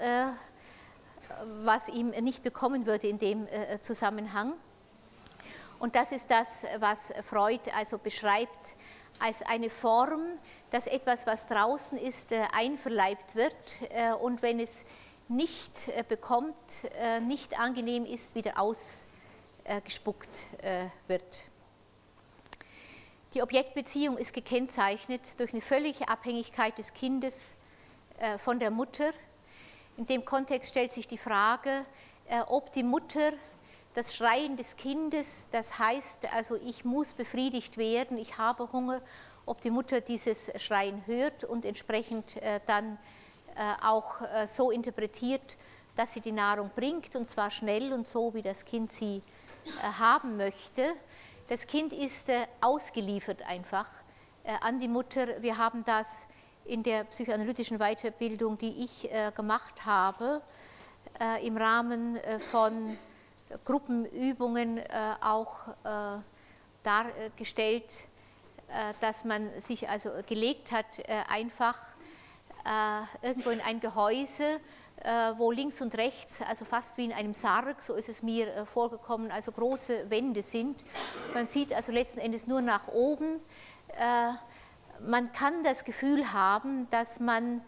was 1.62 1.88
ihm 1.88 2.10
nicht 2.10 2.42
bekommen 2.42 2.86
würde 2.86 3.08
in 3.08 3.18
dem 3.18 3.46
Zusammenhang. 3.80 4.54
Und 5.78 5.94
das 5.94 6.12
ist 6.12 6.30
das, 6.30 6.64
was 6.80 7.12
Freud 7.22 7.70
also 7.74 7.98
beschreibt 7.98 8.76
als 9.18 9.42
eine 9.42 9.70
Form, 9.70 10.20
dass 10.70 10.86
etwas, 10.86 11.26
was 11.26 11.46
draußen 11.46 11.98
ist, 11.98 12.32
äh, 12.32 12.44
einverleibt 12.52 13.34
wird 13.34 13.54
äh, 13.90 14.12
und 14.12 14.42
wenn 14.42 14.60
es 14.60 14.84
nicht 15.28 15.88
äh, 15.88 16.04
bekommt, 16.06 16.54
nicht 17.22 17.58
angenehm 17.58 18.04
ist, 18.04 18.34
wieder 18.34 18.58
ausgespuckt 18.58 20.46
wird. 21.08 21.44
Die 23.34 23.42
Objektbeziehung 23.42 24.16
ist 24.16 24.32
gekennzeichnet 24.32 25.38
durch 25.38 25.52
eine 25.52 25.60
völlige 25.60 26.08
Abhängigkeit 26.08 26.78
des 26.78 26.94
Kindes 26.94 27.56
von 28.38 28.58
der 28.58 28.70
Mutter. 28.70 29.12
In 29.96 30.06
dem 30.06 30.24
Kontext 30.24 30.70
stellt 30.70 30.92
sich 30.92 31.06
die 31.06 31.18
Frage, 31.18 31.84
ob 32.48 32.72
die 32.72 32.82
Mutter 32.82 33.32
das 33.96 34.14
Schreien 34.14 34.56
des 34.56 34.76
Kindes, 34.76 35.48
das 35.50 35.78
heißt 35.78 36.32
also, 36.34 36.56
ich 36.56 36.84
muss 36.84 37.14
befriedigt 37.14 37.78
werden, 37.78 38.18
ich 38.18 38.36
habe 38.36 38.70
Hunger, 38.70 39.00
ob 39.46 39.62
die 39.62 39.70
Mutter 39.70 40.02
dieses 40.02 40.52
Schreien 40.60 41.02
hört 41.06 41.44
und 41.44 41.64
entsprechend 41.64 42.36
äh, 42.36 42.60
dann 42.66 42.94
äh, 42.94 42.98
auch 43.82 44.22
äh, 44.22 44.46
so 44.46 44.70
interpretiert, 44.70 45.57
dass 45.94 46.12
sie 46.12 46.20
die 46.20 46.32
Nahrung 46.32 46.70
bringt 46.74 47.16
und 47.16 47.26
zwar 47.26 47.50
schnell 47.50 47.92
und 47.92 48.07
so, 48.07 48.34
wie 48.34 48.42
das 48.42 48.64
Kind 48.64 48.92
sie 48.92 49.22
haben 49.98 50.36
möchte. 50.36 50.94
Das 51.48 51.66
Kind 51.66 51.92
ist 51.92 52.30
ausgeliefert 52.61 53.42
einfach 53.46 53.88
an 54.61 54.78
die 54.78 54.88
Mutter. 54.88 55.42
Wir 55.42 55.59
haben 55.59 55.84
das 55.84 56.28
in 56.66 56.82
der 56.82 57.04
psychoanalytischen 57.04 57.78
Weiterbildung, 57.78 58.59
die 58.59 58.84
ich 58.84 59.09
gemacht 59.34 59.86
habe, 59.86 60.42
im 61.42 61.57
Rahmen 61.57 62.18
von 62.50 62.98
Gruppenübungen 63.64 64.82
auch 65.20 65.61
dargestellt, 66.82 67.92
dass 69.00 69.24
man 69.24 69.59
sich 69.59 69.88
also 69.88 70.11
gelegt 70.26 70.72
hat, 70.72 71.02
einfach 71.28 71.95
irgendwo 73.22 73.50
in 73.50 73.60
ein 73.60 73.80
Gehäuse, 73.80 74.60
wo 75.36 75.50
links 75.50 75.80
und 75.80 75.96
rechts, 75.96 76.42
also 76.42 76.64
fast 76.64 76.96
wie 76.96 77.04
in 77.04 77.12
einem 77.12 77.34
Sarg, 77.34 77.80
so 77.80 77.94
ist 77.94 78.08
es 78.08 78.22
mir 78.22 78.66
vorgekommen, 78.66 79.30
also 79.30 79.52
große 79.52 80.10
Wände 80.10 80.42
sind. 80.42 80.82
Man 81.34 81.46
sieht 81.46 81.72
also 81.72 81.92
letzten 81.92 82.20
Endes 82.20 82.46
nur 82.46 82.60
nach 82.60 82.88
oben. 82.88 83.40
Man 85.06 85.32
kann 85.32 85.62
das 85.62 85.84
Gefühl 85.84 86.32
haben, 86.32 86.88
dass 86.90 87.20
man 87.20 87.60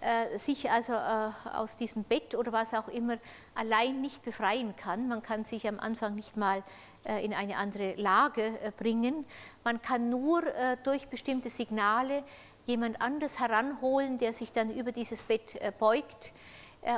äh, 0.00 0.38
sich 0.38 0.70
also 0.70 0.92
äh, 0.92 1.30
aus 1.54 1.76
diesem 1.76 2.04
Bett 2.04 2.34
oder 2.34 2.52
was 2.52 2.74
auch 2.74 2.88
immer 2.88 3.16
allein 3.54 4.00
nicht 4.00 4.22
befreien 4.22 4.74
kann. 4.76 5.08
Man 5.08 5.22
kann 5.22 5.44
sich 5.44 5.68
am 5.68 5.78
Anfang 5.78 6.14
nicht 6.14 6.36
mal 6.36 6.62
äh, 7.04 7.24
in 7.24 7.32
eine 7.32 7.56
andere 7.56 7.94
Lage 7.94 8.58
bringen. 8.76 9.24
Man 9.62 9.80
kann 9.80 10.10
nur 10.10 10.42
durch 10.82 11.08
bestimmte 11.08 11.48
Signale 11.48 12.22
jemand 12.66 13.00
anders 13.00 13.40
heranholen, 13.40 14.18
der 14.18 14.32
sich 14.32 14.52
dann 14.52 14.70
über 14.74 14.92
dieses 14.92 15.22
Bett 15.24 15.58
beugt. 15.78 16.32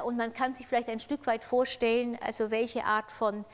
Und 0.05 0.17
man 0.17 0.33
kann 0.33 0.53
sich 0.53 0.67
vielleicht 0.67 0.89
ein 0.89 1.01
Stück 1.01 1.27
weit 1.27 1.45
vorstellen, 1.45 2.19
also 2.21 2.51
welche 2.51 2.85
Art 2.85 3.11
von 3.13 3.45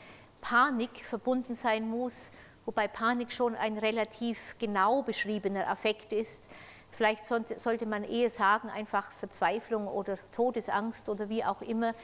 Panik 0.40 1.04
verbunden 1.04 1.54
sein 1.54 1.88
muss, 1.88 2.32
wobei 2.64 2.88
Panik 2.88 3.32
schon 3.32 3.54
ein 3.54 3.76
relativ 3.76 4.56
genau 4.58 5.02
beschriebener 5.02 5.68
Affekt 5.68 6.12
ist 6.12 6.48
Vielleicht 6.92 7.24
sollte 7.24 7.86
man 7.86 8.04
eher 8.04 8.28
sagen, 8.28 8.68
einfach 8.68 9.10
Verzweiflung 9.12 9.88
oder 9.88 10.18
Todesangst 10.30 11.08
oder 11.08 11.30
wie 11.30 11.42
auch 11.42 11.62
immer, 11.62 11.94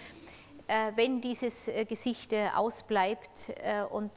äh, 0.67 0.93
wenn 0.97 1.21
dieses 1.21 1.69
äh, 1.69 1.85
Gesicht 1.85 2.33
äh, 2.33 2.49
ausbleibt 2.55 3.53
und 3.91 4.11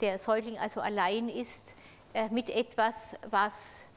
der 0.00 0.18
Säugling 0.18 0.58
also 0.58 0.80
allein 0.80 1.28
ist 1.28 1.74
mit 2.30 2.50
etwas, 2.50 3.16
was 3.30 3.87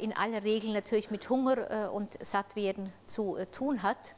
in 0.00 0.12
aller 0.12 0.42
Regel 0.42 0.72
natürlich 0.72 1.10
mit 1.10 1.28
Hunger 1.30 1.92
und 1.92 2.18
Sattwerden 2.24 2.92
zu 3.04 3.36
tun 3.52 3.82
hat. 3.82 4.14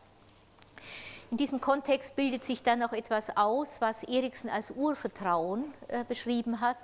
In 1.31 1.37
diesem 1.37 1.61
Kontext 1.61 2.17
bildet 2.17 2.43
sich 2.43 2.63
dann 2.63 2.83
auch 2.83 2.93
etwas 2.93 3.37
aus, 3.37 3.81
was 3.81 4.03
Eriksen 4.05 4.49
als 4.49 4.71
Urvertrauen 4.71 5.65
beschrieben 6.09 6.61
hat 6.61 6.79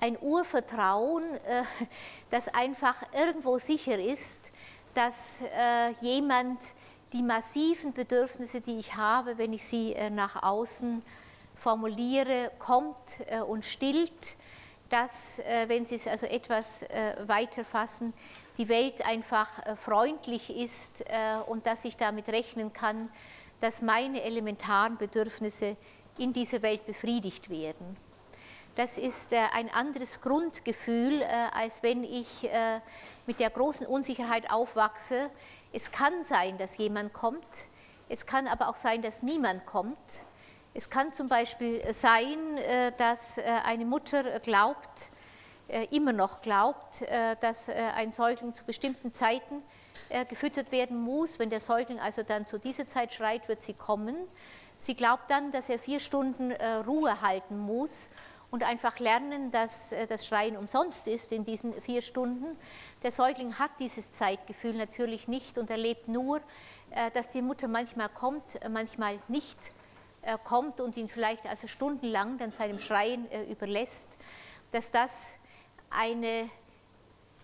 ein 0.00 0.18
Urvertrauen, 0.20 1.24
äh, 1.46 1.62
das 2.30 2.48
einfach 2.48 2.96
irgendwo 3.12 3.58
sicher 3.58 3.98
ist, 3.98 4.52
dass 4.94 5.42
äh, 5.42 5.90
jemand 6.00 6.58
die 7.12 7.22
massiven 7.22 7.92
Bedürfnisse, 7.92 8.60
die 8.60 8.78
ich 8.78 8.96
habe, 8.96 9.38
wenn 9.38 9.52
ich 9.52 9.64
sie 9.64 9.94
äh, 9.94 10.10
nach 10.10 10.42
außen 10.42 11.02
formuliere, 11.54 12.50
kommt 12.58 13.20
und 13.46 13.66
stillt, 13.66 14.38
dass, 14.90 15.40
wenn 15.68 15.84
Sie 15.84 15.94
es 15.94 16.06
also 16.06 16.26
etwas 16.26 16.84
weiter 17.26 17.64
fassen, 17.64 18.12
die 18.58 18.68
Welt 18.68 19.06
einfach 19.06 19.48
freundlich 19.76 20.50
ist 20.54 21.04
und 21.46 21.66
dass 21.66 21.84
ich 21.84 21.96
damit 21.96 22.28
rechnen 22.28 22.72
kann, 22.72 23.08
dass 23.60 23.82
meine 23.82 24.22
elementaren 24.22 24.96
Bedürfnisse 24.96 25.76
in 26.18 26.32
dieser 26.32 26.62
Welt 26.62 26.86
befriedigt 26.86 27.50
werden. 27.50 27.96
Das 28.76 28.98
ist 28.98 29.32
äh, 29.32 29.40
ein 29.52 29.68
anderes 29.74 30.20
Grundgefühl, 30.20 31.22
äh, 31.22 31.26
als 31.52 31.82
wenn 31.82 32.04
ich 32.04 32.44
äh, 32.44 32.80
mit 33.26 33.40
der 33.40 33.50
großen 33.50 33.86
Unsicherheit 33.86 34.50
aufwachse. 34.50 35.30
Es 35.72 35.90
kann 35.90 36.22
sein, 36.22 36.56
dass 36.56 36.78
jemand 36.78 37.12
kommt, 37.12 37.44
es 38.08 38.26
kann 38.26 38.46
aber 38.46 38.68
auch 38.68 38.76
sein, 38.76 39.02
dass 39.02 39.22
niemand 39.22 39.66
kommt. 39.66 39.98
Es 40.72 40.88
kann 40.88 41.10
zum 41.10 41.28
Beispiel 41.28 41.82
sein, 41.92 42.38
dass 42.96 43.38
eine 43.38 43.84
Mutter 43.84 44.38
glaubt, 44.38 45.10
immer 45.90 46.12
noch 46.12 46.42
glaubt, 46.42 47.04
dass 47.40 47.68
ein 47.68 48.12
Säugling 48.12 48.52
zu 48.52 48.64
bestimmten 48.64 49.12
Zeiten 49.12 49.62
gefüttert 50.28 50.70
werden 50.70 50.96
muss. 51.00 51.40
Wenn 51.40 51.50
der 51.50 51.58
Säugling 51.58 51.98
also 51.98 52.22
dann 52.22 52.46
zu 52.46 52.58
dieser 52.58 52.86
Zeit 52.86 53.12
schreit, 53.12 53.48
wird 53.48 53.60
sie 53.60 53.74
kommen. 53.74 54.14
Sie 54.78 54.94
glaubt 54.94 55.28
dann, 55.28 55.50
dass 55.50 55.68
er 55.68 55.78
vier 55.78 55.98
Stunden 55.98 56.52
Ruhe 56.86 57.20
halten 57.20 57.58
muss 57.58 58.08
und 58.50 58.62
einfach 58.62 58.98
lernen, 58.98 59.50
dass 59.50 59.92
äh, 59.92 60.06
das 60.06 60.26
Schreien 60.26 60.56
umsonst 60.56 61.06
ist 61.06 61.32
in 61.32 61.44
diesen 61.44 61.72
vier 61.80 62.02
Stunden. 62.02 62.56
Der 63.02 63.12
Säugling 63.12 63.58
hat 63.58 63.70
dieses 63.78 64.12
Zeitgefühl 64.12 64.74
natürlich 64.74 65.28
nicht 65.28 65.58
und 65.58 65.70
erlebt 65.70 66.08
nur, 66.08 66.40
äh, 66.90 67.10
dass 67.12 67.30
die 67.30 67.42
Mutter 67.42 67.68
manchmal 67.68 68.08
kommt, 68.08 68.58
manchmal 68.68 69.18
nicht 69.28 69.72
äh, 70.22 70.36
kommt 70.42 70.80
und 70.80 70.96
ihn 70.96 71.08
vielleicht 71.08 71.46
also 71.46 71.66
stundenlang 71.66 72.38
dann 72.38 72.52
seinem 72.52 72.78
Schreien 72.78 73.26
überlässt, 73.50 74.18
dass 74.70 74.90
das 74.90 75.38
eine 75.90 76.48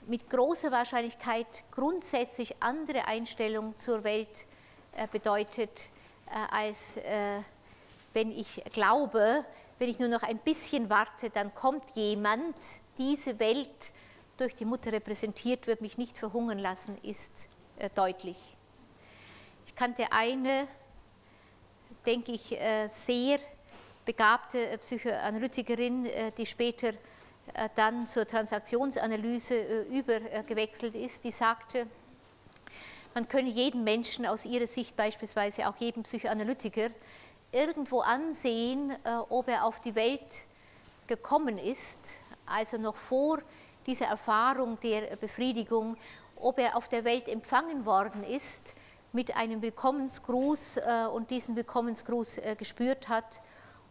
mit 0.06 0.30
großer 0.30 0.70
Wahrscheinlichkeit 0.70 1.64
grundsätzlich 1.72 2.54
andere 2.60 3.06
Einstellung 3.08 3.76
zur 3.76 4.04
Welt 4.04 4.46
bedeutet, 5.10 5.90
als 6.52 6.96
wenn 8.12 8.30
ich 8.30 8.62
glaube, 8.72 9.44
wenn 9.78 9.90
ich 9.90 9.98
nur 9.98 10.08
noch 10.08 10.22
ein 10.22 10.38
bisschen 10.38 10.88
warte, 10.88 11.28
dann 11.30 11.54
kommt 11.54 11.90
jemand, 11.90 12.54
diese 12.98 13.38
Welt 13.38 13.92
durch 14.36 14.54
die 14.54 14.64
Mutter 14.64 14.92
repräsentiert 14.92 15.66
wird, 15.66 15.80
mich 15.80 15.98
nicht 15.98 16.18
verhungern 16.18 16.58
lassen, 16.58 16.96
ist 17.02 17.48
äh, 17.78 17.90
deutlich. 17.94 18.56
Ich 19.66 19.74
kannte 19.74 20.06
eine, 20.12 20.66
denke 22.06 22.32
ich, 22.32 22.52
äh, 22.52 22.88
sehr 22.88 23.38
begabte 24.04 24.68
äh, 24.68 24.78
Psychoanalytikerin, 24.78 26.06
äh, 26.06 26.32
die 26.32 26.46
später 26.46 26.92
dann 27.76 28.08
zur 28.08 28.26
Transaktionsanalyse 28.26 29.84
übergewechselt 29.84 30.96
ist, 30.96 31.22
die 31.22 31.30
sagte, 31.30 31.86
man 33.14 33.28
könne 33.28 33.48
jeden 33.48 33.84
Menschen 33.84 34.26
aus 34.26 34.44
ihrer 34.44 34.66
Sicht 34.66 34.96
beispielsweise 34.96 35.68
auch 35.68 35.76
jedem 35.76 36.02
Psychoanalytiker 36.02 36.88
irgendwo 37.52 38.00
ansehen, 38.00 38.92
ob 39.28 39.46
er 39.46 39.64
auf 39.64 39.78
die 39.78 39.94
Welt 39.94 40.42
gekommen 41.06 41.56
ist, 41.56 42.14
also 42.46 42.78
noch 42.78 42.96
vor 42.96 43.38
dieser 43.86 44.06
Erfahrung 44.06 44.76
der 44.80 45.14
Befriedigung, 45.14 45.96
ob 46.34 46.58
er 46.58 46.76
auf 46.76 46.88
der 46.88 47.04
Welt 47.04 47.28
empfangen 47.28 47.86
worden 47.86 48.24
ist 48.24 48.74
mit 49.16 49.34
einem 49.34 49.62
Willkommensgruß 49.62 50.76
äh, 50.76 51.06
und 51.10 51.30
diesen 51.30 51.56
Willkommensgruß 51.56 52.36
äh, 52.36 52.54
gespürt 52.54 53.08
hat 53.08 53.40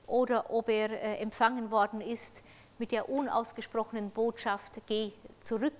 oder 0.05 0.51
ob 0.51 0.69
er 0.69 1.19
empfangen 1.19 1.71
worden 1.71 1.99
ist 1.99 2.43
mit 2.78 2.91
der 2.91 3.09
unausgesprochenen 3.09 4.11
Botschaft, 4.11 4.73
geh 4.86 5.11
zurück, 5.39 5.73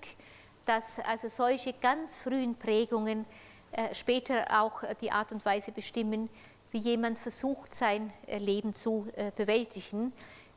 dass 0.64 0.98
also 0.98 1.28
solche 1.28 1.72
ganz 1.74 2.16
frühen 2.16 2.56
Prägungen 2.56 3.24
später 3.92 4.46
auch 4.60 4.82
die 5.00 5.12
Art 5.12 5.30
und 5.30 5.44
Weise 5.44 5.70
bestimmen, 5.70 6.28
wie 6.72 6.78
jemand 6.78 7.20
versucht, 7.20 7.72
sein 7.72 8.12
äh, 8.26 8.38
Leben 8.38 8.74
zu 8.74 9.06
äh, 9.14 9.30
bewältigen, 9.36 10.12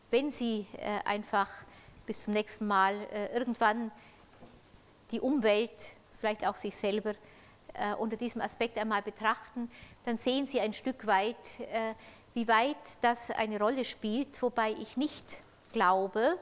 wenn 0.09 0.31
sie 0.31 0.65
äh, 0.77 1.07
einfach 1.07 1.47
bis 2.07 2.23
zum 2.23 2.33
nächsten 2.33 2.65
Mal 2.65 2.95
irgendwann 3.35 3.91
die 5.11 5.19
Umwelt, 5.21 5.91
vielleicht 6.19 6.47
auch 6.47 6.55
sich 6.55 6.75
selber 6.75 7.13
unter 7.97 8.17
diesem 8.17 8.41
Aspekt 8.41 8.77
einmal 8.77 9.01
betrachten, 9.01 9.69
dann 10.03 10.17
sehen 10.17 10.45
sie 10.45 10.59
ein 10.59 10.73
Stück 10.73 11.07
weit, 11.07 11.59
wie 12.33 12.47
weit 12.47 12.75
das 13.01 13.31
eine 13.31 13.59
Rolle 13.59 13.85
spielt, 13.85 14.41
wobei 14.41 14.71
ich 14.71 14.97
nicht 14.97 15.41
glaube, 15.71 16.37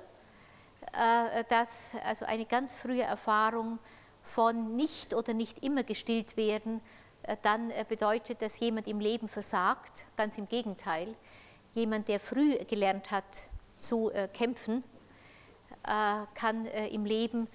dass 1.49 1.95
also 2.03 2.25
eine 2.25 2.45
ganz 2.45 2.75
frühe 2.75 3.03
Erfahrung 3.03 3.79
von 4.23 4.75
nicht 4.75 5.13
oder 5.13 5.33
nicht 5.33 5.63
immer 5.63 5.83
gestillt 5.83 6.37
werden 6.37 6.81
äh, 7.27 7.37
dann 7.41 7.69
äh, 7.71 7.85
bedeutet 7.87 8.41
das 8.41 8.59
jemand 8.59 8.87
im 8.87 8.99
Leben 8.99 9.27
versagt. 9.27 10.05
Ganz 10.15 10.37
im 10.37 10.47
Gegenteil. 10.47 11.13
Jemand, 11.73 12.07
der 12.07 12.19
früh 12.19 12.55
gelernt 12.65 13.11
hat 13.11 13.25
zu 13.77 14.11
äh, 14.11 14.27
kämpfen, 14.27 14.83
kann 16.33 16.65
im 16.65 17.05
Leben 17.05 17.47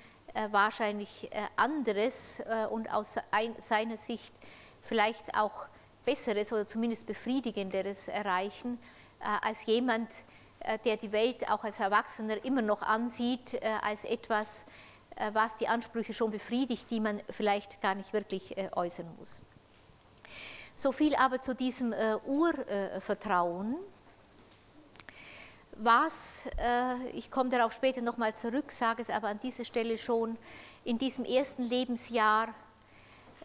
wahrscheinlich 0.51 1.30
anderes 1.57 2.43
und 2.70 2.93
aus 2.93 3.16
seiner 3.59 3.97
Sicht 3.97 4.35
vielleicht 4.80 5.37
auch 5.37 5.66
besseres 6.05 6.53
oder 6.53 6.66
zumindest 6.66 7.07
befriedigenderes 7.07 8.09
erreichen, 8.09 8.78
als 9.20 9.66
jemand, 9.66 10.11
der 10.85 10.97
die 10.97 11.12
Welt 11.12 11.51
auch 11.51 11.64
als 11.64 11.80
Erwachsener 11.80 12.45
immer 12.45 12.62
noch 12.62 12.83
ansieht, 12.83 13.61
als 13.83 14.05
etwas, 14.05 14.66
was 15.33 15.59
die 15.59 15.68
Ansprüche 15.68 16.14
schon 16.14 16.30
befriedigt, 16.30 16.91
die 16.91 17.01
man 17.01 17.20
vielleicht 17.30 17.80
gar 17.80 17.95
nicht 17.95 18.12
wirklich 18.12 18.57
äußern 18.74 19.09
muss. 19.18 19.43
So 20.74 20.91
viel 20.91 21.14
aber 21.16 21.41
zu 21.41 21.55
diesem 21.55 21.95
Urvertrauen 22.26 23.76
was, 25.85 26.45
äh, 26.59 27.09
ich 27.14 27.30
komme 27.30 27.51
darauf 27.51 27.72
später 27.72 28.03
nochmal 28.03 28.35
zurück, 28.35 28.70
sage 28.70 29.03
es 29.03 29.11
aber 29.11 29.28
an 29.28 29.41
dieser 29.41 29.64
Stelle 29.64 29.99
schon, 29.99 30.37
in 30.85 30.99
diesem 30.99 31.24
ersten 31.24 31.64
Lebensjahr 31.64 32.49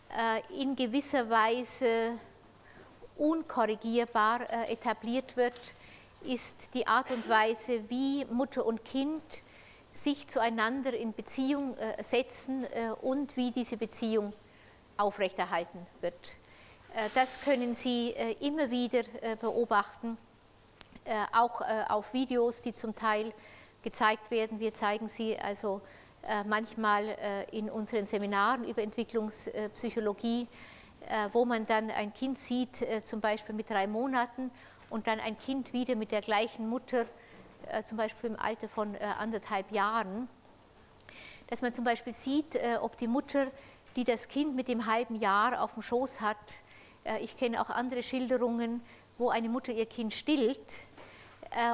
äh, 0.10 0.62
in 0.62 0.76
gewisser 0.76 1.30
Weise 1.30 2.18
unkorrigierbar 3.18 4.42
äh, 4.50 4.74
etabliert 4.74 5.38
wird, 5.38 5.60
ist 6.24 6.74
die 6.74 6.86
Art 6.88 7.12
und 7.12 7.28
Weise, 7.30 7.90
wie 7.90 8.26
Mutter 8.26 8.66
und 8.66 8.84
Kind 8.84 9.24
sich 9.92 10.28
zueinander 10.28 10.94
in 10.94 11.14
Beziehung 11.14 11.76
setzen 12.02 12.68
und 13.02 13.36
wie 13.38 13.50
diese 13.50 13.78
Beziehung 13.78 14.34
aufrechterhalten 14.98 15.80
wird. 16.02 16.36
Das 17.16 17.42
können 17.42 17.74
Sie 17.74 18.10
immer 18.42 18.70
wieder 18.70 19.04
beobachten 19.40 20.18
auch 21.34 21.62
äh, 21.62 21.86
auf 21.90 22.14
Videos, 22.14 22.62
die 22.62 22.74
zum 22.74 22.96
Teil 22.96 23.34
gezeigt 23.82 24.32
werden. 24.32 24.60
Wir 24.60 24.74
zeigen 24.74 25.08
sie 25.08 25.38
also 25.40 25.82
äh, 26.24 26.44
manchmal 26.44 27.46
in 27.52 27.70
unseren 27.70 28.06
Seminaren 28.06 28.66
über 28.66 28.82
Entwicklungspsychologie, 28.82 30.48
wo 31.32 31.46
man 31.46 31.66
dann 31.66 31.90
ein 31.92 32.12
Kind 32.12 32.38
sieht, 32.38 32.86
zum 33.04 33.22
Beispiel 33.22 33.56
mit 33.56 33.70
drei 33.70 33.88
Monaten 33.88 34.52
und 34.90 35.08
dann 35.08 35.22
ein 35.22 35.38
Kind 35.38 35.72
wieder 35.72 35.96
mit 35.96 36.12
der 36.12 36.22
gleichen 36.22 36.68
Mutter, 36.68 37.06
zum 37.86 37.98
Beispiel 37.98 38.32
im 38.32 38.40
Alter 38.40 38.68
von 38.68 38.96
anderthalb 38.98 39.72
Jahren, 39.72 40.28
dass 41.48 41.62
man 41.62 41.72
zum 41.72 41.86
Beispiel 41.86 42.12
sieht, 42.12 42.60
ob 42.82 42.98
die 42.98 43.08
Mutter, 43.08 43.48
die 43.96 44.04
das 44.04 44.28
Kind 44.28 44.56
mit 44.56 44.68
dem 44.68 44.86
halben 44.86 45.16
Jahr 45.16 45.62
auf 45.62 45.76
dem 45.76 45.84
Schoß 45.84 46.20
hat, 46.20 46.56
ich 47.22 47.38
kenne 47.38 47.62
auch 47.62 47.70
andere 47.70 48.04
Schilderungen, 48.04 48.82
wo 49.18 49.30
eine 49.30 49.50
Mutter 49.50 49.72
ihr 49.72 49.86
Kind 49.86 50.14
stillt, 50.14 50.58
äh, 50.58 50.97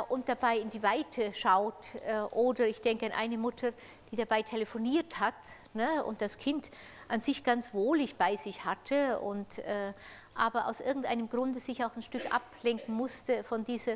und 0.09 0.29
dabei 0.29 0.57
in 0.57 0.69
die 0.69 0.83
Weite 0.83 1.33
schaut. 1.33 1.95
Äh, 2.05 2.21
oder 2.31 2.67
ich 2.67 2.81
denke 2.81 3.05
an 3.07 3.11
eine 3.11 3.37
Mutter, 3.37 3.71
die 4.11 4.15
dabei 4.15 4.41
telefoniert 4.41 5.19
hat 5.19 5.33
ne, 5.73 6.03
und 6.03 6.21
das 6.21 6.37
Kind 6.37 6.71
an 7.07 7.21
sich 7.21 7.43
ganz 7.43 7.73
wohlig 7.73 8.15
bei 8.15 8.35
sich 8.35 8.65
hatte 8.65 9.19
und 9.19 9.59
äh, 9.59 9.93
aber 10.35 10.67
aus 10.67 10.81
irgendeinem 10.81 11.29
Grunde 11.29 11.59
sich 11.59 11.83
auch 11.83 11.95
ein 11.95 12.01
Stück 12.01 12.33
ablenken 12.33 12.93
musste 12.93 13.43
von 13.43 13.63
dieser 13.63 13.93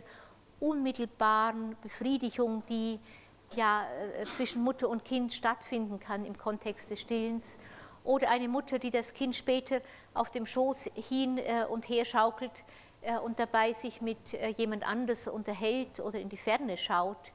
unmittelbaren 0.60 1.76
Befriedigung, 1.82 2.64
die 2.68 3.00
ja 3.56 3.86
zwischen 4.26 4.64
Mutter 4.64 4.90
und 4.90 5.06
Kind 5.06 5.34
stattfinden 5.34 6.00
kann 6.00 6.26
im 6.26 6.38
Kontext 6.38 6.92
des 6.92 7.02
Stillens. 7.02 7.58
Oder 8.04 8.30
eine 8.30 8.48
Mutter, 8.48 8.78
die 8.80 8.92
das 8.92 9.14
Kind 9.14 9.36
später 9.36 9.82
auf 10.14 10.32
dem 10.32 10.46
Schoß 10.46 10.92
hin 10.96 11.40
und 11.70 11.90
her 11.90 12.06
schaukelt, 12.06 12.52
äh, 12.60 12.64
und 13.16 13.40
dabei 13.40 13.74
sich 13.74 14.02
mit 14.02 14.34
äh, 14.34 14.50
jemand 14.50 14.86
anders 14.88 15.28
unterhält 15.28 16.00
oder 16.00 16.20
in 16.20 16.30
die 16.30 16.38
Ferne 16.38 16.76
schaut, 16.78 17.32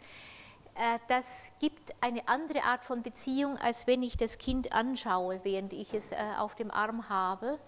äh, 0.75 0.99
das 1.09 1.53
gibt 1.61 1.95
eine 2.01 2.27
andere 2.29 2.63
Art 2.65 2.85
von 2.85 3.03
Beziehung, 3.03 3.57
als 3.59 3.87
wenn 3.87 4.03
ich 4.03 4.17
das 4.17 4.39
Kind 4.39 4.73
anschaue, 4.73 5.41
während 5.45 5.73
ich 5.73 5.95
es 5.95 6.13
auf 6.39 6.55
dem 6.55 6.71
Arm 6.71 7.09
habe. 7.09 7.59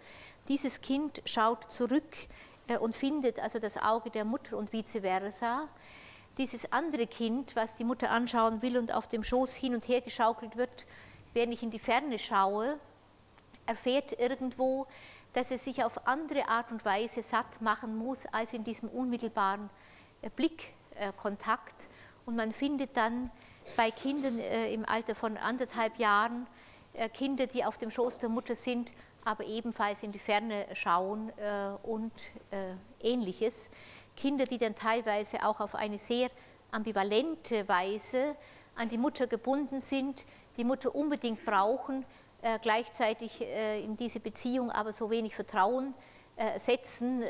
Dieses 0.48 0.80
Kind 0.80 1.22
schaut 1.24 1.70
zurück 1.70 2.14
und 2.80 2.94
findet 2.94 3.40
also 3.40 3.58
das 3.58 3.76
Auge 3.76 4.10
der 4.10 4.24
Mutter 4.24 4.56
und 4.56 4.72
vice 4.72 5.00
versa. 5.00 5.68
Dieses 6.38 6.72
andere 6.72 7.06
Kind, 7.06 7.56
was 7.56 7.76
die 7.76 7.84
Mutter 7.84 8.10
anschauen 8.10 8.60
will 8.62 8.76
und 8.76 8.92
auf 8.92 9.06
dem 9.06 9.22
Schoß 9.22 9.54
hin 9.54 9.74
und 9.74 9.86
her 9.86 10.00
geschaukelt 10.00 10.56
wird, 10.56 10.86
während 11.32 11.52
ich 11.52 11.62
in 11.62 11.70
die 11.70 11.78
Ferne 11.78 12.18
schaue, 12.18 12.78
erfährt 13.66 14.18
irgendwo, 14.18 14.86
dass 15.34 15.50
es 15.50 15.64
sich 15.64 15.84
auf 15.84 16.06
andere 16.06 16.48
Art 16.48 16.72
und 16.72 16.84
Weise 16.84 17.20
satt 17.20 17.60
machen 17.60 17.96
muss 17.96 18.24
als 18.26 18.54
in 18.54 18.64
diesem 18.64 18.88
unmittelbaren 18.88 19.68
äh, 20.22 20.30
Blickkontakt. 20.30 21.88
Und 22.24 22.36
man 22.36 22.52
findet 22.52 22.96
dann 22.96 23.30
bei 23.76 23.90
Kindern 23.90 24.38
äh, 24.38 24.72
im 24.72 24.88
Alter 24.88 25.14
von 25.14 25.36
anderthalb 25.36 25.98
Jahren 25.98 26.46
äh, 26.94 27.08
Kinder, 27.08 27.46
die 27.46 27.64
auf 27.64 27.78
dem 27.78 27.90
Schoß 27.90 28.20
der 28.20 28.28
Mutter 28.28 28.54
sind, 28.54 28.92
aber 29.24 29.44
ebenfalls 29.44 30.02
in 30.02 30.12
die 30.12 30.18
Ferne 30.18 30.66
schauen 30.74 31.32
und 31.82 32.12
ähnliches. 33.00 33.70
Kinder, 34.14 34.44
die 34.44 34.58
dann 34.58 34.74
teilweise 34.74 35.46
auch 35.46 35.60
auf 35.60 35.74
eine 35.74 35.96
sehr 35.96 36.28
ambivalente 36.72 37.66
Weise 37.66 38.36
an 38.74 38.90
die 38.90 38.98
Mutter 38.98 39.26
gebunden 39.26 39.80
sind, 39.80 40.26
die 40.58 40.64
Mutter 40.64 40.94
unbedingt 40.94 41.42
brauchen, 41.46 42.04
äh, 42.44 42.58
gleichzeitig 42.60 43.40
äh, 43.40 43.80
in 43.80 43.96
diese 43.96 44.20
Beziehung 44.20 44.70
aber 44.70 44.92
so 44.92 45.08
wenig 45.08 45.34
Vertrauen 45.34 45.94
äh, 46.36 46.58
setzen, 46.58 47.22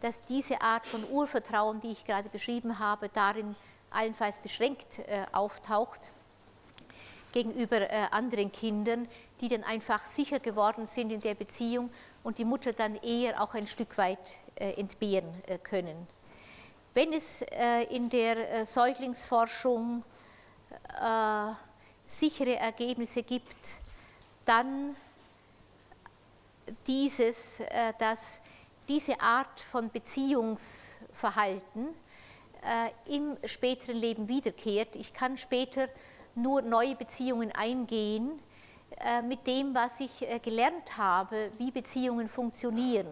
dass 0.00 0.24
diese 0.24 0.60
Art 0.60 0.86
von 0.86 1.08
Urvertrauen, 1.08 1.80
die 1.80 1.88
ich 1.88 2.04
gerade 2.04 2.28
beschrieben 2.28 2.78
habe, 2.78 3.08
darin 3.08 3.56
allenfalls 3.88 4.40
beschränkt 4.40 5.00
auftaucht 5.32 6.12
gegenüber 7.32 7.80
anderen 8.10 8.52
Kindern, 8.52 9.08
die 9.40 9.48
dann 9.48 9.64
einfach 9.64 10.04
sicher 10.04 10.38
geworden 10.38 10.84
sind 10.84 11.12
in 11.12 11.20
der 11.20 11.34
Beziehung 11.34 11.88
und 12.22 12.36
die 12.36 12.44
Mutter 12.44 12.74
dann 12.74 12.96
eher 12.96 13.42
auch 13.42 13.54
ein 13.54 13.66
Stück 13.66 13.96
weit 13.96 14.40
entbehren 14.56 15.32
können. 15.62 16.06
Wenn 16.92 17.14
es 17.14 17.42
in 17.88 18.10
der 18.10 18.66
Säuglingsforschung 18.66 20.04
sichere 22.04 22.56
Ergebnisse 22.56 23.22
gibt, 23.22 23.80
dann 24.46 24.96
dieses, 26.86 27.60
äh, 27.60 27.92
dass 27.98 28.40
diese 28.88 29.20
Art 29.20 29.60
von 29.60 29.90
Beziehungsverhalten 29.90 31.88
äh, 32.62 33.14
im 33.14 33.36
späteren 33.44 33.96
Leben 33.96 34.28
wiederkehrt. 34.28 34.96
Ich 34.96 35.12
kann 35.12 35.36
später 35.36 35.88
nur 36.34 36.62
neue 36.62 36.94
Beziehungen 36.94 37.52
eingehen 37.52 38.40
äh, 38.98 39.22
mit 39.22 39.46
dem, 39.46 39.74
was 39.74 40.00
ich 40.00 40.26
gelernt 40.42 40.96
habe, 40.96 41.50
wie 41.58 41.70
Beziehungen 41.70 42.28
funktionieren. 42.28 43.08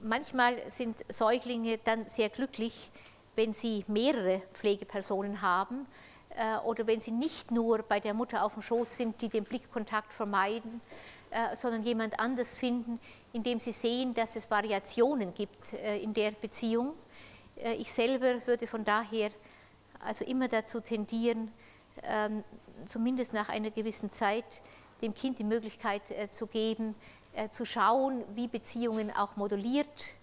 Manchmal 0.00 0.68
sind 0.68 1.04
Säuglinge 1.08 1.78
dann 1.78 2.06
sehr 2.06 2.28
glücklich, 2.28 2.90
wenn 3.34 3.54
sie 3.54 3.82
mehrere 3.88 4.42
Pflegepersonen 4.52 5.40
haben, 5.40 5.86
oder 6.64 6.86
wenn 6.86 7.00
sie 7.00 7.12
nicht 7.12 7.50
nur 7.50 7.78
bei 7.78 7.98
der 7.98 8.12
Mutter 8.12 8.44
auf 8.44 8.52
dem 8.52 8.62
Schoß 8.62 8.96
sind, 8.96 9.22
die 9.22 9.28
den 9.28 9.44
Blickkontakt 9.44 10.12
vermeiden, 10.12 10.82
äh, 11.30 11.56
sondern 11.56 11.82
jemand 11.82 12.20
anders 12.20 12.56
finden, 12.56 13.00
indem 13.32 13.58
sie 13.58 13.72
sehen, 13.72 14.14
dass 14.14 14.36
es 14.36 14.50
Variationen 14.50 15.34
gibt 15.34 15.72
äh, 15.72 15.98
in 15.98 16.14
der 16.14 16.30
Beziehung. 16.30 16.94
Ich 17.78 17.92
selber 17.92 18.46
würde 18.46 18.66
von 18.66 18.84
daher 18.84 19.30
also 20.00 20.24
immer 20.24 20.46
dazu 20.46 20.80
tendieren, 20.80 21.50
ähm, 22.04 22.44
zumindest 22.84 23.32
nach 23.32 23.48
einer 23.48 23.70
gewissen 23.70 24.08
Zeit 24.08 24.62
dem 25.02 25.14
Kind 25.14 25.38
die 25.38 25.44
Möglichkeit 25.44 26.02
zu 26.30 26.46
geben, 26.46 26.94
zu 27.50 27.66
schauen, 27.66 28.24
wie 28.34 28.48
Beziehungen 28.48 29.10
auch 29.10 29.36
moduliert 29.36 30.16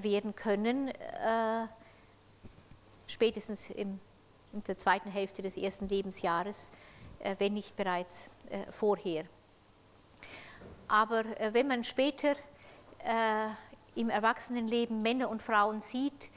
werden 0.00 0.36
können, 0.36 0.92
spätestens 3.08 3.70
im 3.70 3.98
in 4.52 4.62
der 4.64 4.76
zweiten 4.76 5.10
Hälfte 5.10 5.42
des 5.42 5.56
ersten 5.56 5.88
Lebensjahres, 5.88 6.70
äh, 7.20 7.36
wenn 7.38 7.54
nicht 7.54 7.76
bereits 7.76 8.28
äh, 8.50 8.70
vorher. 8.70 9.24
Aber 10.88 11.20
äh, 11.40 11.54
wenn 11.54 11.68
man 11.68 11.84
später 11.84 12.34
im 13.96 14.10
Erwachsenenleben 14.10 15.02
Männer 15.02 15.28
und 15.28 15.42
Frauen 15.42 15.80
sieht, 15.80 16.30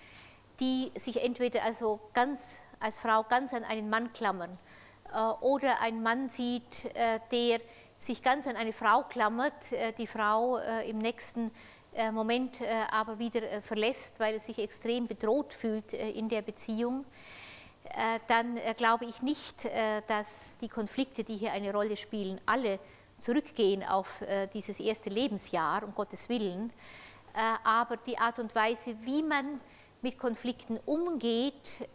die 0.60 0.92
sich 0.96 1.24
entweder 1.24 1.64
also 1.64 2.00
ganz 2.16 2.62
als 2.80 2.98
Frau 2.98 3.22
ganz 3.22 3.54
an 3.54 3.64
einen 3.64 3.88
Mann 3.88 4.12
klammern 4.14 4.50
oder 5.42 5.80
ein 5.82 6.02
Mann 6.02 6.28
sieht, 6.28 6.90
der 7.32 7.62
sich 8.00 8.24
ganz 8.24 8.48
an 8.48 8.56
eine 8.56 8.74
Frau 8.74 9.04
klammert, 9.04 9.54
die 10.00 10.08
Frau 10.08 10.58
im 10.58 10.98
nächsten 10.98 11.52
Moment 12.14 12.64
aber 12.90 13.20
wieder 13.20 13.62
verlässt, 13.62 14.20
weil 14.20 14.34
er 14.34 14.40
sich 14.40 14.58
extrem 14.58 15.06
bedroht 15.06 15.54
fühlt 15.54 15.94
in 15.94 16.30
der 16.30 16.42
Beziehung, 16.42 17.06
dann 18.28 18.58
äh, 18.58 18.74
glaube 18.76 19.06
ich 19.06 19.22
nicht, 19.22 19.66
äh, 19.66 20.02
dass 20.08 20.58
die 20.60 20.68
Konflikte, 20.68 21.24
die 21.24 21.38
hier 21.38 21.52
eine 21.52 21.72
Rolle 21.72 21.96
spielen, 21.96 22.40
alle 22.46 22.80
zurückgehen 23.18 23.82
auf 23.82 24.22
dieses 24.54 24.78
erste 24.82 25.10
Lebensjahr, 25.10 25.84
um 25.84 25.96
Gottes 25.96 26.28
Willen. 26.28 26.74
Aber 27.64 27.96
die 27.96 28.18
Art 28.18 28.40
und 28.40 28.54
Weise, 28.54 28.94
wie 29.04 29.24
man 29.24 29.62
mit 30.02 30.20
Konflikten 30.20 30.78
umgeht 30.86 31.88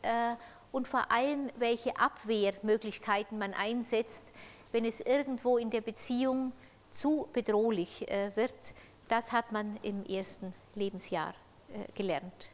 und 0.72 0.88
vor 0.88 1.12
allem, 1.12 1.50
welche 1.58 1.94
Abwehrmöglichkeiten 1.98 3.38
man 3.38 3.52
einsetzt, 3.52 4.32
wenn 4.72 4.86
es 4.86 5.02
irgendwo 5.02 5.58
in 5.58 5.68
der 5.68 5.82
Beziehung 5.82 6.52
zu 6.88 7.28
bedrohlich 7.34 8.06
wird, 8.34 8.72
das 9.08 9.30
hat 9.30 9.52
man 9.52 9.76
im 9.82 10.02
ersten 10.06 10.54
Lebensjahr 10.74 11.34
gelernt. 11.94 12.50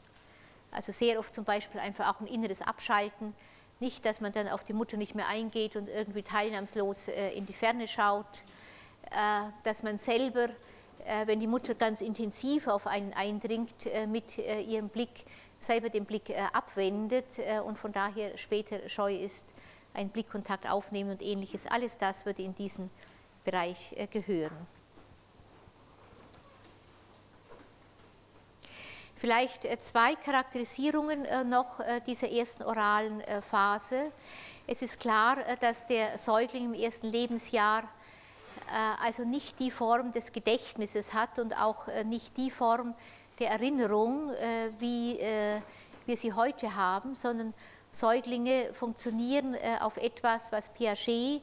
Also 0.76 0.92
sehr 0.92 1.18
oft 1.18 1.32
zum 1.32 1.44
Beispiel 1.44 1.80
einfach 1.80 2.14
auch 2.14 2.20
ein 2.20 2.26
inneres 2.26 2.60
Abschalten, 2.60 3.34
nicht, 3.80 4.04
dass 4.04 4.20
man 4.20 4.30
dann 4.30 4.48
auf 4.48 4.62
die 4.62 4.74
Mutter 4.74 4.98
nicht 4.98 5.14
mehr 5.14 5.26
eingeht 5.26 5.74
und 5.74 5.88
irgendwie 5.88 6.22
teilnahmslos 6.22 7.08
in 7.08 7.46
die 7.46 7.54
Ferne 7.54 7.88
schaut, 7.88 8.44
dass 9.62 9.82
man 9.82 9.96
selber, 9.96 10.48
wenn 11.24 11.40
die 11.40 11.46
Mutter 11.46 11.74
ganz 11.74 12.02
intensiv 12.02 12.68
auf 12.68 12.86
einen 12.86 13.14
eindringt, 13.14 13.88
mit 14.08 14.36
ihrem 14.36 14.90
Blick 14.90 15.24
selber 15.58 15.88
den 15.88 16.04
Blick 16.04 16.30
abwendet 16.52 17.38
und 17.64 17.78
von 17.78 17.92
daher 17.92 18.36
später 18.36 18.86
scheu 18.88 19.14
ist, 19.14 19.54
einen 19.94 20.10
Blickkontakt 20.10 20.70
aufnehmen 20.70 21.10
und 21.10 21.22
ähnliches. 21.22 21.66
Alles 21.66 21.96
das 21.96 22.26
würde 22.26 22.42
in 22.42 22.54
diesen 22.54 22.90
Bereich 23.44 23.94
gehören. 24.10 24.75
Vielleicht 29.18 29.64
äh, 29.64 29.78
zwei 29.78 30.14
Charakterisierungen 30.14 31.24
äh, 31.24 31.42
noch 31.42 31.80
äh, 31.80 32.02
dieser 32.06 32.30
ersten 32.30 32.64
oralen 32.64 33.22
Phase. 33.40 34.12
Es 34.66 34.82
ist 34.82 35.00
klar, 35.00 35.38
dass 35.60 35.86
der 35.86 36.18
Säugling 36.18 36.66
im 36.66 36.74
ersten 36.74 37.06
Lebensjahr 37.06 37.84
also 39.00 39.24
nicht 39.24 39.60
die 39.60 39.70
Form 39.70 40.10
des 40.10 40.32
Gedächtnisses 40.32 41.14
hat 41.14 41.38
und 41.38 41.56
auch 41.56 41.86
nicht 42.04 42.36
die 42.36 42.50
Form 42.50 42.94
der 43.38 43.50
Erinnerung, 43.50 44.30
wie 44.80 45.20
wir 46.04 46.16
sie 46.16 46.32
heute 46.32 46.74
haben, 46.74 47.14
sondern 47.14 47.54
Säuglinge 47.92 48.74
funktionieren 48.74 49.56
auf 49.80 49.98
etwas, 49.98 50.50
was 50.50 50.70
Piaget 50.70 51.42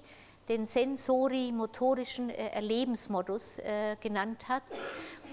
den 0.50 0.66
sensori-motorischen 0.66 2.30
Erlebensmodus 2.30 3.62
genannt 4.02 4.50
hat. 4.50 4.64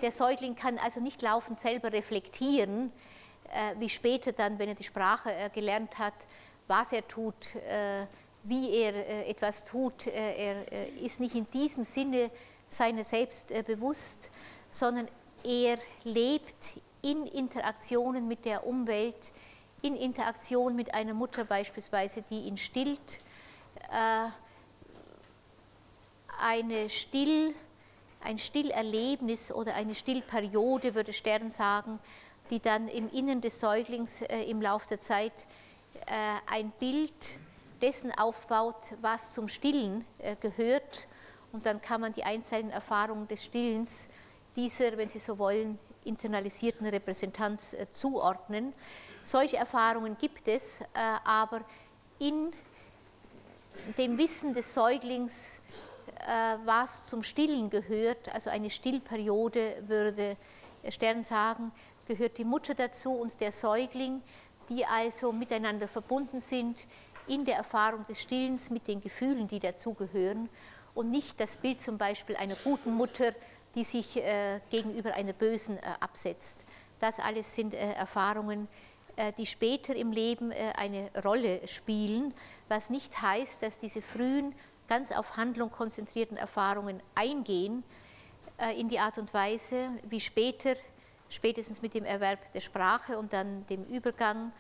Der 0.03 0.13
Säugling 0.13 0.55
kann 0.55 0.79
also 0.79 1.01
nicht 1.01 1.21
laufend 1.21 1.59
selber 1.59 1.93
reflektieren, 1.93 2.91
äh, 3.53 3.75
wie 3.79 3.89
später 3.89 4.33
dann, 4.33 4.59
wenn 4.59 4.69
er 4.69 4.75
die 4.75 4.85
Sprache 4.85 5.35
äh, 5.35 5.51
gelernt 5.51 5.99
hat, 5.99 6.15
was 6.69 6.93
er 6.93 7.07
tut, 7.07 7.57
äh, 7.57 8.07
wie 8.45 8.71
er 8.71 9.29
etwas 9.29 9.65
tut. 9.65 10.07
Er 10.07 10.65
ist 11.03 11.21
nicht 11.21 11.35
in 11.35 11.51
diesem 11.51 11.85
Sinne 11.85 12.31
seiner 12.71 13.05
selbst 13.05 13.53
bewusst, 13.67 14.31
sondern 14.71 15.09
er 15.45 15.77
lebt 16.05 16.81
in 17.03 17.27
Interaktionen 17.27 18.27
mit 18.29 18.47
der 18.47 18.67
Umwelt, 18.67 19.33
in 19.83 19.95
Interaktion 19.95 20.75
mit 20.75 20.95
einer 20.95 21.13
Mutter 21.13 21.45
beispielsweise, 21.45 22.23
die 22.31 22.41
ihn 22.47 22.57
stillt. 22.57 23.21
Eine 26.41 26.88
still 26.88 27.55
ein 28.22 28.38
Stillerlebnis 28.38 29.53
oder 29.53 29.74
eine 29.74 29.95
Stillperiode, 29.95 30.95
würde 30.95 31.12
Stern 31.12 31.51
sagen, 31.51 31.99
die 32.51 32.61
dann 32.61 32.88
im 32.88 33.11
Innern 33.11 33.41
des 33.41 33.61
Säuglings 33.61 34.22
äh, 34.22 34.43
im 34.43 34.61
Laufe 34.61 34.88
der 34.88 35.01
Zeit 35.01 35.47
äh, 36.07 36.53
ein 36.53 36.70
Bild 36.78 37.12
dessen 37.80 38.12
aufbaut, 38.12 38.95
was 39.01 39.32
zum 39.32 39.49
Stillen 39.49 40.05
äh, 40.18 40.36
gehört. 40.36 41.09
Und 41.53 41.66
dann 41.66 41.80
kann 41.80 42.01
man 42.01 42.12
die 42.12 42.24
einzelnen 42.24 42.70
Erfahrungen 42.70 43.26
des 43.28 43.45
Stillens 43.45 44.09
dieser, 44.57 44.97
wenn 44.97 45.09
Sie 45.09 45.18
so 45.18 45.38
wollen, 45.38 45.78
internalisierten 46.05 46.86
Repräsentanz 46.86 47.72
äh, 47.72 47.88
zuordnen. 47.91 48.72
Solche 49.22 49.57
Erfahrungen 49.57 50.16
gibt 50.18 50.49
es, 50.49 50.80
äh, 50.80 50.86
aber 51.24 51.62
in 52.18 52.53
dem 53.97 54.18
Wissen 54.18 54.53
des 54.53 54.74
Säuglings 54.74 55.62
was 56.65 57.07
zum 57.09 57.23
Stillen 57.23 57.71
gehört, 57.71 58.33
also 58.35 58.51
eine 58.51 58.71
Stillperiode, 58.71 59.83
würde 59.87 60.37
Stern 60.89 61.23
sagen, 61.23 61.73
gehört 62.07 62.39
die 62.39 62.45
Mutter 62.45 62.75
dazu 62.75 63.13
und 63.13 63.41
der 63.41 63.53
Säugling, 63.53 64.23
die 64.69 64.85
also 64.87 65.33
miteinander 65.33 65.89
verbunden 65.89 66.41
sind 66.41 66.87
in 67.27 67.45
der 67.45 67.57
Erfahrung 67.57 68.05
des 68.07 68.23
Stillens 68.23 68.71
mit 68.71 68.89
den 68.89 69.01
Gefühlen, 69.01 69.47
die 69.47 69.61
dazugehören 69.61 70.49
und 70.95 71.11
nicht 71.11 71.39
das 71.39 71.57
Bild 71.57 71.81
zum 71.81 71.99
Beispiel 71.99 72.37
einer 72.37 72.57
guten 72.65 72.95
Mutter, 72.95 73.33
die 73.75 73.85
sich 73.85 74.17
äh, 74.17 74.61
gegenüber 74.71 75.15
einer 75.15 75.33
bösen 75.33 75.77
äh, 75.77 75.83
absetzt. 76.01 76.65
Das 76.99 77.21
alles 77.21 77.55
sind 77.55 77.75
äh, 77.75 77.93
Erfahrungen, 77.93 78.69
äh, 79.17 79.33
die 79.33 79.47
später 79.47 79.95
im 79.95 80.13
Leben 80.13 80.51
äh, 80.51 80.73
eine 80.77 81.11
Rolle 81.25 81.67
spielen, 81.69 82.35
was 82.69 82.91
nicht 82.91 83.23
heißt, 83.23 83.63
dass 83.63 83.79
diese 83.79 84.03
frühen 84.03 84.55
ganz 84.91 85.12
auf 85.12 85.36
Handlung 85.36 85.70
konzentrierten 85.70 86.36
Erfahrungen 86.36 87.01
eingehen, 87.14 87.84
äh, 88.59 88.78
in 88.78 88.88
die 88.88 88.99
Art 88.99 89.18
und 89.18 89.32
Weise, 89.32 89.88
wie 90.09 90.18
später, 90.18 90.74
spätestens 91.28 91.80
mit 91.80 91.95
dem 91.95 92.05
Erwerb 92.05 92.53
der 92.53 92.61
Sprache 92.61 93.16
und 93.16 93.32
dann 93.32 93.64
dem 93.66 93.84
Übergang 93.84 94.51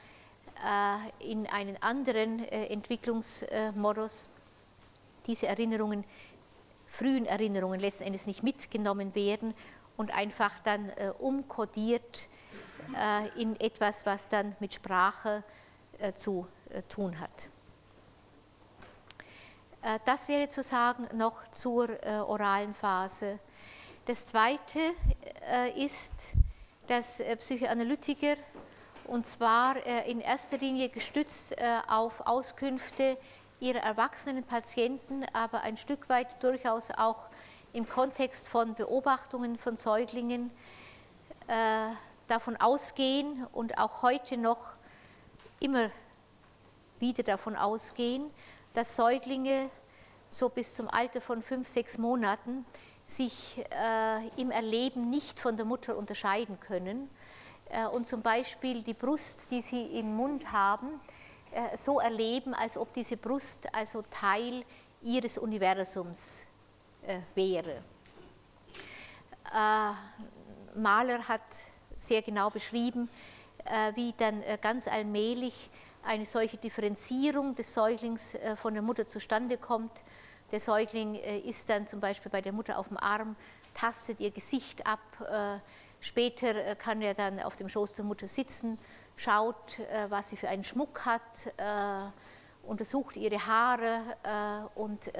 äh, 0.64 1.30
in 1.32 1.48
einen 1.48 1.76
anderen 1.82 2.38
äh, 2.44 2.66
Entwicklungsmodus, 2.66 4.28
diese 5.26 5.48
Erinnerungen, 5.48 6.04
frühen 6.86 7.26
Erinnerungen 7.26 7.80
letzten 7.80 8.04
Endes 8.04 8.28
nicht 8.28 8.44
mitgenommen 8.44 9.16
werden 9.16 9.52
und 9.96 10.14
einfach 10.14 10.60
dann 10.60 10.90
umkodiert 11.18 12.28
in 13.36 13.60
etwas, 13.60 14.06
was 14.06 14.28
dann 14.28 14.56
mit 14.60 14.72
Sprache 14.74 15.44
zu 16.14 16.48
tun 16.88 17.20
hat. 17.20 17.50
Äh, 19.82 19.98
das 20.04 20.28
wäre 20.28 20.48
zu 20.48 20.62
sagen 20.62 21.08
noch 21.16 21.48
zur 21.48 21.88
äh, 22.04 22.18
oralen 22.18 22.74
Phase. 22.74 23.38
Das 24.04 24.26
Zweite 24.26 24.78
äh, 25.50 25.84
ist, 25.84 26.32
dass 26.86 27.22
Psychoanalytiker, 27.38 28.34
und 29.04 29.24
zwar 29.24 29.76
in 30.06 30.20
erster 30.20 30.58
Linie 30.58 30.88
gestützt 30.88 31.54
auf 31.88 32.26
Auskünfte 32.26 33.16
ihrer 33.60 33.78
erwachsenen 33.78 34.42
Patienten, 34.42 35.24
aber 35.32 35.60
ein 35.60 35.76
Stück 35.76 36.08
weit 36.08 36.42
durchaus 36.42 36.90
auch 36.90 37.28
im 37.72 37.88
Kontext 37.88 38.48
von 38.48 38.74
Beobachtungen 38.74 39.56
von 39.56 39.76
Säuglingen 39.76 40.50
davon 42.26 42.56
ausgehen 42.56 43.46
und 43.52 43.78
auch 43.78 44.02
heute 44.02 44.36
noch 44.36 44.70
immer 45.60 45.90
wieder 46.98 47.22
davon 47.22 47.54
ausgehen, 47.54 48.28
dass 48.72 48.96
Säuglinge 48.96 49.70
so 50.28 50.48
bis 50.48 50.74
zum 50.74 50.88
Alter 50.88 51.20
von 51.20 51.42
fünf, 51.42 51.68
sechs 51.68 51.98
Monaten 51.98 52.64
sich 53.04 53.64
äh, 53.70 54.28
im 54.40 54.50
Erleben 54.50 55.10
nicht 55.10 55.40
von 55.40 55.56
der 55.56 55.66
Mutter 55.66 55.96
unterscheiden 55.96 56.60
können 56.60 57.10
äh, 57.70 57.86
und 57.86 58.06
zum 58.06 58.22
Beispiel 58.22 58.82
die 58.82 58.94
Brust, 58.94 59.50
die 59.50 59.60
sie 59.60 59.82
im 59.98 60.14
Mund 60.14 60.52
haben, 60.52 61.00
äh, 61.50 61.76
so 61.76 61.98
erleben, 61.98 62.54
als 62.54 62.76
ob 62.76 62.92
diese 62.92 63.16
Brust 63.16 63.74
also 63.74 64.02
Teil 64.02 64.64
ihres 65.02 65.38
Universums 65.38 66.46
äh, 67.06 67.18
wäre. 67.34 67.82
Äh, 69.52 70.78
Mahler 70.78 71.26
hat 71.26 71.42
sehr 71.98 72.22
genau 72.22 72.50
beschrieben, 72.50 73.10
äh, 73.64 73.96
wie 73.96 74.12
dann 74.16 74.42
ganz 74.60 74.86
allmählich 74.86 75.70
eine 76.02 76.24
solche 76.24 76.56
Differenzierung 76.56 77.54
des 77.54 77.74
Säuglings 77.74 78.34
äh, 78.34 78.56
von 78.56 78.74
der 78.74 78.82
Mutter 78.82 79.06
zustande 79.06 79.58
kommt. 79.58 80.04
Der 80.50 80.60
Säugling 80.60 81.14
äh, 81.14 81.38
ist 81.40 81.68
dann 81.68 81.86
zum 81.86 82.00
Beispiel 82.00 82.30
bei 82.30 82.40
der 82.40 82.52
Mutter 82.52 82.78
auf 82.78 82.88
dem 82.88 82.96
Arm, 82.96 83.36
tastet 83.74 84.20
ihr 84.20 84.30
Gesicht 84.30 84.86
ab. 84.86 85.00
Äh, 85.20 85.58
später 86.00 86.74
kann 86.76 87.02
er 87.02 87.14
dann 87.14 87.40
auf 87.40 87.56
dem 87.56 87.68
Schoß 87.68 87.96
der 87.96 88.04
Mutter 88.04 88.26
sitzen, 88.26 88.78
schaut, 89.16 89.82
was 90.08 90.30
sie 90.30 90.38
für 90.38 90.48
einen 90.48 90.64
Schmuck 90.64 91.04
hat, 91.04 91.52
untersucht 92.62 93.18
ihre 93.18 93.46
Haare 93.46 94.70
und 94.76 95.12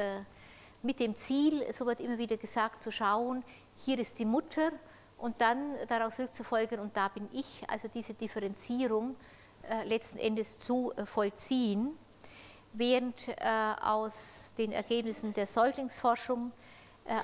mit 0.81 0.99
dem 0.99 1.15
Ziel, 1.17 1.71
so 1.71 1.85
wird 1.85 2.01
immer 2.01 2.17
wieder 2.17 2.39
gesagt, 2.39 2.81
zu 2.81 2.91
schauen, 2.91 3.45
hier 3.77 3.99
ist 3.99 4.19
die 4.19 4.25
Mutter 4.25 4.73
und 5.19 5.39
dann 5.43 5.75
daraus 5.87 6.19
rückzufolgen 6.19 6.81
und 6.81 6.97
da 6.97 7.09
bin 7.09 7.29
ich, 7.33 7.63
also 7.69 7.89
diese 7.89 8.15
Differenzierung 8.15 9.17
letzten 9.85 10.19
Endes 10.19 10.59
zu 10.59 10.93
äh, 10.97 11.07
vollziehen, 11.07 11.97
während 12.73 13.29
äh, 13.29 13.35
aus 13.83 14.55
den 14.59 14.73
Ergebnissen 14.73 15.33
der 15.33 15.47
Säuglingsforschung 15.47 16.53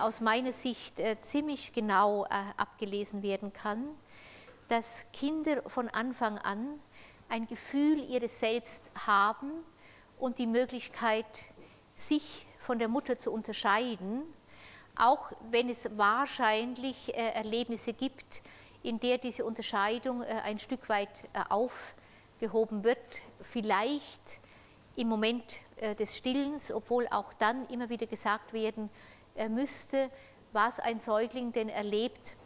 aus 0.00 0.20
meiner 0.20 0.50
Sicht 0.50 1.00
ziemlich 1.20 1.72
genau 1.72 2.24
abgelesen 2.56 3.22
werden 3.22 3.52
kann, 3.52 3.86
dass 4.66 5.06
Kinder 5.12 5.62
von 5.68 5.88
Anfang 5.88 6.38
an 6.38 6.80
ein 7.28 7.46
Gefühl 7.46 8.02
ihres 8.10 8.40
Selbst 8.40 8.90
haben 9.06 9.52
und 10.18 10.38
die 10.38 10.48
Möglichkeit, 10.48 11.44
sich 11.94 12.48
von 12.58 12.80
der 12.80 12.88
Mutter 12.88 13.16
zu 13.16 13.30
unterscheiden, 13.30 14.22
auch 14.96 15.30
wenn 15.52 15.68
es 15.68 15.96
wahrscheinlich 15.96 17.14
Erlebnisse 17.14 17.92
gibt, 17.92 18.42
in 18.82 18.98
der 18.98 19.18
diese 19.18 19.44
Unterscheidung 19.44 20.22
ein 20.22 20.58
Stück 20.58 20.88
weit 20.88 21.28
auf 21.48 21.94
gehoben 22.38 22.84
wird, 22.84 23.22
vielleicht 23.40 24.20
im 24.96 25.08
Moment 25.08 25.60
äh, 25.76 25.94
des 25.94 26.16
Stillens, 26.16 26.72
obwohl 26.72 27.06
auch 27.08 27.32
dann 27.34 27.66
immer 27.68 27.88
wieder 27.88 28.06
gesagt 28.06 28.52
werden 28.52 28.88
müsste, 29.50 30.10
was 30.52 30.80
ein 30.80 30.98
Säugling 30.98 31.52
denn 31.52 31.68
erlebt, 31.68 32.36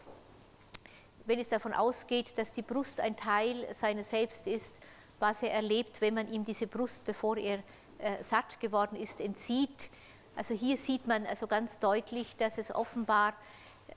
wenn 1.27 1.39
es 1.39 1.51
davon 1.51 1.73
ausgeht, 1.73 2.37
dass 2.37 2.53
die 2.53 2.63
Brust 2.63 2.99
ein 2.99 3.17
Teil 3.17 3.65
seiner 3.73 4.03
selbst 4.03 4.49
ist, 4.49 4.81
was 5.21 5.45
er 5.45 5.53
erlebt, 5.53 6.01
wenn 6.01 6.15
man 6.15 6.29
ihm 6.33 6.45
diese 6.45 6.67
Brust, 6.67 7.05
bevor 7.05 7.37
er 7.37 7.63
äh, 7.99 8.23
satt 8.23 8.59
geworden 8.59 8.97
ist, 8.97 9.21
entzieht. 9.21 9.91
Also 10.35 10.55
hier 10.55 10.77
sieht 10.77 11.07
man 11.07 11.27
also 11.27 11.47
ganz 11.47 11.79
deutlich, 11.79 12.37
dass 12.37 12.59
es 12.59 12.75
offenbar 12.75 13.35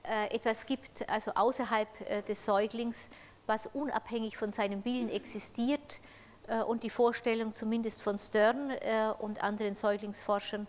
äh, 0.02 0.34
etwas 0.34 0.66
gibt, 0.66 1.08
also 1.08 1.32
außerhalb 1.34 1.88
äh, 2.02 2.22
des 2.22 2.44
Säuglings, 2.44 3.10
was 3.46 3.66
unabhängig 3.66 4.36
von 4.36 4.50
seinem 4.50 4.84
Willen 4.84 5.08
existiert. 5.08 6.00
Äh, 6.46 6.62
und 6.62 6.82
die 6.82 6.90
Vorstellung 6.90 7.52
zumindest 7.52 8.02
von 8.02 8.18
Stern 8.18 8.70
äh, 8.70 9.12
und 9.18 9.42
anderen 9.42 9.74
Säuglingsforschern, 9.74 10.66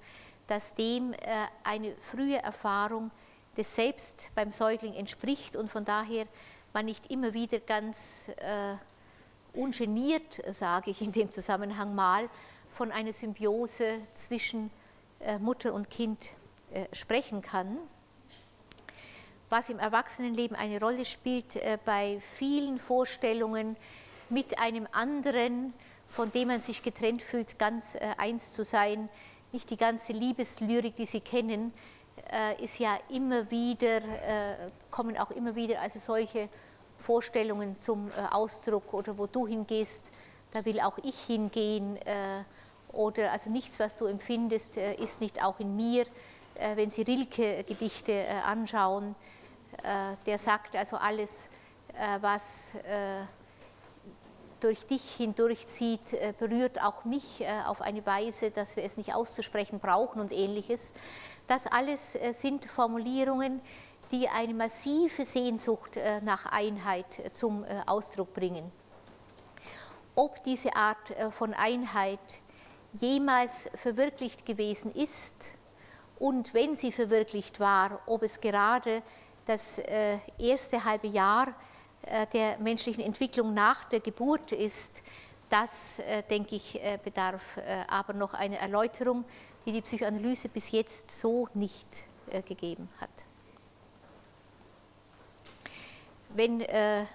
dass 0.48 0.76
dem 0.76 1.14
äh, 1.14 1.18
eine 1.64 1.96
frühe 1.98 2.42
Erfahrung 2.42 3.12
des 3.58 3.76
Selbst 3.76 4.32
beim 4.36 4.52
Säugling 4.52 4.94
entspricht 4.94 5.56
und 5.56 5.70
von 5.70 5.86
daher 5.86 6.26
man 6.74 6.86
nicht 6.86 7.10
immer 7.10 7.34
wieder 7.34 7.62
ganz 7.62 8.30
ungeniert, 9.54 10.42
sage 10.50 10.92
ich 10.92 11.02
in 11.02 11.14
dem 11.14 11.32
Zusammenhang 11.32 11.96
mal, 11.96 12.30
von 12.70 12.92
einer 12.92 13.14
Symbiose 13.14 14.02
zwischen 14.12 14.70
Mutter 15.40 15.74
und 15.74 15.90
Kind 15.90 16.32
sprechen 16.92 17.42
kann. 17.42 17.78
Was 19.50 19.70
im 19.70 19.80
Erwachsenenleben 19.80 20.56
eine 20.56 20.80
Rolle 20.80 21.06
spielt, 21.06 21.60
bei 21.86 22.20
vielen 22.20 22.80
Vorstellungen 22.80 23.76
mit 24.30 24.60
einem 24.60 24.88
anderen, 24.92 25.74
von 26.08 26.32
dem 26.32 26.48
man 26.48 26.62
sich 26.62 26.82
getrennt 26.82 27.22
fühlt, 27.22 27.60
ganz 27.60 27.96
eins 28.18 28.54
zu 28.54 28.64
sein, 28.64 29.08
nicht 29.52 29.70
die 29.70 29.78
ganze 29.78 30.14
Liebeslyrik, 30.14 30.96
die 30.96 31.06
Sie 31.06 31.22
kennen, 31.22 31.72
äh, 32.32 32.64
ist 32.64 32.80
ja 32.80 32.98
immer 33.10 33.50
wieder, 33.52 33.98
äh, 33.98 34.56
kommen 34.90 35.18
auch 35.18 35.32
immer 35.32 35.56
wieder 35.56 35.82
also 35.82 36.00
solche 36.00 36.50
Vorstellungen 36.98 37.78
zum 37.78 38.10
äh, 38.10 38.34
Ausdruck 38.34 38.94
oder 38.94 39.18
wo 39.18 39.28
du 39.28 39.48
hingehst, 39.48 40.06
da 40.52 40.66
will 40.66 40.80
auch 40.80 40.98
ich 41.04 41.18
hingehen 41.18 42.00
oder 42.94 43.34
also 43.34 43.50
nichts, 43.50 43.78
was 43.80 43.98
du 43.98 44.06
empfindest, 44.06 44.78
ist 44.78 45.20
nicht 45.20 45.44
auch 45.44 45.60
in 45.60 45.76
mir. 45.76 46.06
Wenn 46.76 46.90
Sie 46.90 47.02
Rilke-Gedichte 47.02 48.26
anschauen, 48.46 49.16
der 50.26 50.38
sagt 50.38 50.76
also 50.76 50.98
alles, 50.98 51.50
was 52.22 52.76
durch 54.66 54.88
dich 54.88 55.12
hindurchzieht, 55.12 56.14
äh, 56.14 56.34
berührt 56.38 56.82
auch 56.82 57.06
mich 57.06 57.42
äh, 57.42 57.48
auf 57.68 57.82
eine 57.82 58.04
Weise, 58.06 58.50
dass 58.50 58.76
wir 58.76 58.84
es 58.84 58.98
nicht 58.98 59.14
auszusprechen 59.14 59.80
brauchen 59.80 60.20
und 60.20 60.32
ähnliches. 60.32 60.94
Das 61.46 61.68
alles 61.68 62.16
äh, 62.16 62.32
sind 62.32 62.66
Formulierungen, 62.66 63.62
die 64.12 64.28
eine 64.28 64.56
massive 64.56 65.26
Sehnsucht 65.26 65.98
nach 66.22 66.46
Einheit 66.46 67.08
zum 67.32 67.66
Ausdruck 67.88 68.36
bringen. 68.36 68.72
Ob 70.14 70.44
diese 70.44 70.76
Art 70.76 71.12
von 71.32 71.56
Einheit 71.56 72.20
jemals 72.94 73.68
verwirklicht 73.74 74.46
gewesen 74.46 74.92
ist 74.94 75.54
und 76.20 76.54
wenn 76.54 76.76
sie 76.76 76.92
verwirklicht 76.92 77.60
war, 77.60 78.00
ob 78.06 78.22
es 78.22 78.42
gerade 78.42 79.02
das 79.46 79.80
erste 80.40 80.84
halbe 80.84 81.08
Jahr 81.08 81.54
äh, 82.06 82.28
der 82.28 82.58
menschlichen 82.60 83.04
Entwicklung 83.04 83.54
nach 83.54 83.84
der 83.86 84.00
Geburt 84.00 84.52
ist, 84.52 85.02
das, 85.50 86.00
äh, 86.00 86.24
denke 86.24 86.56
ich, 86.56 86.82
äh, 86.84 87.00
bedarf 87.04 87.60
aber 87.88 88.14
noch 88.14 88.34
einer 88.34 88.58
Erläuterung, 88.58 89.24
die 89.66 89.72
die 89.72 89.82
Psychoanalyse 89.82 90.50
bis 90.50 90.72
jetzt 90.72 91.12
so 91.12 91.48
nicht 91.54 91.88
gegeben 92.48 92.90
hat. 93.00 93.10
Wenn 96.30 96.64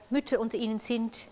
Mütter 0.08 0.38
unter 0.38 0.56
Ihnen 0.56 0.78
sind, 0.78 1.28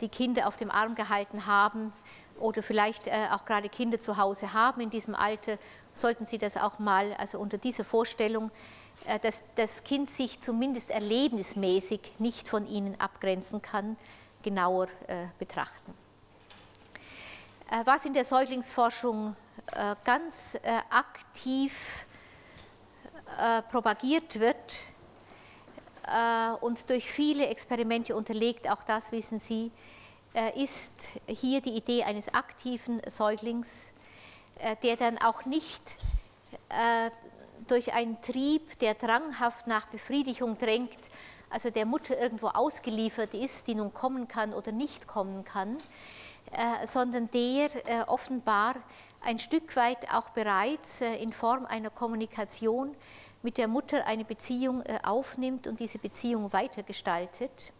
die 0.00 0.08
Kinder 0.08 0.46
auf 0.46 0.56
dem 0.56 0.70
Arm 0.70 0.94
gehalten 0.94 1.46
haben 1.46 1.92
oder 2.38 2.62
vielleicht 2.62 3.10
auch 3.32 3.44
gerade 3.44 3.68
Kinder 3.68 3.98
zu 3.98 4.16
Hause 4.16 4.52
haben 4.54 4.80
in 4.80 4.90
diesem 4.90 5.16
Alter, 5.16 5.58
sollten 5.92 6.24
Sie 6.24 6.38
das 6.38 6.56
auch 6.56 6.78
mal, 6.78 7.12
also 7.14 7.38
unter 7.40 7.58
dieser 7.58 7.84
Vorstellung, 7.84 8.50
äh, 8.50 8.79
dass 9.22 9.44
das 9.54 9.82
Kind 9.84 10.10
sich 10.10 10.40
zumindest 10.40 10.90
erlebnismäßig 10.90 12.14
nicht 12.18 12.48
von 12.48 12.66
ihnen 12.66 13.00
abgrenzen 13.00 13.62
kann, 13.62 13.96
genauer 14.42 14.88
äh, 15.06 15.26
betrachten. 15.38 15.94
Äh, 17.70 17.84
was 17.84 18.04
in 18.04 18.14
der 18.14 18.24
Säuglingsforschung 18.24 19.36
ganz 20.02 20.58
aktiv 20.90 22.06
propagiert 23.70 24.40
wird 24.40 24.82
und 26.60 26.90
durch 26.90 27.08
viele 27.08 27.46
Experimente 27.46 28.16
unterlegt, 28.16 28.68
auch 28.68 28.82
das 28.82 29.12
wissen 29.12 29.38
Sie, 29.38 29.70
ist 30.56 31.10
hier 31.28 31.60
die 31.60 31.76
Idee 31.76 32.02
eines 32.02 32.34
aktiven 32.34 33.00
Säuglings, 33.06 33.92
der 34.82 34.96
dann 34.96 35.18
auch 35.18 35.44
nicht 35.44 35.98
durch 37.70 37.92
einen 37.92 38.20
Trieb, 38.20 38.78
der 38.80 38.94
dranghaft 38.94 39.66
nach 39.66 39.86
Befriedigung 39.86 40.58
drängt, 40.58 41.10
also 41.50 41.70
der 41.70 41.86
Mutter 41.86 42.18
irgendwo 42.20 42.48
ausgeliefert 42.48 43.34
ist, 43.34 43.68
die 43.68 43.74
nun 43.74 43.92
kommen 43.94 44.28
kann 44.28 44.52
oder 44.52 44.72
nicht 44.72 45.06
kommen 45.06 45.44
kann, 45.44 45.78
äh, 46.52 46.86
sondern 46.86 47.30
der 47.30 47.70
äh, 47.86 48.02
offenbar 48.06 48.74
ein 49.20 49.38
Stück 49.38 49.76
weit 49.76 50.12
auch 50.12 50.30
bereits 50.30 51.00
äh, 51.00 51.14
in 51.16 51.32
Form 51.32 51.66
einer 51.66 51.90
Kommunikation 51.90 52.94
mit 53.42 53.56
der 53.56 53.68
Mutter 53.68 54.06
eine 54.06 54.24
Beziehung 54.24 54.82
aufnimmt 55.02 55.66
und 55.66 55.80
diese 55.80 55.98
Beziehung 55.98 56.52
weitergestaltet. 56.52 57.72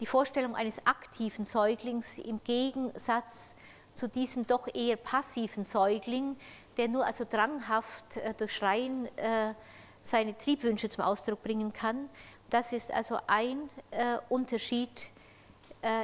Die 0.00 0.06
Vorstellung 0.06 0.56
eines 0.56 0.86
aktiven 0.86 1.44
Säuglings 1.44 2.16
im 2.16 2.42
Gegensatz 2.42 3.54
zu 3.92 4.08
diesem 4.08 4.46
doch 4.46 4.66
eher 4.74 4.96
passiven 4.96 5.64
Säugling, 5.64 6.36
der 6.76 6.88
nur 6.88 7.04
also 7.04 7.24
dranghaft 7.28 8.16
äh, 8.16 8.34
durch 8.34 8.54
Schreien 8.54 9.06
äh, 9.16 9.54
seine 10.02 10.36
Triebwünsche 10.36 10.88
zum 10.88 11.04
Ausdruck 11.04 11.42
bringen 11.42 11.72
kann. 11.72 12.08
Das 12.50 12.72
ist 12.72 12.92
also 12.92 13.18
ein 13.26 13.70
äh, 13.90 14.18
Unterschied 14.28 15.10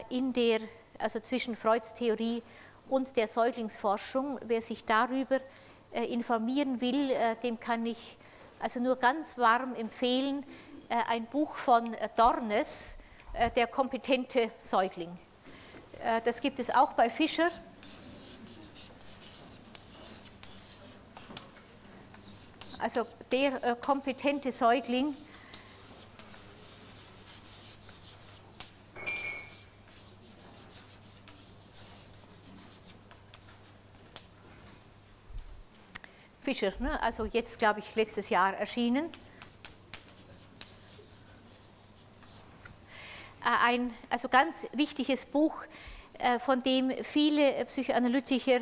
in 0.08 0.32
der, 0.32 0.58
also 0.98 1.20
zwischen 1.20 1.54
Freuds 1.54 1.94
Theorie 1.94 2.42
und 2.88 3.16
der 3.16 3.28
Säuglingsforschung. 3.28 4.40
Wer 4.42 4.60
sich 4.60 4.84
darüber 4.84 5.38
informieren 5.92 6.80
will, 6.80 7.14
dem 7.44 7.60
kann 7.60 7.86
ich 7.86 8.18
also 8.58 8.80
nur 8.80 8.96
ganz 8.96 9.38
warm 9.38 9.76
empfehlen, 9.76 10.44
ein 10.88 11.26
Buch 11.26 11.54
von 11.54 11.96
Dornes, 12.16 12.98
Der 13.54 13.68
kompetente 13.68 14.50
Säugling. 14.62 15.16
Das 16.24 16.40
gibt 16.40 16.58
es 16.58 16.74
auch 16.74 16.94
bei 16.94 17.08
Fischer 17.08 17.48
also 22.78 23.04
der 23.30 23.62
äh, 23.64 23.76
kompetente 23.80 24.52
Säugling, 24.52 25.14
Fischer, 36.48 36.72
ne? 36.78 36.98
also 37.02 37.26
jetzt 37.26 37.58
glaube 37.58 37.80
ich 37.80 37.94
letztes 37.94 38.30
Jahr 38.30 38.54
erschienen. 38.54 39.10
Äh, 43.44 43.66
ein 43.66 43.94
also 44.08 44.30
ganz 44.30 44.66
wichtiges 44.72 45.26
Buch, 45.26 45.64
äh, 46.18 46.38
von 46.38 46.62
dem 46.62 46.90
viele 47.04 47.64
Psychoanalytiker 47.66 48.60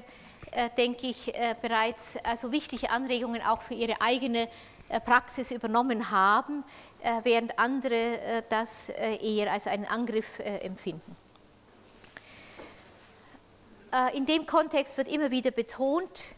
denke 0.76 1.06
ich, 1.08 1.34
äh, 1.34 1.54
bereits 1.60 2.16
also 2.24 2.50
wichtige 2.50 2.90
Anregungen 2.90 3.42
auch 3.42 3.60
für 3.60 3.74
ihre 3.74 4.00
eigene 4.00 4.48
äh, 4.88 5.00
Praxis 5.00 5.50
übernommen 5.50 6.10
haben, 6.10 6.64
während 7.22 7.56
andere 7.56 8.42
das 8.48 8.88
eher 8.88 9.52
als 9.52 9.68
einen 9.68 9.84
Angriff 9.84 10.40
empfinden. 10.40 11.16
In 14.12 14.26
dem 14.26 14.44
Kontext 14.44 14.96
wird 14.96 15.06
immer 15.06 15.30
wieder 15.30 15.52
betont, 15.52 16.34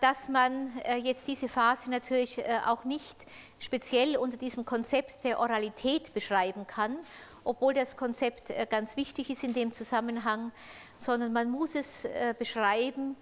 dass 0.00 0.30
man 0.30 0.70
jetzt 1.02 1.28
diese 1.28 1.46
Phase 1.46 1.90
natürlich 1.90 2.42
auch 2.64 2.84
nicht 2.84 3.26
speziell 3.58 4.16
unter 4.16 4.38
diesem 4.38 4.64
Konzept 4.64 5.24
der 5.24 5.40
Oralität 5.40 6.14
beschreiben 6.14 6.66
kann, 6.66 6.96
obwohl 7.44 7.74
das 7.74 7.96
Konzept 7.96 8.52
ganz 8.70 8.96
wichtig 8.96 9.30
ist 9.30 9.44
in 9.44 9.52
dem 9.54 9.72
Zusammenhang, 9.72 10.52
sondern 10.96 11.32
man 11.32 11.50
muss 11.50 11.74
es 11.74 12.08
beschreiben 12.38 13.16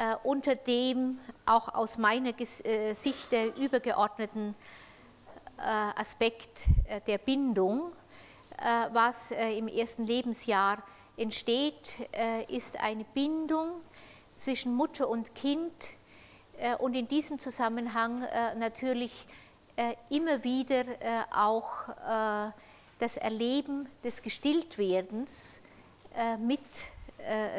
äh, 0.00 0.16
unter 0.22 0.54
dem 0.54 1.18
auch 1.44 1.74
aus 1.74 1.98
meiner 1.98 2.32
äh, 2.38 2.94
Sicht 2.94 3.32
der 3.32 3.54
übergeordneten 3.56 4.54
äh, 5.58 5.62
Aspekt 5.62 6.68
der 7.06 7.18
Bindung, 7.18 7.92
was 8.92 9.30
im 9.30 9.68
ersten 9.68 10.06
Lebensjahr 10.06 10.82
entsteht, 11.16 12.06
ist 12.48 12.78
eine 12.78 13.04
Bindung 13.04 13.80
zwischen 14.36 14.74
Mutter 14.74 15.08
und 15.08 15.34
Kind 15.34 15.72
und 16.78 16.94
in 16.94 17.08
diesem 17.08 17.38
Zusammenhang 17.38 18.26
natürlich 18.58 19.26
immer 20.10 20.44
wieder 20.44 20.84
auch 21.32 21.88
das 23.00 23.16
Erleben 23.16 23.88
des 24.04 24.22
Gestilltwerdens 24.22 25.62
mit 26.38 26.60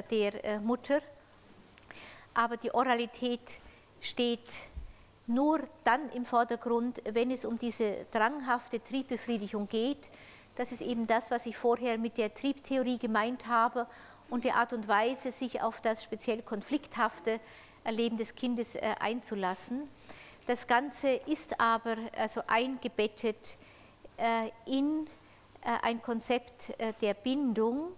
der 0.09 0.59
Mutter. 0.61 1.01
Aber 2.33 2.57
die 2.57 2.73
Oralität 2.73 3.41
steht 3.99 4.69
nur 5.27 5.61
dann 5.83 6.09
im 6.11 6.25
Vordergrund, 6.25 7.01
wenn 7.11 7.31
es 7.31 7.45
um 7.45 7.57
diese 7.57 8.05
dranghafte 8.11 8.83
Triebbefriedigung 8.83 9.67
geht. 9.67 10.11
Das 10.55 10.71
ist 10.71 10.81
eben 10.81 11.07
das, 11.07 11.31
was 11.31 11.45
ich 11.45 11.57
vorher 11.57 11.97
mit 11.97 12.17
der 12.17 12.33
Triebtheorie 12.33 12.97
gemeint 12.97 13.47
habe 13.47 13.87
und 14.29 14.43
die 14.43 14.51
Art 14.51 14.73
und 14.73 14.87
Weise, 14.87 15.31
sich 15.31 15.61
auf 15.61 15.81
das 15.81 16.03
speziell 16.03 16.41
konflikthafte 16.41 17.39
Erleben 17.83 18.17
des 18.17 18.35
Kindes 18.35 18.75
äh, 18.75 18.81
einzulassen. 18.99 19.89
Das 20.45 20.67
Ganze 20.67 21.09
ist 21.09 21.59
aber 21.59 21.95
also 22.17 22.41
eingebettet 22.47 23.57
äh, 24.17 24.49
in 24.65 25.05
äh, 25.05 25.20
ein 25.61 26.01
Konzept 26.01 26.73
der 27.01 27.13
Bindung, 27.13 27.91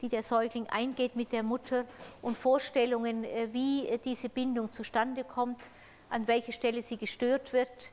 die 0.00 0.08
der 0.08 0.22
Säugling 0.22 0.66
eingeht 0.68 1.16
mit 1.16 1.32
der 1.32 1.42
Mutter 1.42 1.84
und 2.22 2.38
Vorstellungen, 2.38 3.24
wie 3.52 3.86
diese 4.04 4.28
Bindung 4.28 4.72
zustande 4.72 5.24
kommt, 5.24 5.70
an 6.08 6.26
welche 6.26 6.52
Stelle 6.52 6.80
sie 6.80 6.96
gestört 6.96 7.52
wird 7.52 7.90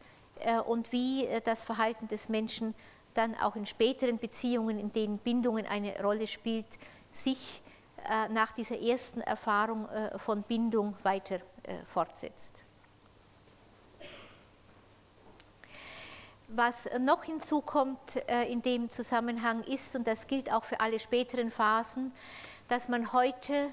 und 0.66 0.92
wie 0.92 1.28
das 1.44 1.66
Verhalten 1.66 2.08
des 2.08 2.30
Menschen 2.30 2.74
dann 3.18 3.36
auch 3.40 3.56
in 3.56 3.66
späteren 3.66 4.20
Beziehungen, 4.20 4.80
in 4.80 4.92
denen 4.92 5.18
Bindungen 5.18 5.66
eine 5.66 6.00
Rolle 6.02 6.28
spielt, 6.28 6.68
sich 7.12 7.62
äh, 8.06 8.30
nach 8.30 8.52
dieser 8.52 8.80
ersten 8.80 9.22
Erfahrung 9.22 9.90
äh, 9.90 10.18
von 10.20 10.44
Bindung 10.44 10.96
weiter 11.04 11.36
äh, 11.36 11.74
fortsetzt. 11.84 12.64
Was 16.50 16.90
noch 17.00 17.26
hinzukommt 17.26 18.16
in 18.48 18.62
dem 18.62 18.90
Zusammenhang 18.90 19.64
ist, 19.64 19.96
und 19.98 20.08
das 20.08 20.28
gilt 20.28 20.52
auch 20.52 20.64
für 20.64 20.80
alle 20.80 20.98
späteren 20.98 21.52
Phasen, 21.52 22.14
dass 22.70 22.88
man 22.88 23.12
heute 23.12 23.70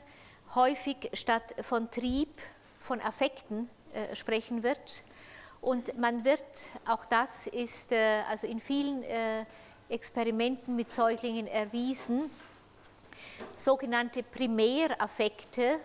häufig 0.56 1.08
statt 1.12 1.54
von 1.60 1.88
Trieb, 1.92 2.42
von 2.80 3.00
Affekten 3.00 3.70
sprechen 4.12 4.64
wird. 4.64 5.04
Und 5.60 5.96
man 5.98 6.24
wird, 6.24 6.42
auch 6.86 7.04
das 7.04 7.46
ist 7.46 7.92
also 8.28 8.48
in 8.48 8.58
vielen 8.58 9.04
Experimenten 9.88 10.74
mit 10.74 10.90
Säuglingen 10.90 11.46
erwiesen, 11.46 12.28
sogenannte 13.54 14.22
Primäraffekte, 14.22 15.62
äh, 15.62 15.76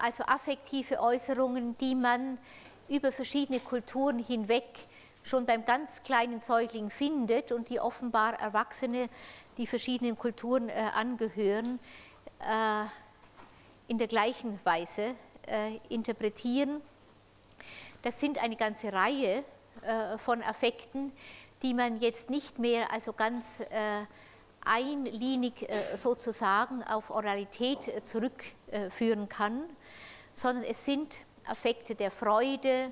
also 0.00 0.24
affektive 0.24 1.00
Äußerungen, 1.00 1.76
die 1.78 1.94
man 1.94 2.38
über 2.88 3.12
verschiedene 3.12 3.60
Kulturen 3.60 4.18
hinweg 4.18 4.64
schon 5.22 5.46
beim 5.46 5.64
ganz 5.64 6.02
kleinen 6.02 6.40
Säugling 6.40 6.90
findet 6.90 7.52
und 7.52 7.68
die 7.68 7.80
offenbar 7.80 8.34
Erwachsene, 8.34 9.08
die 9.56 9.66
verschiedenen 9.66 10.18
Kulturen 10.18 10.68
äh, 10.68 10.72
angehören, 10.94 11.78
äh, 12.40 12.84
in 13.88 13.98
der 13.98 14.08
gleichen 14.08 14.58
Weise 14.64 15.14
interpretieren. 15.88 16.80
Das 18.02 18.20
sind 18.20 18.40
eine 18.40 18.54
ganze 18.54 18.92
Reihe 18.92 19.42
von 20.18 20.40
Affekten, 20.40 21.12
die 21.62 21.74
man 21.74 21.98
jetzt 21.98 22.30
nicht 22.30 22.60
mehr 22.60 22.92
also 22.92 23.12
ganz 23.12 23.60
einlinig 24.64 25.68
äh, 25.68 25.96
sozusagen 25.96 26.82
auf 26.84 27.10
Oralität 27.10 27.88
äh, 27.88 28.02
zurückführen 28.02 29.28
kann, 29.28 29.64
sondern 30.34 30.64
es 30.64 30.84
sind 30.84 31.24
Affekte 31.46 31.94
der 31.94 32.10
Freude, 32.10 32.68
äh, 32.68 32.90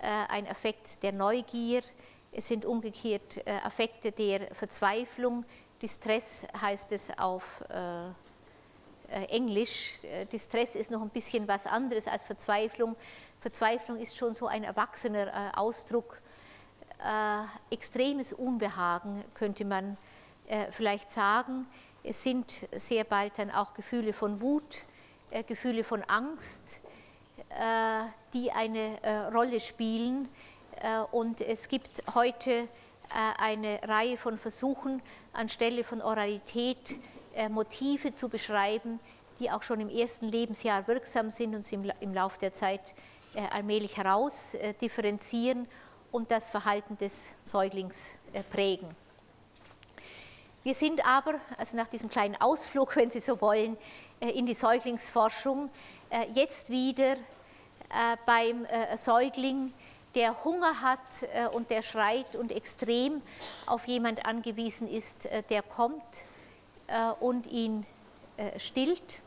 ein 0.00 0.46
Affekt 0.48 1.02
der 1.02 1.12
Neugier, 1.12 1.82
es 2.32 2.48
sind 2.48 2.64
umgekehrt 2.64 3.40
Affekte 3.64 4.12
der 4.12 4.54
Verzweiflung. 4.54 5.44
Distress 5.80 6.46
heißt 6.60 6.92
es 6.92 7.18
auf 7.18 7.62
Englisch. 9.30 10.00
Distress 10.32 10.76
ist 10.76 10.90
noch 10.90 11.00
ein 11.00 11.08
bisschen 11.08 11.48
was 11.48 11.66
anderes 11.66 12.08
als 12.08 12.24
Verzweiflung. 12.24 12.94
Verzweiflung 13.40 13.98
ist 13.98 14.16
schon 14.16 14.34
so 14.34 14.46
ein 14.46 14.64
erwachsener 14.64 15.52
Ausdruck. 15.58 16.20
Extremes 17.70 18.32
Unbehagen 18.32 19.24
könnte 19.34 19.64
man 19.64 19.96
äh, 20.48 20.70
vielleicht 20.70 21.10
sagen. 21.10 21.66
Es 22.04 22.22
sind 22.22 22.68
sehr 22.74 23.02
bald 23.04 23.38
dann 23.38 23.50
auch 23.50 23.74
Gefühle 23.74 24.12
von 24.12 24.40
Wut, 24.40 24.84
äh, 25.30 25.42
Gefühle 25.42 25.82
von 25.82 26.02
Angst, 26.04 26.82
äh, 26.84 26.85
die 28.34 28.52
eine 28.52 29.30
Rolle 29.32 29.60
spielen. 29.60 30.28
Und 31.12 31.40
es 31.40 31.68
gibt 31.68 32.02
heute 32.14 32.68
eine 33.38 33.80
Reihe 33.82 34.16
von 34.16 34.36
Versuchen, 34.36 35.00
anstelle 35.32 35.84
von 35.84 36.02
Oralität 36.02 37.00
Motive 37.48 38.12
zu 38.12 38.28
beschreiben, 38.28 39.00
die 39.40 39.50
auch 39.50 39.62
schon 39.62 39.80
im 39.80 39.88
ersten 39.88 40.28
Lebensjahr 40.28 40.86
wirksam 40.86 41.30
sind 41.30 41.54
und 41.54 41.62
sie 41.62 41.78
im 42.00 42.14
Laufe 42.14 42.38
der 42.38 42.52
Zeit 42.52 42.94
allmählich 43.52 43.96
heraus 43.96 44.56
differenzieren 44.80 45.66
und 46.12 46.30
das 46.30 46.50
Verhalten 46.50 46.96
des 46.98 47.32
Säuglings 47.42 48.16
prägen. 48.50 48.88
Wir 50.66 50.74
sind 50.74 51.06
aber, 51.06 51.34
also 51.58 51.76
nach 51.76 51.86
diesem 51.86 52.10
kleinen 52.10 52.34
Ausflug, 52.40 52.96
wenn 52.96 53.08
Sie 53.08 53.20
so 53.20 53.40
wollen, 53.40 53.76
äh, 54.18 54.30
in 54.30 54.46
die 54.46 54.54
Säuglingsforschung, 54.54 55.70
äh, 56.10 56.26
jetzt 56.32 56.70
wieder 56.70 57.12
äh, 57.12 57.16
beim 58.24 58.66
Säugling, 58.96 59.72
der 60.14 60.44
Hunger 60.44 60.80
hat 60.80 61.52
und 61.52 61.70
der 61.70 61.82
schreit 61.82 62.36
und 62.36 62.50
extrem 62.50 63.22
auf 63.66 63.86
jemand 63.86 64.26
angewiesen 64.26 64.88
ist, 64.88 65.28
der 65.50 65.62
kommt 65.62 66.24
und 67.20 67.46
ihn 67.46 67.86
stillt. 68.56 69.20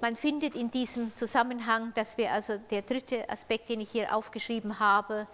Man 0.00 0.16
findet 0.16 0.54
in 0.54 0.70
diesem 0.70 1.14
Zusammenhang, 1.14 1.92
das 1.94 2.18
wäre 2.18 2.32
also 2.32 2.58
der 2.70 2.82
dritte 2.82 3.28
Aspekt, 3.28 3.68
den 3.68 3.80
ich 3.80 3.90
hier 3.90 4.14
aufgeschrieben 4.14 4.78
habe, 4.78 5.26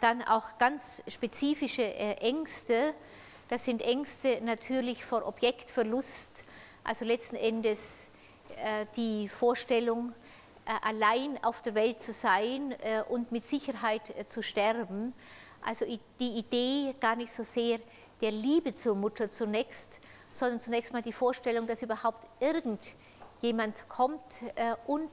dann 0.00 0.22
auch 0.22 0.58
ganz 0.58 1.02
spezifische 1.08 1.94
Ängste, 1.94 2.94
das 3.52 3.66
sind 3.66 3.82
Ängste 3.82 4.40
natürlich 4.42 5.04
vor 5.04 5.26
Objektverlust, 5.26 6.44
also 6.84 7.04
letzten 7.04 7.36
Endes 7.36 8.08
äh, 8.56 8.86
die 8.96 9.28
Vorstellung, 9.28 10.10
äh, 10.10 10.14
allein 10.64 11.42
auf 11.42 11.62
der 11.62 11.74
Welt 11.74 12.00
zu 12.00 12.12
sein 12.12 12.72
äh, 12.82 13.02
und 13.08 13.32
mit 13.32 13.44
Sicherheit 13.44 14.14
zu 14.28 14.42
sterben. 14.42 15.12
Also 15.64 15.86
die 16.18 16.38
Idee 16.38 16.94
gar 17.00 17.16
nicht 17.16 17.32
so 17.32 17.42
sehr 17.42 17.78
der 18.20 18.30
Liebe 18.30 18.72
zur 18.72 18.94
Mutter 18.94 19.28
zunächst, 19.28 20.00
sondern 20.32 20.60
zunächst 20.60 20.92
mal 20.92 21.02
die 21.02 21.12
Vorstellung, 21.12 21.66
dass 21.66 21.82
überhaupt 21.82 22.26
irgendjemand 22.40 23.88
kommt 23.88 24.42
und 24.86 25.10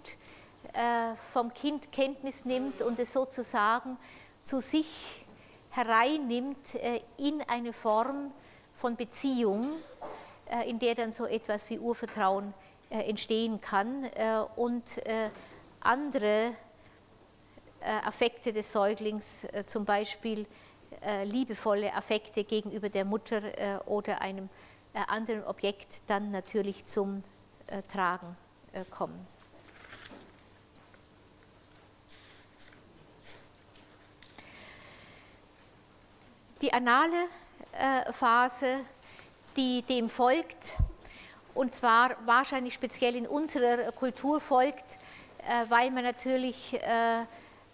vom 1.31 1.53
Kind 1.53 1.91
Kenntnis 1.91 2.45
nimmt 2.45 2.81
und 2.81 2.99
es 2.99 3.13
sozusagen 3.13 3.97
zu 4.43 4.59
sich 4.59 5.25
hereinnimmt 5.69 6.75
äh, 6.75 7.01
in 7.17 7.41
eine 7.47 7.73
Form 7.73 8.31
von 8.73 8.95
Beziehung, 8.95 9.65
äh, 10.49 10.69
in 10.69 10.79
der 10.79 10.95
dann 10.95 11.11
so 11.11 11.25
etwas 11.25 11.69
wie 11.69 11.79
Urvertrauen 11.79 12.53
äh, 12.89 13.09
entstehen 13.09 13.61
kann 13.61 14.09
und 14.55 14.99
andere 15.81 16.53
Affekte 17.81 18.51
des 18.51 18.71
Säuglings, 18.71 19.47
zum 19.65 19.85
Beispiel 19.85 20.45
liebevolle 21.23 21.93
Affekte 21.93 22.43
gegenüber 22.43 22.89
der 22.89 23.05
Mutter 23.05 23.41
oder 23.85 24.21
einem 24.21 24.49
anderen 25.07 25.45
Objekt, 25.45 26.01
dann 26.07 26.31
natürlich 26.31 26.83
zum 26.83 27.23
Tragen 27.87 28.35
kommen. 28.89 29.25
die 36.61 36.73
anale 36.73 37.27
äh, 37.71 38.11
Phase, 38.11 38.81
die 39.55 39.81
dem 39.83 40.09
folgt, 40.09 40.75
und 41.53 41.73
zwar 41.73 42.15
wahrscheinlich 42.25 42.73
speziell 42.73 43.15
in 43.15 43.27
unserer 43.27 43.91
Kultur 43.91 44.39
folgt, 44.39 44.95
äh, 44.95 44.97
weil 45.69 45.91
man 45.91 46.03
natürlich 46.03 46.73
äh, 46.73 47.25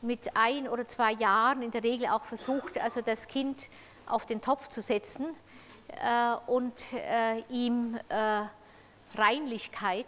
mit 0.01 0.35
ein 0.35 0.67
oder 0.67 0.85
zwei 0.85 1.13
Jahren 1.13 1.61
in 1.61 1.71
der 1.71 1.83
Regel 1.83 2.07
auch 2.07 2.23
versucht, 2.23 2.79
also 2.79 3.01
das 3.01 3.27
Kind 3.27 3.69
auf 4.05 4.25
den 4.25 4.41
Topf 4.41 4.67
zu 4.67 4.81
setzen 4.81 5.25
und 6.45 6.75
ihm 7.49 7.97
Reinlichkeit 9.15 10.05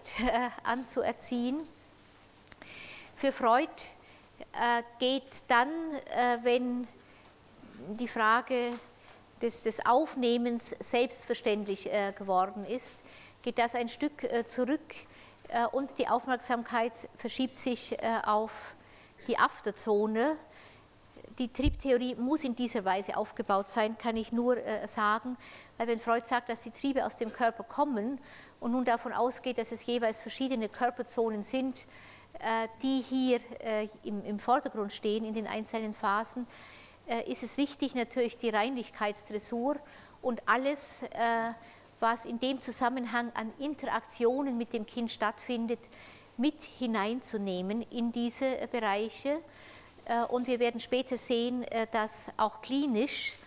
anzuerziehen. 0.64 1.58
Für 3.16 3.32
Freud 3.32 3.72
geht 5.00 5.44
dann, 5.48 5.70
wenn 6.44 6.88
die 7.98 8.08
Frage 8.08 8.74
des, 9.42 9.64
des 9.64 9.86
Aufnehmens 9.86 10.76
selbstverständlich 10.80 11.92
äh, 11.92 12.14
geworden 12.14 12.66
ist, 12.66 13.00
geht 13.42 13.60
das 13.60 13.76
ein 13.76 13.90
Stück 13.90 14.24
äh, 14.24 14.46
zurück 14.46 14.82
äh, 14.82 15.17
und 15.72 15.98
die 15.98 16.08
Aufmerksamkeit 16.08 16.94
verschiebt 17.16 17.58
sich 17.58 17.98
auf 18.26 18.76
die 19.28 19.38
Afterzone. 19.38 20.38
die 21.40 21.52
Triebtheorie 21.52 22.16
muss 22.16 22.44
in 22.44 22.56
dieser 22.56 22.84
Weise 22.84 23.16
aufgebaut 23.16 23.70
sein, 23.70 23.98
kann 23.98 24.18
ich 24.18 24.32
nur 24.32 24.58
sagen, 24.86 25.38
weil 25.78 25.88
wenn 25.88 26.00
Freud 26.00 26.26
sagt, 26.26 26.50
dass 26.50 26.64
die 26.64 26.72
Triebe 26.72 27.06
aus 27.06 27.18
dem 27.18 27.32
Körper 27.32 27.64
kommen 27.64 28.20
und 28.60 28.72
nun 28.72 28.86
davon 28.86 29.14
ausgeht, 29.14 29.58
dass 29.58 29.72
es 29.72 29.86
jeweils 29.86 30.20
verschiedene 30.20 30.68
Körperzonen 30.70 31.44
sind, 31.44 31.86
die 32.82 33.02
hier 33.02 33.40
im 34.04 34.40
Vordergrund 34.40 34.92
stehen 34.92 35.26
in 35.26 35.34
den 35.34 35.48
einzelnen 35.48 35.94
Phasen, 35.94 36.48
ist 37.28 37.44
es 37.44 37.58
wichtig 37.58 37.96
natürlich 37.96 38.38
die 38.38 38.50
Reinlichkeitsdressur 38.50 39.78
und 40.22 40.42
alles, 40.48 41.06
was 42.00 42.26
in 42.26 42.40
dem 42.40 42.62
Zusammenhang 42.62 43.32
an 43.34 43.52
Interaktionen 43.60 44.58
mit 44.58 44.74
dem 44.74 44.86
Kind 44.86 45.12
stattfindet, 45.12 45.90
mit 46.38 46.62
hineinzunehmen 46.62 47.82
in 47.82 48.12
diese 48.12 48.68
Bereiche. 48.72 49.40
Äh, 50.06 50.24
und 50.26 50.48
wir 50.48 50.60
werden 50.60 50.80
später 50.80 51.18
sehen, 51.18 51.64
äh, 51.64 51.88
dass 51.92 52.32
auch 52.38 52.62
klinisch 52.62 53.38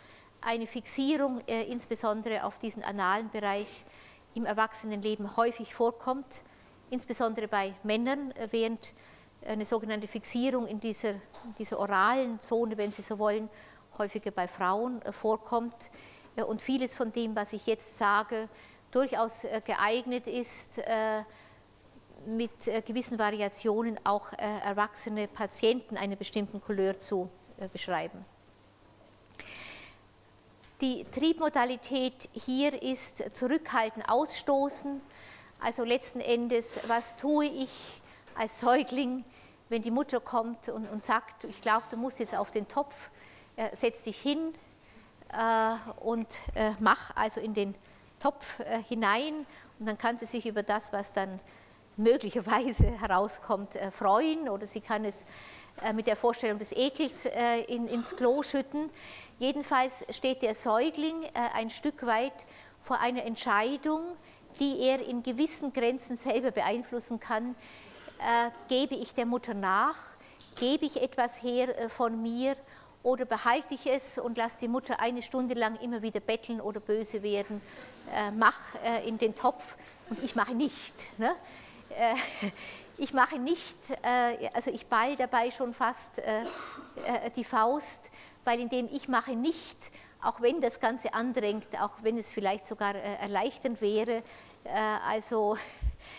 eine 0.41 0.67
Fixierung 0.67 1.41
äh, 1.47 1.65
insbesondere 1.65 2.45
auf 2.45 2.59
diesen 2.59 2.83
analen 2.83 3.31
Bereich 3.31 3.85
im 4.35 4.47
Erwachsenenleben 4.47 5.37
häufig 5.37 5.75
vorkommt, 5.75 6.43
insbesondere 6.91 7.49
bei 7.49 7.75
Männern, 7.83 8.33
während 8.51 8.95
eine 9.45 9.65
sogenannte 9.65 10.07
Fixierung 10.07 10.69
in 10.69 10.79
dieser, 10.79 11.15
dieser 11.59 11.81
oralen 11.81 12.39
Zone, 12.39 12.77
wenn 12.77 12.93
Sie 12.93 13.03
so 13.03 13.19
wollen, 13.19 13.49
häufiger 13.99 14.31
bei 14.31 14.47
Frauen 14.47 15.03
vorkommt 15.11 15.91
und 16.37 16.63
vieles 16.63 16.95
von 16.95 17.13
dem, 17.13 17.37
was 17.37 17.53
ich 17.53 17.67
jetzt 17.67 17.99
sage, 17.99 18.49
durchaus 18.91 19.47
geeignet 19.65 20.27
ist, 20.27 20.81
mit 22.27 22.69
äh, 22.69 22.83
gewissen 22.83 23.19
Variationen 23.19 23.99
auch 24.05 24.33
äh, 24.33 24.37
erwachsene 24.37 25.29
Patienten 25.29 25.97
einer 25.97 26.17
bestimmten 26.17 26.61
Couleur 26.61 26.99
zu 26.99 27.31
äh, 27.59 27.69
beschreiben. 27.69 28.25
Die 30.81 31.05
Triebmodalität 31.05 32.29
hier 32.33 32.83
ist 32.83 33.35
zurückhalten, 33.35 34.03
ausstoßen. 34.03 35.03
Also 35.61 35.85
letzten 35.85 36.21
Endes, 36.21 36.81
was 36.87 37.17
tue 37.17 37.45
ich 37.45 38.03
als 38.35 38.61
Säugling, 38.61 39.25
wenn 39.69 39.83
die 39.83 39.91
Mutter 39.91 40.21
kommt 40.21 40.71
und, 40.71 40.89
und 40.89 41.03
sagt, 41.03 41.45
ich 41.45 41.61
glaube, 41.61 41.85
du 41.91 41.97
musst 41.97 42.19
jetzt 42.19 42.35
auf 42.35 42.51
den 42.51 42.67
Topf, 42.67 43.11
äh, 43.57 43.75
setz 43.75 44.05
dich 44.05 44.19
hin 44.19 44.53
äh, 44.55 44.70
und 46.01 46.27
äh, 46.55 46.73
mach 46.81 47.15
also 47.15 47.41
in 47.41 47.55
den 47.55 47.75
Topf 48.19 48.61
hinein 48.89 49.47
und 49.79 49.87
dann 49.87 49.97
kann 49.97 50.19
sie 50.19 50.27
sich 50.27 50.47
über 50.47 50.63
das, 50.63 50.93
was 50.93 51.13
dann 51.13 51.41
möglicherweise 52.01 52.87
herauskommt, 53.01 53.77
äh, 53.77 53.91
freuen 53.91 54.49
oder 54.49 54.67
sie 54.67 54.81
kann 54.81 55.05
es 55.05 55.27
äh, 55.83 55.93
mit 55.93 56.07
der 56.07 56.17
Vorstellung 56.17 56.59
des 56.59 56.73
Ekels 56.73 57.27
äh, 57.27 57.61
in, 57.69 57.87
ins 57.87 58.17
Klo 58.17 58.43
schütten. 58.43 58.91
Jedenfalls 59.39 60.05
steht 60.11 60.43
der 60.43 60.55
Säugling 60.55 61.25
ein 61.55 61.71
Stück 61.71 62.05
weit 62.05 62.47
vor 62.83 63.01
einer 63.01 63.25
Entscheidung, 63.25 64.03
die 64.59 64.81
er 64.83 65.01
in 65.07 65.23
gewissen 65.23 65.73
Grenzen 65.73 66.15
selber 66.15 66.51
beeinflussen 66.51 67.21
kann. 67.21 67.55
Gebe 68.69 68.97
ich 68.97 69.15
der 69.15 69.25
Mutter 69.25 69.55
nach? 69.55 69.97
Gebe 70.57 70.85
ich 70.85 71.01
etwas 71.01 71.43
her 71.43 71.89
von 71.89 72.21
mir? 72.21 72.55
Oder 73.03 73.25
behalte 73.25 73.75
ich 73.75 73.87
es 73.87 74.19
und 74.19 74.37
lasse 74.37 74.61
die 74.61 74.69
Mutter 74.69 75.01
eine 75.01 75.23
Stunde 75.23 75.55
lang 75.55 75.77
immer 75.77 76.03
wieder 76.03 76.21
betteln 76.21 76.61
oder 76.61 76.81
böse 76.81 77.23
werden? 77.23 77.63
Mach 78.37 78.57
in 79.07 79.17
den 79.17 79.35
Topf 79.35 79.77
und 80.11 80.23
ich 80.23 80.35
mache 80.37 80.55
nicht. 80.55 81.19
Ne? 81.19 81.35
Äh, 81.91 82.15
ich 82.99 83.13
mache 83.13 83.39
nicht, 83.39 83.79
äh, 84.03 84.51
also 84.53 84.71
ich 84.71 84.87
ball 84.87 85.17
dabei 85.17 85.51
schon 85.51 85.73
fast 85.73 86.19
äh, 86.19 86.45
die 87.37 87.45
Faust, 87.45 88.11
weil 88.45 88.61
indem 88.61 88.89
ich 88.93 89.09
mache 89.09 89.37
nicht, 89.37 89.79
auch 90.23 90.41
wenn 90.41 90.61
das 90.61 90.81
Ganze 90.81 91.15
andrängt, 91.15 91.81
auch 91.81 92.03
wenn 92.03 92.19
es 92.19 92.31
vielleicht 92.33 92.67
sogar 92.67 92.95
erleichternd 92.95 93.81
wäre, 93.81 94.23
also 95.09 95.57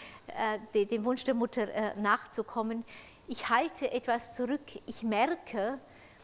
dem 0.74 1.06
Wunsch 1.06 1.24
der 1.24 1.36
Mutter 1.36 1.68
nachzukommen, 1.98 2.84
ich 3.28 3.50
halte 3.50 3.92
etwas 3.92 4.34
zurück, 4.34 4.62
ich 4.88 5.04
merke, 5.04 5.80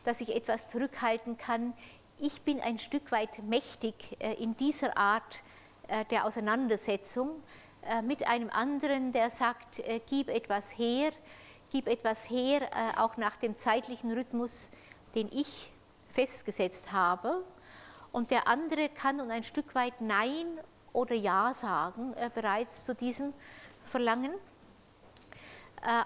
dass 0.07 0.21
ich 0.21 0.35
etwas 0.35 0.67
zurückhalten 0.67 1.38
kann, 1.38 1.73
ich 2.19 2.41
bin 2.41 2.61
ein 2.61 2.79
Stück 2.79 3.11
weit 3.11 3.43
mächtig 3.43 4.17
in 4.39 4.57
dieser 4.57 4.97
Art 4.97 5.43
der 6.09 6.25
Auseinandersetzung 6.25 7.43
äh, 7.88 8.01
mit 8.01 8.27
einem 8.27 8.49
anderen, 8.49 9.13
der 9.13 9.29
sagt, 9.29 9.79
äh, 9.79 10.01
gib 10.09 10.29
etwas 10.29 10.77
her, 10.77 11.11
gib 11.71 11.88
etwas 11.88 12.29
her, 12.29 12.61
äh, 12.63 12.99
auch 12.99 13.15
nach 13.15 13.38
dem 13.38 13.55
zeitlichen 13.55 14.11
Rhythmus, 14.11 14.71
den 15.15 15.29
ich 15.31 15.71
festgesetzt 16.09 16.91
habe. 16.91 17.45
Und 18.11 18.29
der 18.31 18.47
andere 18.47 18.89
kann 18.89 19.17
nun 19.17 19.31
ein 19.31 19.43
Stück 19.43 19.73
weit 19.73 20.01
Nein 20.01 20.59
oder 20.91 21.15
Ja 21.15 21.53
sagen 21.53 22.15
bereits 22.34 22.85
zu 22.85 22.95
diesem 22.95 23.34
Verlangen. 23.84 24.34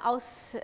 Aus 0.04 0.58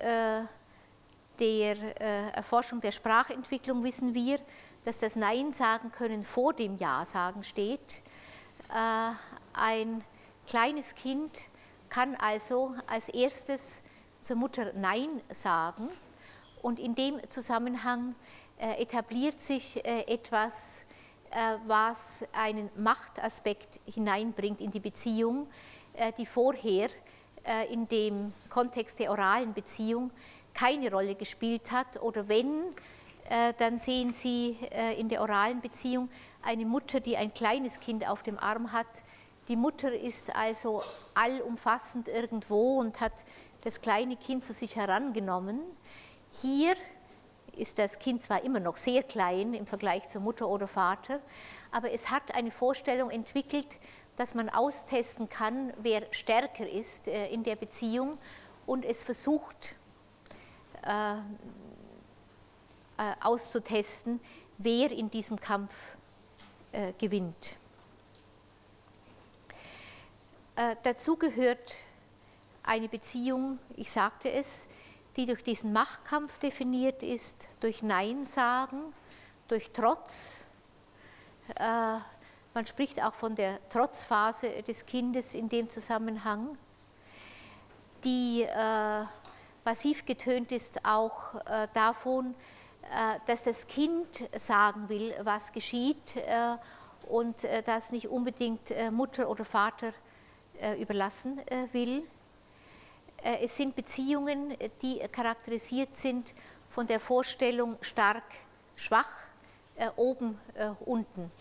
der 1.40 2.02
Erforschung 2.36 2.82
der 2.82 2.92
Sprachentwicklung 2.92 3.84
wissen 3.84 4.14
wir, 4.14 4.40
dass 4.86 5.00
das 5.00 5.16
Nein 5.16 5.52
sagen 5.52 5.92
können 5.92 6.24
vor 6.24 6.54
dem 6.54 6.76
Ja 6.76 7.06
sagen 7.06 7.44
steht. 7.44 8.02
Ein 9.54 10.04
kleines 10.48 10.96
Kind 10.96 11.32
kann 11.90 12.16
also 12.16 12.74
als 12.88 13.10
erstes 13.10 13.84
zur 14.22 14.36
Mutter 14.36 14.74
Nein 14.74 15.22
sagen 15.30 15.90
und 16.62 16.80
in 16.80 16.96
dem 16.96 17.20
Zusammenhang 17.30 18.16
äh, 18.60 18.82
etabliert 18.82 19.40
sich 19.40 19.86
äh, 19.86 20.02
etwas, 20.08 20.86
äh, 21.32 21.58
was 21.68 22.26
einen 22.34 22.70
Machtaspekt 22.76 23.80
hineinbringt 23.86 24.60
in 24.60 24.72
die 24.72 24.80
Beziehung, 24.80 25.48
äh, 25.94 26.12
die 26.18 26.26
vorher 26.26 26.90
äh, 27.46 27.72
in 27.72 27.88
dem 27.88 28.34
Kontext 28.50 29.00
der 29.00 29.12
oralen 29.12 29.54
Beziehung 29.54 30.12
keine 30.58 30.92
Rolle 30.92 31.16
gespielt 31.16 31.72
hat. 31.72 32.02
Oder 32.02 32.28
wenn, 32.28 32.64
äh, 33.30 33.54
dann 33.58 33.78
sehen 33.78 34.12
Sie 34.12 34.58
in 34.98 35.10
der 35.10 35.22
oralen 35.22 35.62
Beziehung 35.62 36.10
eine 36.42 36.66
Mutter, 36.66 37.00
die 37.00 37.18
ein 37.18 37.34
kleines 37.34 37.80
Kind 37.80 38.08
auf 38.08 38.24
dem 38.24 38.40
Arm 38.40 38.72
hat, 38.72 38.88
die 39.48 39.56
Mutter 39.56 39.94
ist 39.94 40.36
also 40.36 40.84
allumfassend 41.14 42.10
irgendwo 42.10 42.80
und 42.80 43.00
hat 43.00 43.24
das 43.64 43.82
kleine 43.82 44.18
Kind 44.18 44.44
zu 44.44 44.52
sich 44.52 44.76
herangenommen. 44.76 45.62
Hier 46.42 46.76
ist 47.56 47.80
das 47.80 48.00
Kind 48.00 48.22
zwar 48.22 48.44
immer 48.44 48.60
noch 48.60 48.76
sehr 48.76 49.04
klein 49.04 49.54
im 49.54 49.66
Vergleich 49.66 50.08
zur 50.10 50.22
Mutter 50.22 50.50
oder 50.50 50.68
Vater, 50.68 51.22
aber 51.72 51.92
es 51.92 52.10
hat 52.12 52.36
eine 52.36 52.52
Vorstellung 52.52 53.10
entwickelt, 53.10 53.80
dass 54.18 54.36
man 54.36 54.50
austesten 54.50 55.30
kann, 55.30 55.74
wer 55.82 56.04
stärker 56.12 56.68
ist 56.68 57.08
äh, 57.08 57.28
in 57.28 57.44
der 57.44 57.56
Beziehung. 57.56 58.18
Und 58.66 58.84
es 58.84 59.04
versucht 59.04 59.56
äh, 59.66 59.76
äh, 59.76 59.77
auszutesten, 63.22 64.20
wer 64.58 64.92
in 64.92 65.10
diesem 65.10 65.40
Kampf 65.40 65.98
äh, 66.72 66.94
gewinnt. 66.98 67.56
Äh, 70.56 70.76
dazu 70.84 71.16
gehört 71.18 71.76
eine 72.64 72.90
Beziehung, 72.90 73.60
ich 73.76 73.92
sagte 73.92 74.32
es, 74.32 74.68
die 75.16 75.26
durch 75.26 75.44
diesen 75.44 75.72
Machtkampf 75.72 76.38
definiert 76.38 77.04
ist, 77.04 77.50
durch 77.60 77.84
Nein 77.84 78.26
sagen, 78.26 78.94
durch 79.48 79.72
Trotz. 79.72 80.46
Äh, 81.56 81.98
man 82.54 82.66
spricht 82.66 83.04
auch 83.04 83.14
von 83.14 83.36
der 83.36 83.60
Trotzphase 83.70 84.64
des 84.64 84.86
Kindes 84.86 85.36
in 85.36 85.48
dem 85.48 85.70
Zusammenhang, 85.70 86.58
die 88.04 88.44
äh, 88.44 89.06
massiv 89.68 90.06
getönt 90.06 90.54
ist 90.54 90.86
auch 90.86 91.36
äh, 91.46 91.68
davon, 91.74 92.34
äh, 92.84 93.20
dass 93.26 93.44
das 93.44 93.68
Kind 93.68 94.24
sagen 94.34 94.88
will, 94.88 95.14
was 95.24 95.52
geschieht 95.52 96.16
äh, 96.16 96.56
und 97.10 97.46
dass 97.66 97.92
nicht 97.92 98.10
unbedingt 98.10 98.74
Mutter 98.92 99.30
oder 99.30 99.46
Vater 99.46 99.94
überlassen 100.78 101.40
will. 101.72 102.04
Es 103.24 103.56
sind 103.56 103.78
Beziehungen, 103.78 104.58
die 104.82 105.00
charakterisiert 105.10 105.94
sind 105.94 106.36
von 106.70 106.86
der 106.86 107.00
Vorstellung 107.00 107.78
stark, 107.80 108.26
schwach, 108.76 109.10
oben, 109.96 110.38
unten. 110.82 111.32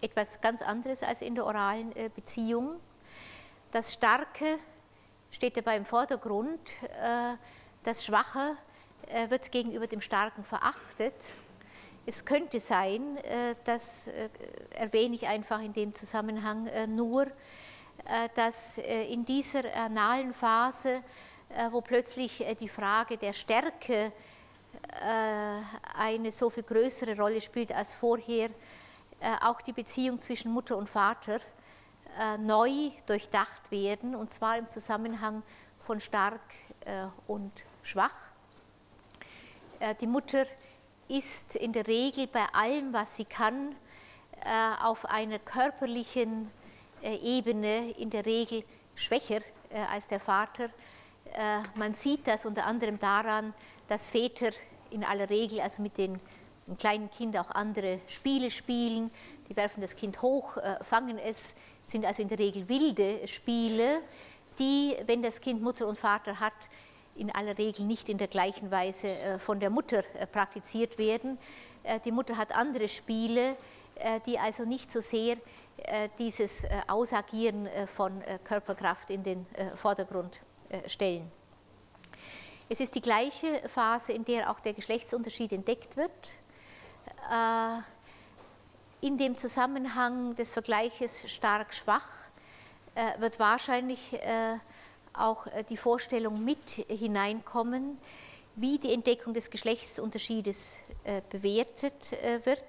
Etwas 0.00 0.40
ganz 0.40 0.62
anderes 0.62 1.02
als 1.02 1.20
in 1.20 1.34
der 1.34 1.46
oralen 1.46 1.92
Beziehung. 2.14 2.76
Das 3.72 3.92
Starke 3.92 4.60
steht 5.34 5.56
dabei 5.56 5.76
im 5.76 5.84
Vordergrund, 5.84 6.60
das 7.82 8.04
Schwache 8.04 8.56
wird 9.28 9.50
gegenüber 9.50 9.88
dem 9.88 10.00
Starken 10.00 10.44
verachtet. 10.44 11.14
Es 12.06 12.24
könnte 12.24 12.60
sein, 12.60 13.18
das 13.64 14.08
erwähne 14.70 15.16
ich 15.16 15.26
einfach 15.26 15.60
in 15.60 15.72
dem 15.72 15.92
Zusammenhang 15.92 16.70
nur, 16.94 17.26
äh, 18.06 18.28
dass 18.34 18.78
äh, 18.78 19.04
in 19.06 19.24
dieser 19.24 19.74
analen 19.74 20.34
Phase, 20.34 21.02
äh, 21.48 21.70
wo 21.70 21.80
plötzlich 21.80 22.44
die 22.60 22.68
Frage 22.68 23.16
der 23.16 23.32
Stärke 23.32 24.12
eine 25.96 26.30
so 26.30 26.50
viel 26.50 26.64
größere 26.64 27.16
Rolle 27.16 27.40
spielt 27.40 27.72
als 27.72 27.94
vorher, 27.94 28.50
auch 29.40 29.60
die 29.60 29.72
Beziehung 29.72 30.18
zwischen 30.18 30.52
Mutter 30.52 30.76
und 30.76 30.88
Vater 30.88 31.38
neu 32.40 32.90
durchdacht 33.06 33.70
werden, 33.70 34.14
und 34.14 34.30
zwar 34.30 34.58
im 34.58 34.68
Zusammenhang 34.68 35.42
von 35.80 36.00
stark 36.00 36.40
und 37.26 37.52
schwach. 37.82 38.14
Die 40.00 40.06
Mutter 40.06 40.46
ist 41.08 41.56
in 41.56 41.72
der 41.72 41.86
Regel 41.86 42.26
bei 42.26 42.46
allem, 42.52 42.92
was 42.92 43.16
sie 43.16 43.24
kann, 43.24 43.74
auf 44.82 45.06
einer 45.06 45.38
körperlichen 45.38 46.50
Ebene 47.02 47.90
in 47.92 48.10
der 48.10 48.24
Regel 48.24 48.64
schwächer 48.94 49.40
als 49.90 50.08
der 50.08 50.20
Vater. 50.20 50.70
Man 51.74 51.94
sieht 51.94 52.26
das 52.26 52.46
unter 52.46 52.64
anderem 52.66 52.98
daran, 52.98 53.52
dass 53.88 54.10
Väter 54.10 54.50
in 54.90 55.04
aller 55.04 55.28
Regel 55.28 55.60
also 55.60 55.82
mit 55.82 55.98
den 55.98 56.20
kleinen 56.78 57.10
Kindern 57.10 57.44
auch 57.44 57.50
andere 57.50 58.00
Spiele 58.06 58.50
spielen. 58.50 59.10
Die 59.48 59.56
werfen 59.56 59.82
das 59.82 59.96
Kind 59.96 60.22
hoch, 60.22 60.56
äh, 60.56 60.82
fangen 60.82 61.18
es, 61.18 61.54
sind 61.84 62.04
also 62.04 62.22
in 62.22 62.28
der 62.28 62.38
Regel 62.38 62.68
wilde 62.68 63.26
Spiele, 63.26 64.00
die, 64.58 64.96
wenn 65.06 65.22
das 65.22 65.40
Kind 65.40 65.62
Mutter 65.62 65.86
und 65.86 65.98
Vater 65.98 66.40
hat, 66.40 66.52
in 67.16 67.30
aller 67.34 67.56
Regel 67.58 67.86
nicht 67.86 68.08
in 68.08 68.18
der 68.18 68.28
gleichen 68.28 68.70
Weise 68.70 69.08
äh, 69.08 69.38
von 69.38 69.60
der 69.60 69.70
Mutter 69.70 70.02
äh, 70.14 70.26
praktiziert 70.26 70.98
werden. 70.98 71.38
Die 72.06 72.12
Mutter 72.12 72.38
hat 72.38 72.56
andere 72.56 72.88
Spiele, 72.88 73.56
die 74.24 74.38
also 74.38 74.64
nicht 74.64 74.90
so 74.90 75.02
sehr 75.02 75.36
dieses 76.18 76.64
Ausagieren 76.88 77.68
von 77.84 78.22
Körperkraft 78.42 79.10
in 79.10 79.22
den 79.22 79.46
Vordergrund 79.76 80.40
stellen. 80.86 81.30
Es 82.70 82.80
ist 82.80 82.94
die 82.94 83.02
gleiche 83.02 83.68
Phase, 83.68 84.14
in 84.14 84.24
der 84.24 84.50
auch 84.50 84.60
der 84.60 84.72
Geschlechtsunterschied 84.72 85.52
entdeckt 85.52 85.98
wird. 85.98 86.10
Äh, 89.04 89.06
in 89.06 89.18
dem 89.18 89.36
Zusammenhang 89.36 90.34
des 90.34 90.52
Vergleiches 90.52 91.30
stark-schwach 91.30 92.08
äh, 92.94 93.20
wird 93.20 93.38
wahrscheinlich 93.38 94.14
äh, 94.14 94.56
auch 95.12 95.46
die 95.68 95.76
Vorstellung 95.76 96.44
mit 96.44 96.84
hineinkommen, 96.88 97.98
wie 98.56 98.78
die 98.78 98.92
Entdeckung 98.92 99.32
des 99.32 99.48
Geschlechtsunterschiedes 99.48 100.80
bewertet 101.30 102.16
wird. 102.44 102.64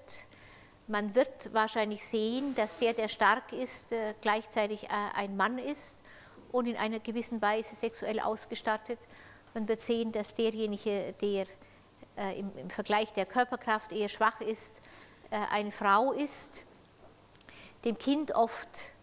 Man 0.87 1.15
wird 1.15 1.51
wahrscheinlich 1.53 2.03
sehen, 2.05 2.53
dass 2.53 2.77
der, 2.77 2.93
der 2.93 3.07
stark 3.07 3.51
ist, 3.51 3.95
gleichzeitig 4.21 4.87
ein 5.15 5.35
Mann 5.35 5.57
ist 5.57 6.01
und 6.51 6.67
in 6.67 6.77
einer 6.77 6.99
gewissen 6.99 7.41
Weise 7.41 7.75
sexuell 7.75 8.19
ausgestattet 8.19 8.99
man 9.55 9.69
wird 9.69 9.79
sehen, 9.79 10.11
dass 10.11 10.35
derjenige, 10.35 11.13
der 11.21 11.45
äh, 12.17 12.39
im, 12.39 12.69
Vergleich 12.69 13.13
der 13.13 13.25
Körperkraft 13.25 13.93
eher 13.93 14.09
schwach 14.09 14.41
ist, 14.41 14.79
äh, 14.79 15.04
eine 15.31 15.71
Frau 15.71 16.11
ist, 16.11 16.63
dem 17.83 17.97
Kind 17.97 18.33
oft 18.33 18.95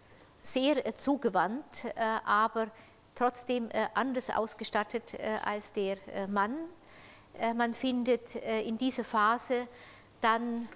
sehr 0.42 0.84
äh, 0.86 0.94
zugewandt, 0.94 1.84
äh, 1.84 2.00
aber 2.24 2.66
trotzdem 3.14 3.70
äh, 3.70 3.86
anders 3.94 4.30
ausgestattet 4.30 5.14
äh, 5.14 5.38
als 5.44 5.72
der 5.72 5.96
Mann. 6.28 6.56
man 7.56 7.72
findet 7.72 8.34
in 8.34 8.76
dieser 8.76 9.04
Phase 9.04 9.66
dann 10.20 10.68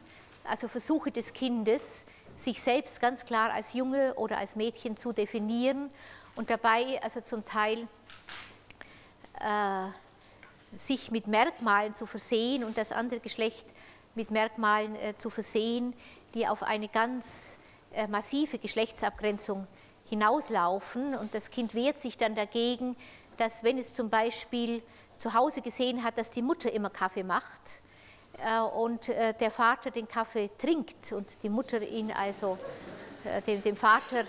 also 0.44 0.68
Versuche 0.68 1.10
des 1.10 1.32
Kindes, 1.32 2.06
sich 2.34 2.62
selbst 2.62 3.00
ganz 3.00 3.24
klar 3.24 3.52
als 3.52 3.74
Junge 3.74 4.14
oder 4.14 4.38
als 4.38 4.56
Mädchen 4.56 4.96
zu 4.96 5.12
definieren 5.12 5.90
und 6.34 6.48
dabei 6.48 7.00
also 7.02 7.20
zum 7.20 7.44
Teil 7.44 7.88
äh, 9.40 9.88
sich 10.76 11.10
mit 11.10 11.26
Merkmalen 11.26 11.94
zu 11.94 12.06
versehen 12.06 12.64
und 12.64 12.78
das 12.78 12.92
andere 12.92 13.20
Geschlecht 13.20 13.66
mit 14.16 14.30
Merkmalen 14.30 14.96
äh, 14.96 15.14
zu 15.14 15.30
versehen, 15.30 15.94
die 16.34 16.48
auf 16.48 16.62
eine 16.62 16.88
ganz 16.88 17.58
äh, 17.94 18.06
massive 18.06 18.58
Geschlechtsabgrenzung 18.58 19.66
hinauslaufen. 20.08 21.14
Und 21.14 21.34
das 21.34 21.50
Kind 21.50 21.74
wehrt 21.74 21.98
sich 21.98 22.16
dann 22.16 22.34
dagegen, 22.34 22.96
dass 23.36 23.62
wenn 23.62 23.78
es 23.78 23.94
zum 23.94 24.10
Beispiel 24.10 24.82
zu 25.14 25.34
Hause 25.34 25.62
gesehen 25.62 26.02
hat, 26.02 26.18
dass 26.18 26.30
die 26.30 26.42
Mutter 26.42 26.72
immer 26.72 26.90
Kaffee 26.90 27.22
macht 27.22 27.60
äh, 28.38 28.60
und 28.60 29.08
der 29.08 29.50
Vater 29.50 29.90
den 29.90 30.08
Kaffee 30.08 30.50
trinkt 30.58 31.12
und 31.12 31.42
die 31.42 31.48
Mutter 31.48 31.80
ihn 31.80 32.12
also 32.12 32.58
dem, 33.46 33.60
dem, 33.62 33.76
Vater 33.76 34.24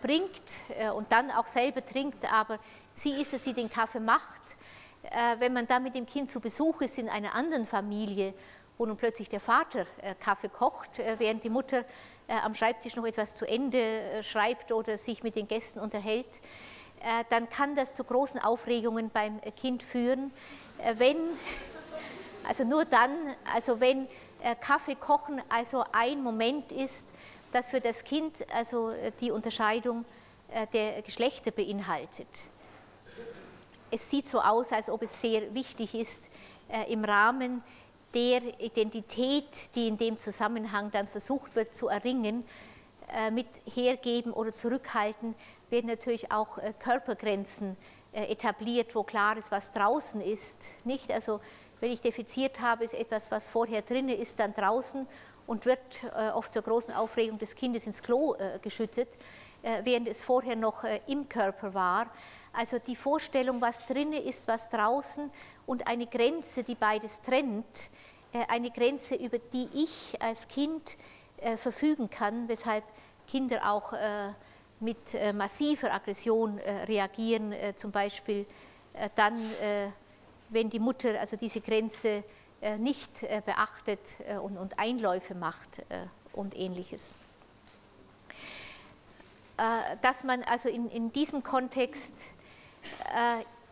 bringt 0.00 0.42
und 0.94 1.10
dann 1.10 1.32
auch 1.32 1.48
selber 1.48 1.84
trinkt, 1.84 2.32
aber 2.32 2.60
Sie 2.92 3.10
ist 3.10 3.34
es, 3.34 3.42
die 3.42 3.52
den 3.52 3.68
Kaffee 3.68 3.98
macht. 3.98 4.56
Wenn 5.38 5.52
man 5.52 5.66
dann 5.66 5.82
mit 5.82 5.96
dem 5.96 6.06
Kind 6.06 6.30
zu 6.30 6.38
Besuch 6.38 6.80
ist 6.80 6.96
in 6.98 7.08
einer 7.08 7.34
anderen 7.34 7.66
Familie, 7.66 8.34
wo 8.78 8.86
nun 8.86 8.96
plötzlich 8.96 9.28
der 9.28 9.40
Vater 9.40 9.86
äh, 10.02 10.14
Kaffee 10.14 10.48
kocht, 10.48 10.98
äh, 10.98 11.16
während 11.18 11.44
die 11.44 11.50
Mutter 11.50 11.84
am 12.26 12.54
Schreibtisch 12.54 12.96
noch 12.96 13.04
etwas 13.04 13.36
zu 13.36 13.44
Ende 13.44 14.22
schreibt 14.22 14.72
oder 14.72 14.96
sich 14.96 15.22
mit 15.22 15.36
den 15.36 15.46
Gästen 15.46 15.78
unterhält, 15.78 16.40
dann 17.28 17.50
kann 17.50 17.74
das 17.74 17.96
zu 17.96 18.02
großen 18.02 18.40
Aufregungen 18.40 19.10
beim 19.10 19.42
Kind 19.56 19.82
führen. 19.82 20.32
Wenn, 20.96 21.18
also 22.48 22.64
nur 22.64 22.86
dann, 22.86 23.10
also 23.52 23.78
wenn 23.78 24.08
Kaffee 24.62 24.94
kochen 24.94 25.42
also 25.50 25.84
ein 25.92 26.22
Moment 26.22 26.72
ist, 26.72 27.12
das 27.52 27.68
für 27.68 27.82
das 27.82 28.04
Kind 28.04 28.38
also 28.54 28.94
die 29.20 29.30
Unterscheidung 29.30 30.06
der 30.72 31.02
Geschlechter 31.02 31.50
beinhaltet 31.50 32.26
es 33.94 34.10
sieht 34.10 34.26
so 34.26 34.40
aus, 34.40 34.72
als 34.72 34.90
ob 34.90 35.02
es 35.02 35.20
sehr 35.20 35.54
wichtig 35.54 35.94
ist, 35.94 36.28
äh, 36.68 36.92
im 36.92 37.04
Rahmen 37.04 37.62
der 38.14 38.60
Identität, 38.60 39.74
die 39.74 39.88
in 39.88 39.98
dem 39.98 40.16
Zusammenhang 40.16 40.90
dann 40.92 41.06
versucht 41.06 41.56
wird 41.56 41.74
zu 41.74 41.88
erringen, 41.88 42.44
äh, 43.12 43.30
mit 43.30 43.46
hergeben 43.66 44.32
oder 44.32 44.52
zurückhalten, 44.52 45.34
werden 45.70 45.86
natürlich 45.86 46.30
auch 46.32 46.58
äh, 46.58 46.72
Körpergrenzen 46.78 47.76
etabliert, 48.12 48.94
wo 48.94 49.02
klar 49.02 49.36
ist, 49.36 49.50
was 49.50 49.72
draußen 49.72 50.20
ist. 50.20 50.68
Nicht? 50.84 51.10
Also 51.10 51.40
wenn 51.80 51.90
ich 51.90 52.00
defiziert 52.00 52.60
habe, 52.60 52.84
ist 52.84 52.94
etwas, 52.94 53.32
was 53.32 53.48
vorher 53.48 53.82
drin 53.82 54.08
ist, 54.08 54.38
dann 54.38 54.54
draußen 54.54 55.04
und 55.48 55.66
wird 55.66 55.80
oft 56.32 56.52
zur 56.52 56.62
großen 56.62 56.94
Aufregung 56.94 57.40
des 57.40 57.56
Kindes 57.56 57.88
ins 57.88 58.04
Klo 58.04 58.36
geschüttet, 58.62 59.08
während 59.82 60.06
es 60.06 60.22
vorher 60.22 60.54
noch 60.54 60.84
im 61.08 61.28
Körper 61.28 61.74
war. 61.74 62.06
Also 62.56 62.78
die 62.78 62.96
Vorstellung, 62.96 63.60
was 63.60 63.86
drinnen 63.86 64.12
ist, 64.12 64.46
was 64.46 64.68
draußen 64.68 65.30
und 65.66 65.88
eine 65.88 66.06
Grenze, 66.06 66.62
die 66.62 66.76
beides 66.76 67.20
trennt, 67.20 67.90
äh, 68.34 68.44
eine 68.48 68.70
Grenze, 68.70 69.14
über 69.14 69.38
die 69.38 69.68
ich 69.72 70.20
als 70.20 70.48
Kind 70.48 70.96
äh, 71.38 71.56
verfügen 71.56 72.10
kann, 72.10 72.48
weshalb 72.48 72.84
Kinder 73.26 73.70
auch 73.70 73.92
äh, 73.92 74.32
mit 74.80 75.16
massiver 75.34 75.94
Aggression 75.94 76.58
reagieren, 76.58 77.54
zum 77.74 77.90
Beispiel 77.90 78.44
dann, 79.14 79.38
wenn 80.50 80.68
die 80.68 80.80
Mutter 80.80 81.18
also 81.18 81.36
diese 81.36 81.62
Grenze 81.62 82.22
nicht 82.78 83.24
beachtet 83.46 84.16
und 84.42 84.78
Einläufe 84.78 85.34
macht 85.36 85.82
und 86.34 86.54
ähnliches. 86.58 87.14
Dass 90.02 90.24
man 90.24 90.42
also 90.42 90.68
in, 90.68 90.90
in 90.90 91.12
diesem 91.12 91.42
Kontext 91.42 92.32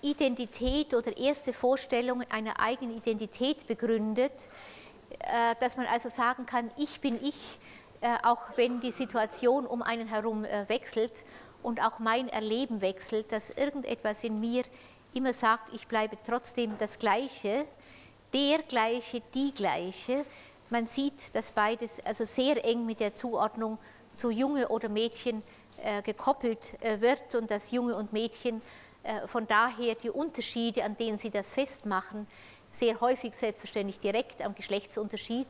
Identität 0.03 0.95
oder 0.95 1.17
erste 1.17 1.53
Vorstellungen 1.53 2.27
einer 2.31 2.61
eigenen 2.61 2.97
Identität 2.97 3.67
begründet, 3.67 4.33
äh, 5.21 5.55
dass 5.61 5.77
man 5.77 5.87
also 5.87 6.09
sagen 6.09 6.45
kann, 6.45 6.71
ich 6.77 7.01
bin 7.01 7.19
ich, 7.23 7.59
äh, 8.01 8.09
auch 8.25 8.57
wenn 8.57 8.81
die 8.81 8.91
Situation 8.91 9.65
um 9.65 9.81
einen 9.81 10.09
herum 10.09 10.45
wechselt 10.67 11.25
und 11.63 11.81
auch 11.81 12.01
mein 12.01 12.29
Erleben 12.29 12.81
wechselt, 12.81 13.31
dass 13.31 13.51
irgendetwas 13.51 14.25
in 14.25 14.41
mir 14.41 14.65
immer 15.15 15.33
sagt, 15.33 15.73
ich 15.73 15.87
bleibe 15.87 16.17
trotzdem 16.25 16.77
das 16.79 16.99
Gleiche, 16.99 17.65
der 18.33 18.59
Gleiche, 18.63 19.23
die 19.35 19.53
Gleiche. 19.55 20.25
Man 20.71 20.87
sieht, 20.87 21.35
dass 21.35 21.53
beides 21.53 22.05
also 22.05 22.25
sehr 22.25 22.65
eng 22.65 22.87
mit 22.87 22.99
der 22.99 23.13
Zuordnung 23.13 23.79
zu 24.15 24.31
Junge 24.31 24.69
oder 24.69 24.89
Mädchen 24.89 25.43
gekoppelt 26.05 26.75
wird 27.01 27.35
und 27.35 27.51
dass 27.51 27.73
Junge 27.73 27.97
und 27.97 28.13
Mädchen 28.13 28.59
äh, 28.59 28.92
von 29.27 29.47
daher 29.47 29.95
die 29.95 30.11
Unterschiede, 30.11 30.85
an 30.85 30.97
denen 30.97 31.17
Sie 31.17 31.31
das 31.31 31.55
festmachen, 31.55 32.27
sehr 32.71 33.01
häufig 33.01 33.35
selbstverständlich 33.35 33.99
direkt 33.99 34.41
am 34.43 34.55
Geschlechtsunterschied, 34.55 35.47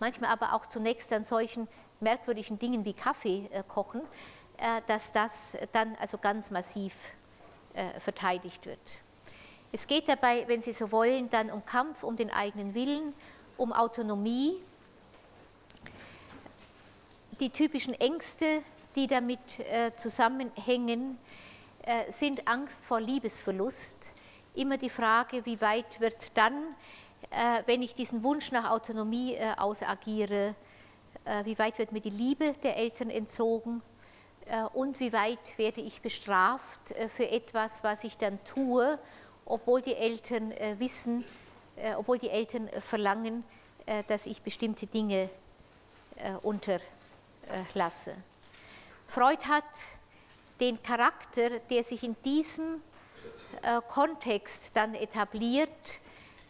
manchmal 0.00 0.30
aber 0.30 0.54
auch 0.54 0.66
zunächst 0.66 1.12
an 1.12 1.22
solchen 1.22 1.68
merkwürdigen 2.00 2.58
Dingen 2.58 2.84
wie 2.84 2.94
Kaffee 2.94 3.48
äh, 3.52 3.62
kochen, 3.66 4.00
äh, 4.58 4.80
dass 4.86 5.12
das 5.12 5.56
dann 5.72 5.96
also 6.00 6.18
ganz 6.18 6.50
massiv 6.50 6.94
verteidigt 7.98 8.66
wird. 8.66 9.00
Es 9.72 9.88
geht 9.88 10.06
dabei, 10.06 10.44
wenn 10.46 10.62
Sie 10.62 10.72
so 10.72 10.92
wollen, 10.92 11.28
dann 11.28 11.50
um 11.50 11.64
Kampf 11.64 12.04
um 12.04 12.14
den 12.14 12.30
eigenen 12.30 12.72
Willen, 12.72 13.12
um 13.56 13.72
Autonomie, 13.72 14.54
die 17.40 17.50
typischen 17.50 17.94
Ängste, 17.94 18.62
die 18.94 19.08
damit 19.08 19.40
zusammenhängen, 19.96 21.18
äh, 21.18 21.43
sind 22.08 22.46
Angst 22.48 22.86
vor 22.86 23.00
Liebesverlust. 23.00 24.12
Immer 24.54 24.78
die 24.78 24.90
Frage, 24.90 25.44
wie 25.46 25.60
weit 25.60 26.00
wird 26.00 26.36
dann 26.36 26.74
wenn 27.66 27.82
ich 27.82 27.94
diesen 27.94 28.22
Wunsch 28.22 28.52
nach 28.52 28.70
Autonomie 28.70 29.38
ausagiere, 29.56 30.54
wie 31.44 31.58
weit 31.58 31.78
wird 31.78 31.92
mir 31.92 32.00
die 32.00 32.10
Liebe 32.10 32.52
der 32.62 32.76
Eltern 32.76 33.10
entzogen 33.10 33.82
und 34.72 35.00
wie 35.00 35.12
weit 35.12 35.56
werde 35.56 35.80
ich 35.80 36.02
bestraft 36.02 36.94
für 37.08 37.30
etwas, 37.30 37.82
was 37.82 38.04
ich 38.04 38.18
dann 38.18 38.42
tue, 38.44 38.98
obwohl 39.46 39.80
die 39.80 39.94
Eltern 39.94 40.52
wissen, 40.78 41.24
obwohl 41.96 42.18
die 42.18 42.30
Eltern 42.30 42.68
verlangen, 42.80 43.42
dass 44.06 44.26
ich 44.26 44.42
bestimmte 44.42 44.86
Dinge 44.86 45.30
unterlasse. 46.42 48.14
Freud 49.06 49.44
hat 49.46 49.64
den 50.60 50.82
Charakter, 50.82 51.60
der 51.70 51.82
sich 51.82 52.04
in 52.04 52.16
diesem 52.24 52.82
äh, 53.62 53.80
Kontext 53.88 54.76
dann 54.76 54.94
etabliert, 54.94 56.00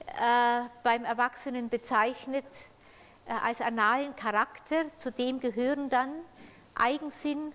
äh, 0.07 0.63
beim 0.83 1.05
Erwachsenen 1.05 1.69
bezeichnet 1.69 2.45
äh, 3.27 3.33
als 3.33 3.61
analen 3.61 4.17
Charakter. 4.17 4.85
Zu 4.97 5.13
dem 5.13 5.39
gehören 5.41 5.91
dann 5.91 6.11
Eigensinn, 6.75 7.53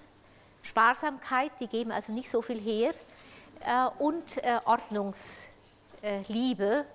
Sparsamkeit, 0.61 1.51
die 1.59 1.67
geben 1.67 1.91
also 1.91 2.13
nicht 2.13 2.29
so 2.29 2.41
viel 2.41 2.59
her, 2.59 2.93
und 3.97 4.41
Ordnungsliebe, 4.63 6.85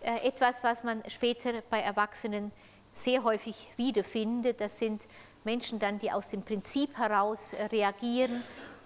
etwas, 0.00 0.64
was 0.64 0.82
man 0.82 1.00
später 1.08 1.62
bei 1.70 1.80
Erwachsenen 1.80 2.50
sehr 2.92 3.22
häufig 3.22 3.70
wiederfindet. 3.76 4.60
Das 4.60 4.80
sind 4.80 5.06
Menschen 5.44 5.78
dann, 5.78 6.00
die 6.00 6.10
aus 6.10 6.30
dem 6.30 6.42
Prinzip 6.42 6.98
heraus 6.98 7.54
reagieren, 7.70 8.42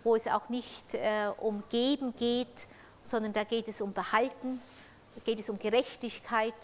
wo 0.06 0.14
es 0.14 0.28
auch 0.28 0.48
nicht 0.48 0.96
um 1.40 1.64
Geben 1.68 2.14
geht, 2.14 2.68
sondern 3.02 3.32
da 3.32 3.42
geht 3.42 3.66
es 3.66 3.80
um 3.80 3.92
Behalten, 3.92 4.60
da 5.16 5.20
geht 5.24 5.40
es 5.40 5.50
um 5.50 5.58
Gerechtigkeit, 5.58 6.54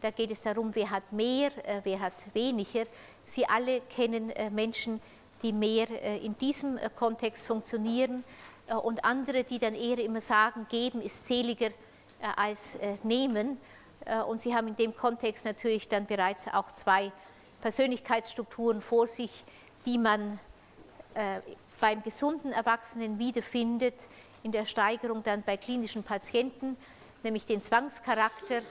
da 0.00 0.10
geht 0.10 0.30
es 0.30 0.42
darum, 0.42 0.74
wer 0.74 0.90
hat 0.90 1.12
mehr, 1.12 1.50
äh, 1.66 1.80
wer 1.82 2.00
hat 2.00 2.12
weniger. 2.34 2.84
Sie 3.24 3.46
alle 3.46 3.80
kennen 3.80 4.30
äh, 4.30 4.50
Menschen, 4.50 5.00
die 5.42 5.52
mehr 5.52 5.88
äh, 5.90 6.18
in 6.18 6.36
diesem 6.38 6.78
Kontext 6.94 7.46
funktionieren 7.46 8.24
und 8.82 9.04
andere, 9.04 9.44
die 9.44 9.60
dann 9.60 9.76
eher 9.76 9.98
immer 9.98 10.20
sagen, 10.20 10.66
geben 10.68 11.00
ist 11.00 11.24
seliger 11.24 11.70
als 12.34 12.76
nehmen. 13.04 13.58
Und 14.26 14.40
sie 14.40 14.56
haben 14.56 14.66
in 14.66 14.74
dem 14.74 14.96
Kontext 14.96 15.44
natürlich 15.44 15.86
dann 15.86 16.04
bereits 16.04 16.48
auch 16.48 16.72
zwei 16.72 17.12
Persönlichkeitsstrukturen 17.60 18.80
vor 18.80 19.06
sich, 19.06 19.44
die 19.84 19.98
man 19.98 20.40
beim 21.80 22.02
gesunden 22.02 22.52
Erwachsenen 22.52 23.18
wiederfindet, 23.18 23.94
in 24.42 24.52
der 24.52 24.64
Steigerung 24.64 25.22
dann 25.22 25.42
bei 25.42 25.56
klinischen 25.56 26.02
Patienten, 26.02 26.76
nämlich 27.22 27.46
den 27.46 27.60
Zwangscharakter, 27.60 28.62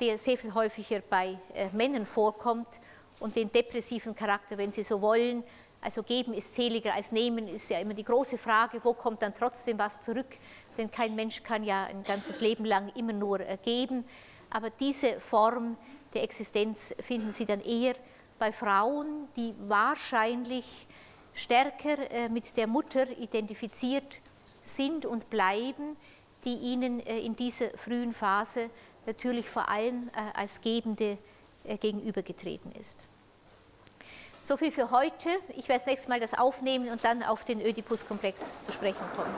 der 0.00 0.18
sehr 0.18 0.36
viel 0.36 0.54
häufiger 0.54 1.00
bei 1.08 1.38
äh, 1.54 1.68
Männern 1.72 2.06
vorkommt 2.06 2.80
und 3.20 3.36
den 3.36 3.52
depressiven 3.52 4.14
Charakter, 4.14 4.58
wenn 4.58 4.72
Sie 4.72 4.82
so 4.82 5.00
wollen. 5.00 5.44
Also 5.82 6.02
geben 6.02 6.34
ist 6.34 6.54
seliger 6.54 6.94
als 6.94 7.12
nehmen, 7.12 7.48
ist 7.48 7.70
ja 7.70 7.78
immer 7.78 7.94
die 7.94 8.04
große 8.04 8.36
Frage, 8.36 8.80
wo 8.82 8.92
kommt 8.92 9.22
dann 9.22 9.32
trotzdem 9.32 9.78
was 9.78 10.02
zurück? 10.02 10.38
Denn 10.76 10.90
kein 10.90 11.14
Mensch 11.14 11.42
kann 11.42 11.62
ja 11.64 11.84
ein 11.84 12.04
ganzes 12.04 12.40
Leben 12.40 12.64
lang 12.64 12.90
immer 12.96 13.12
nur 13.12 13.40
äh, 13.40 13.56
geben. 13.62 14.04
Aber 14.50 14.70
diese 14.70 15.20
Form 15.20 15.76
der 16.12 16.22
Existenz 16.24 16.94
finden 16.98 17.32
Sie 17.32 17.44
dann 17.44 17.60
eher 17.60 17.94
bei 18.38 18.52
Frauen, 18.52 19.28
die 19.36 19.54
wahrscheinlich 19.68 20.88
stärker 21.34 22.10
äh, 22.10 22.28
mit 22.28 22.56
der 22.56 22.66
Mutter 22.66 23.08
identifiziert 23.18 24.20
sind 24.62 25.06
und 25.06 25.30
bleiben, 25.30 25.96
die 26.44 26.54
ihnen 26.54 27.04
äh, 27.06 27.18
in 27.20 27.36
dieser 27.36 27.70
frühen 27.76 28.12
Phase 28.12 28.70
natürlich 29.06 29.48
vor 29.48 29.68
allem 29.68 30.08
äh, 30.08 30.38
als 30.38 30.60
Gebende 30.60 31.18
gegenübergetreten 31.78 32.72
ist. 32.72 33.06
So 34.40 34.56
viel 34.56 34.72
für 34.72 34.90
heute. 34.90 35.28
Ich 35.58 35.68
werde 35.68 35.80
das 35.80 35.86
nächste 35.86 36.08
Mal 36.08 36.20
das 36.20 36.32
aufnehmen 36.32 36.88
und 36.88 37.04
dann 37.04 37.22
auf 37.22 37.44
den 37.44 37.60
Ödipus-Komplex 37.60 38.50
zu 38.62 38.72
sprechen 38.72 39.04
kommen. 39.14 39.34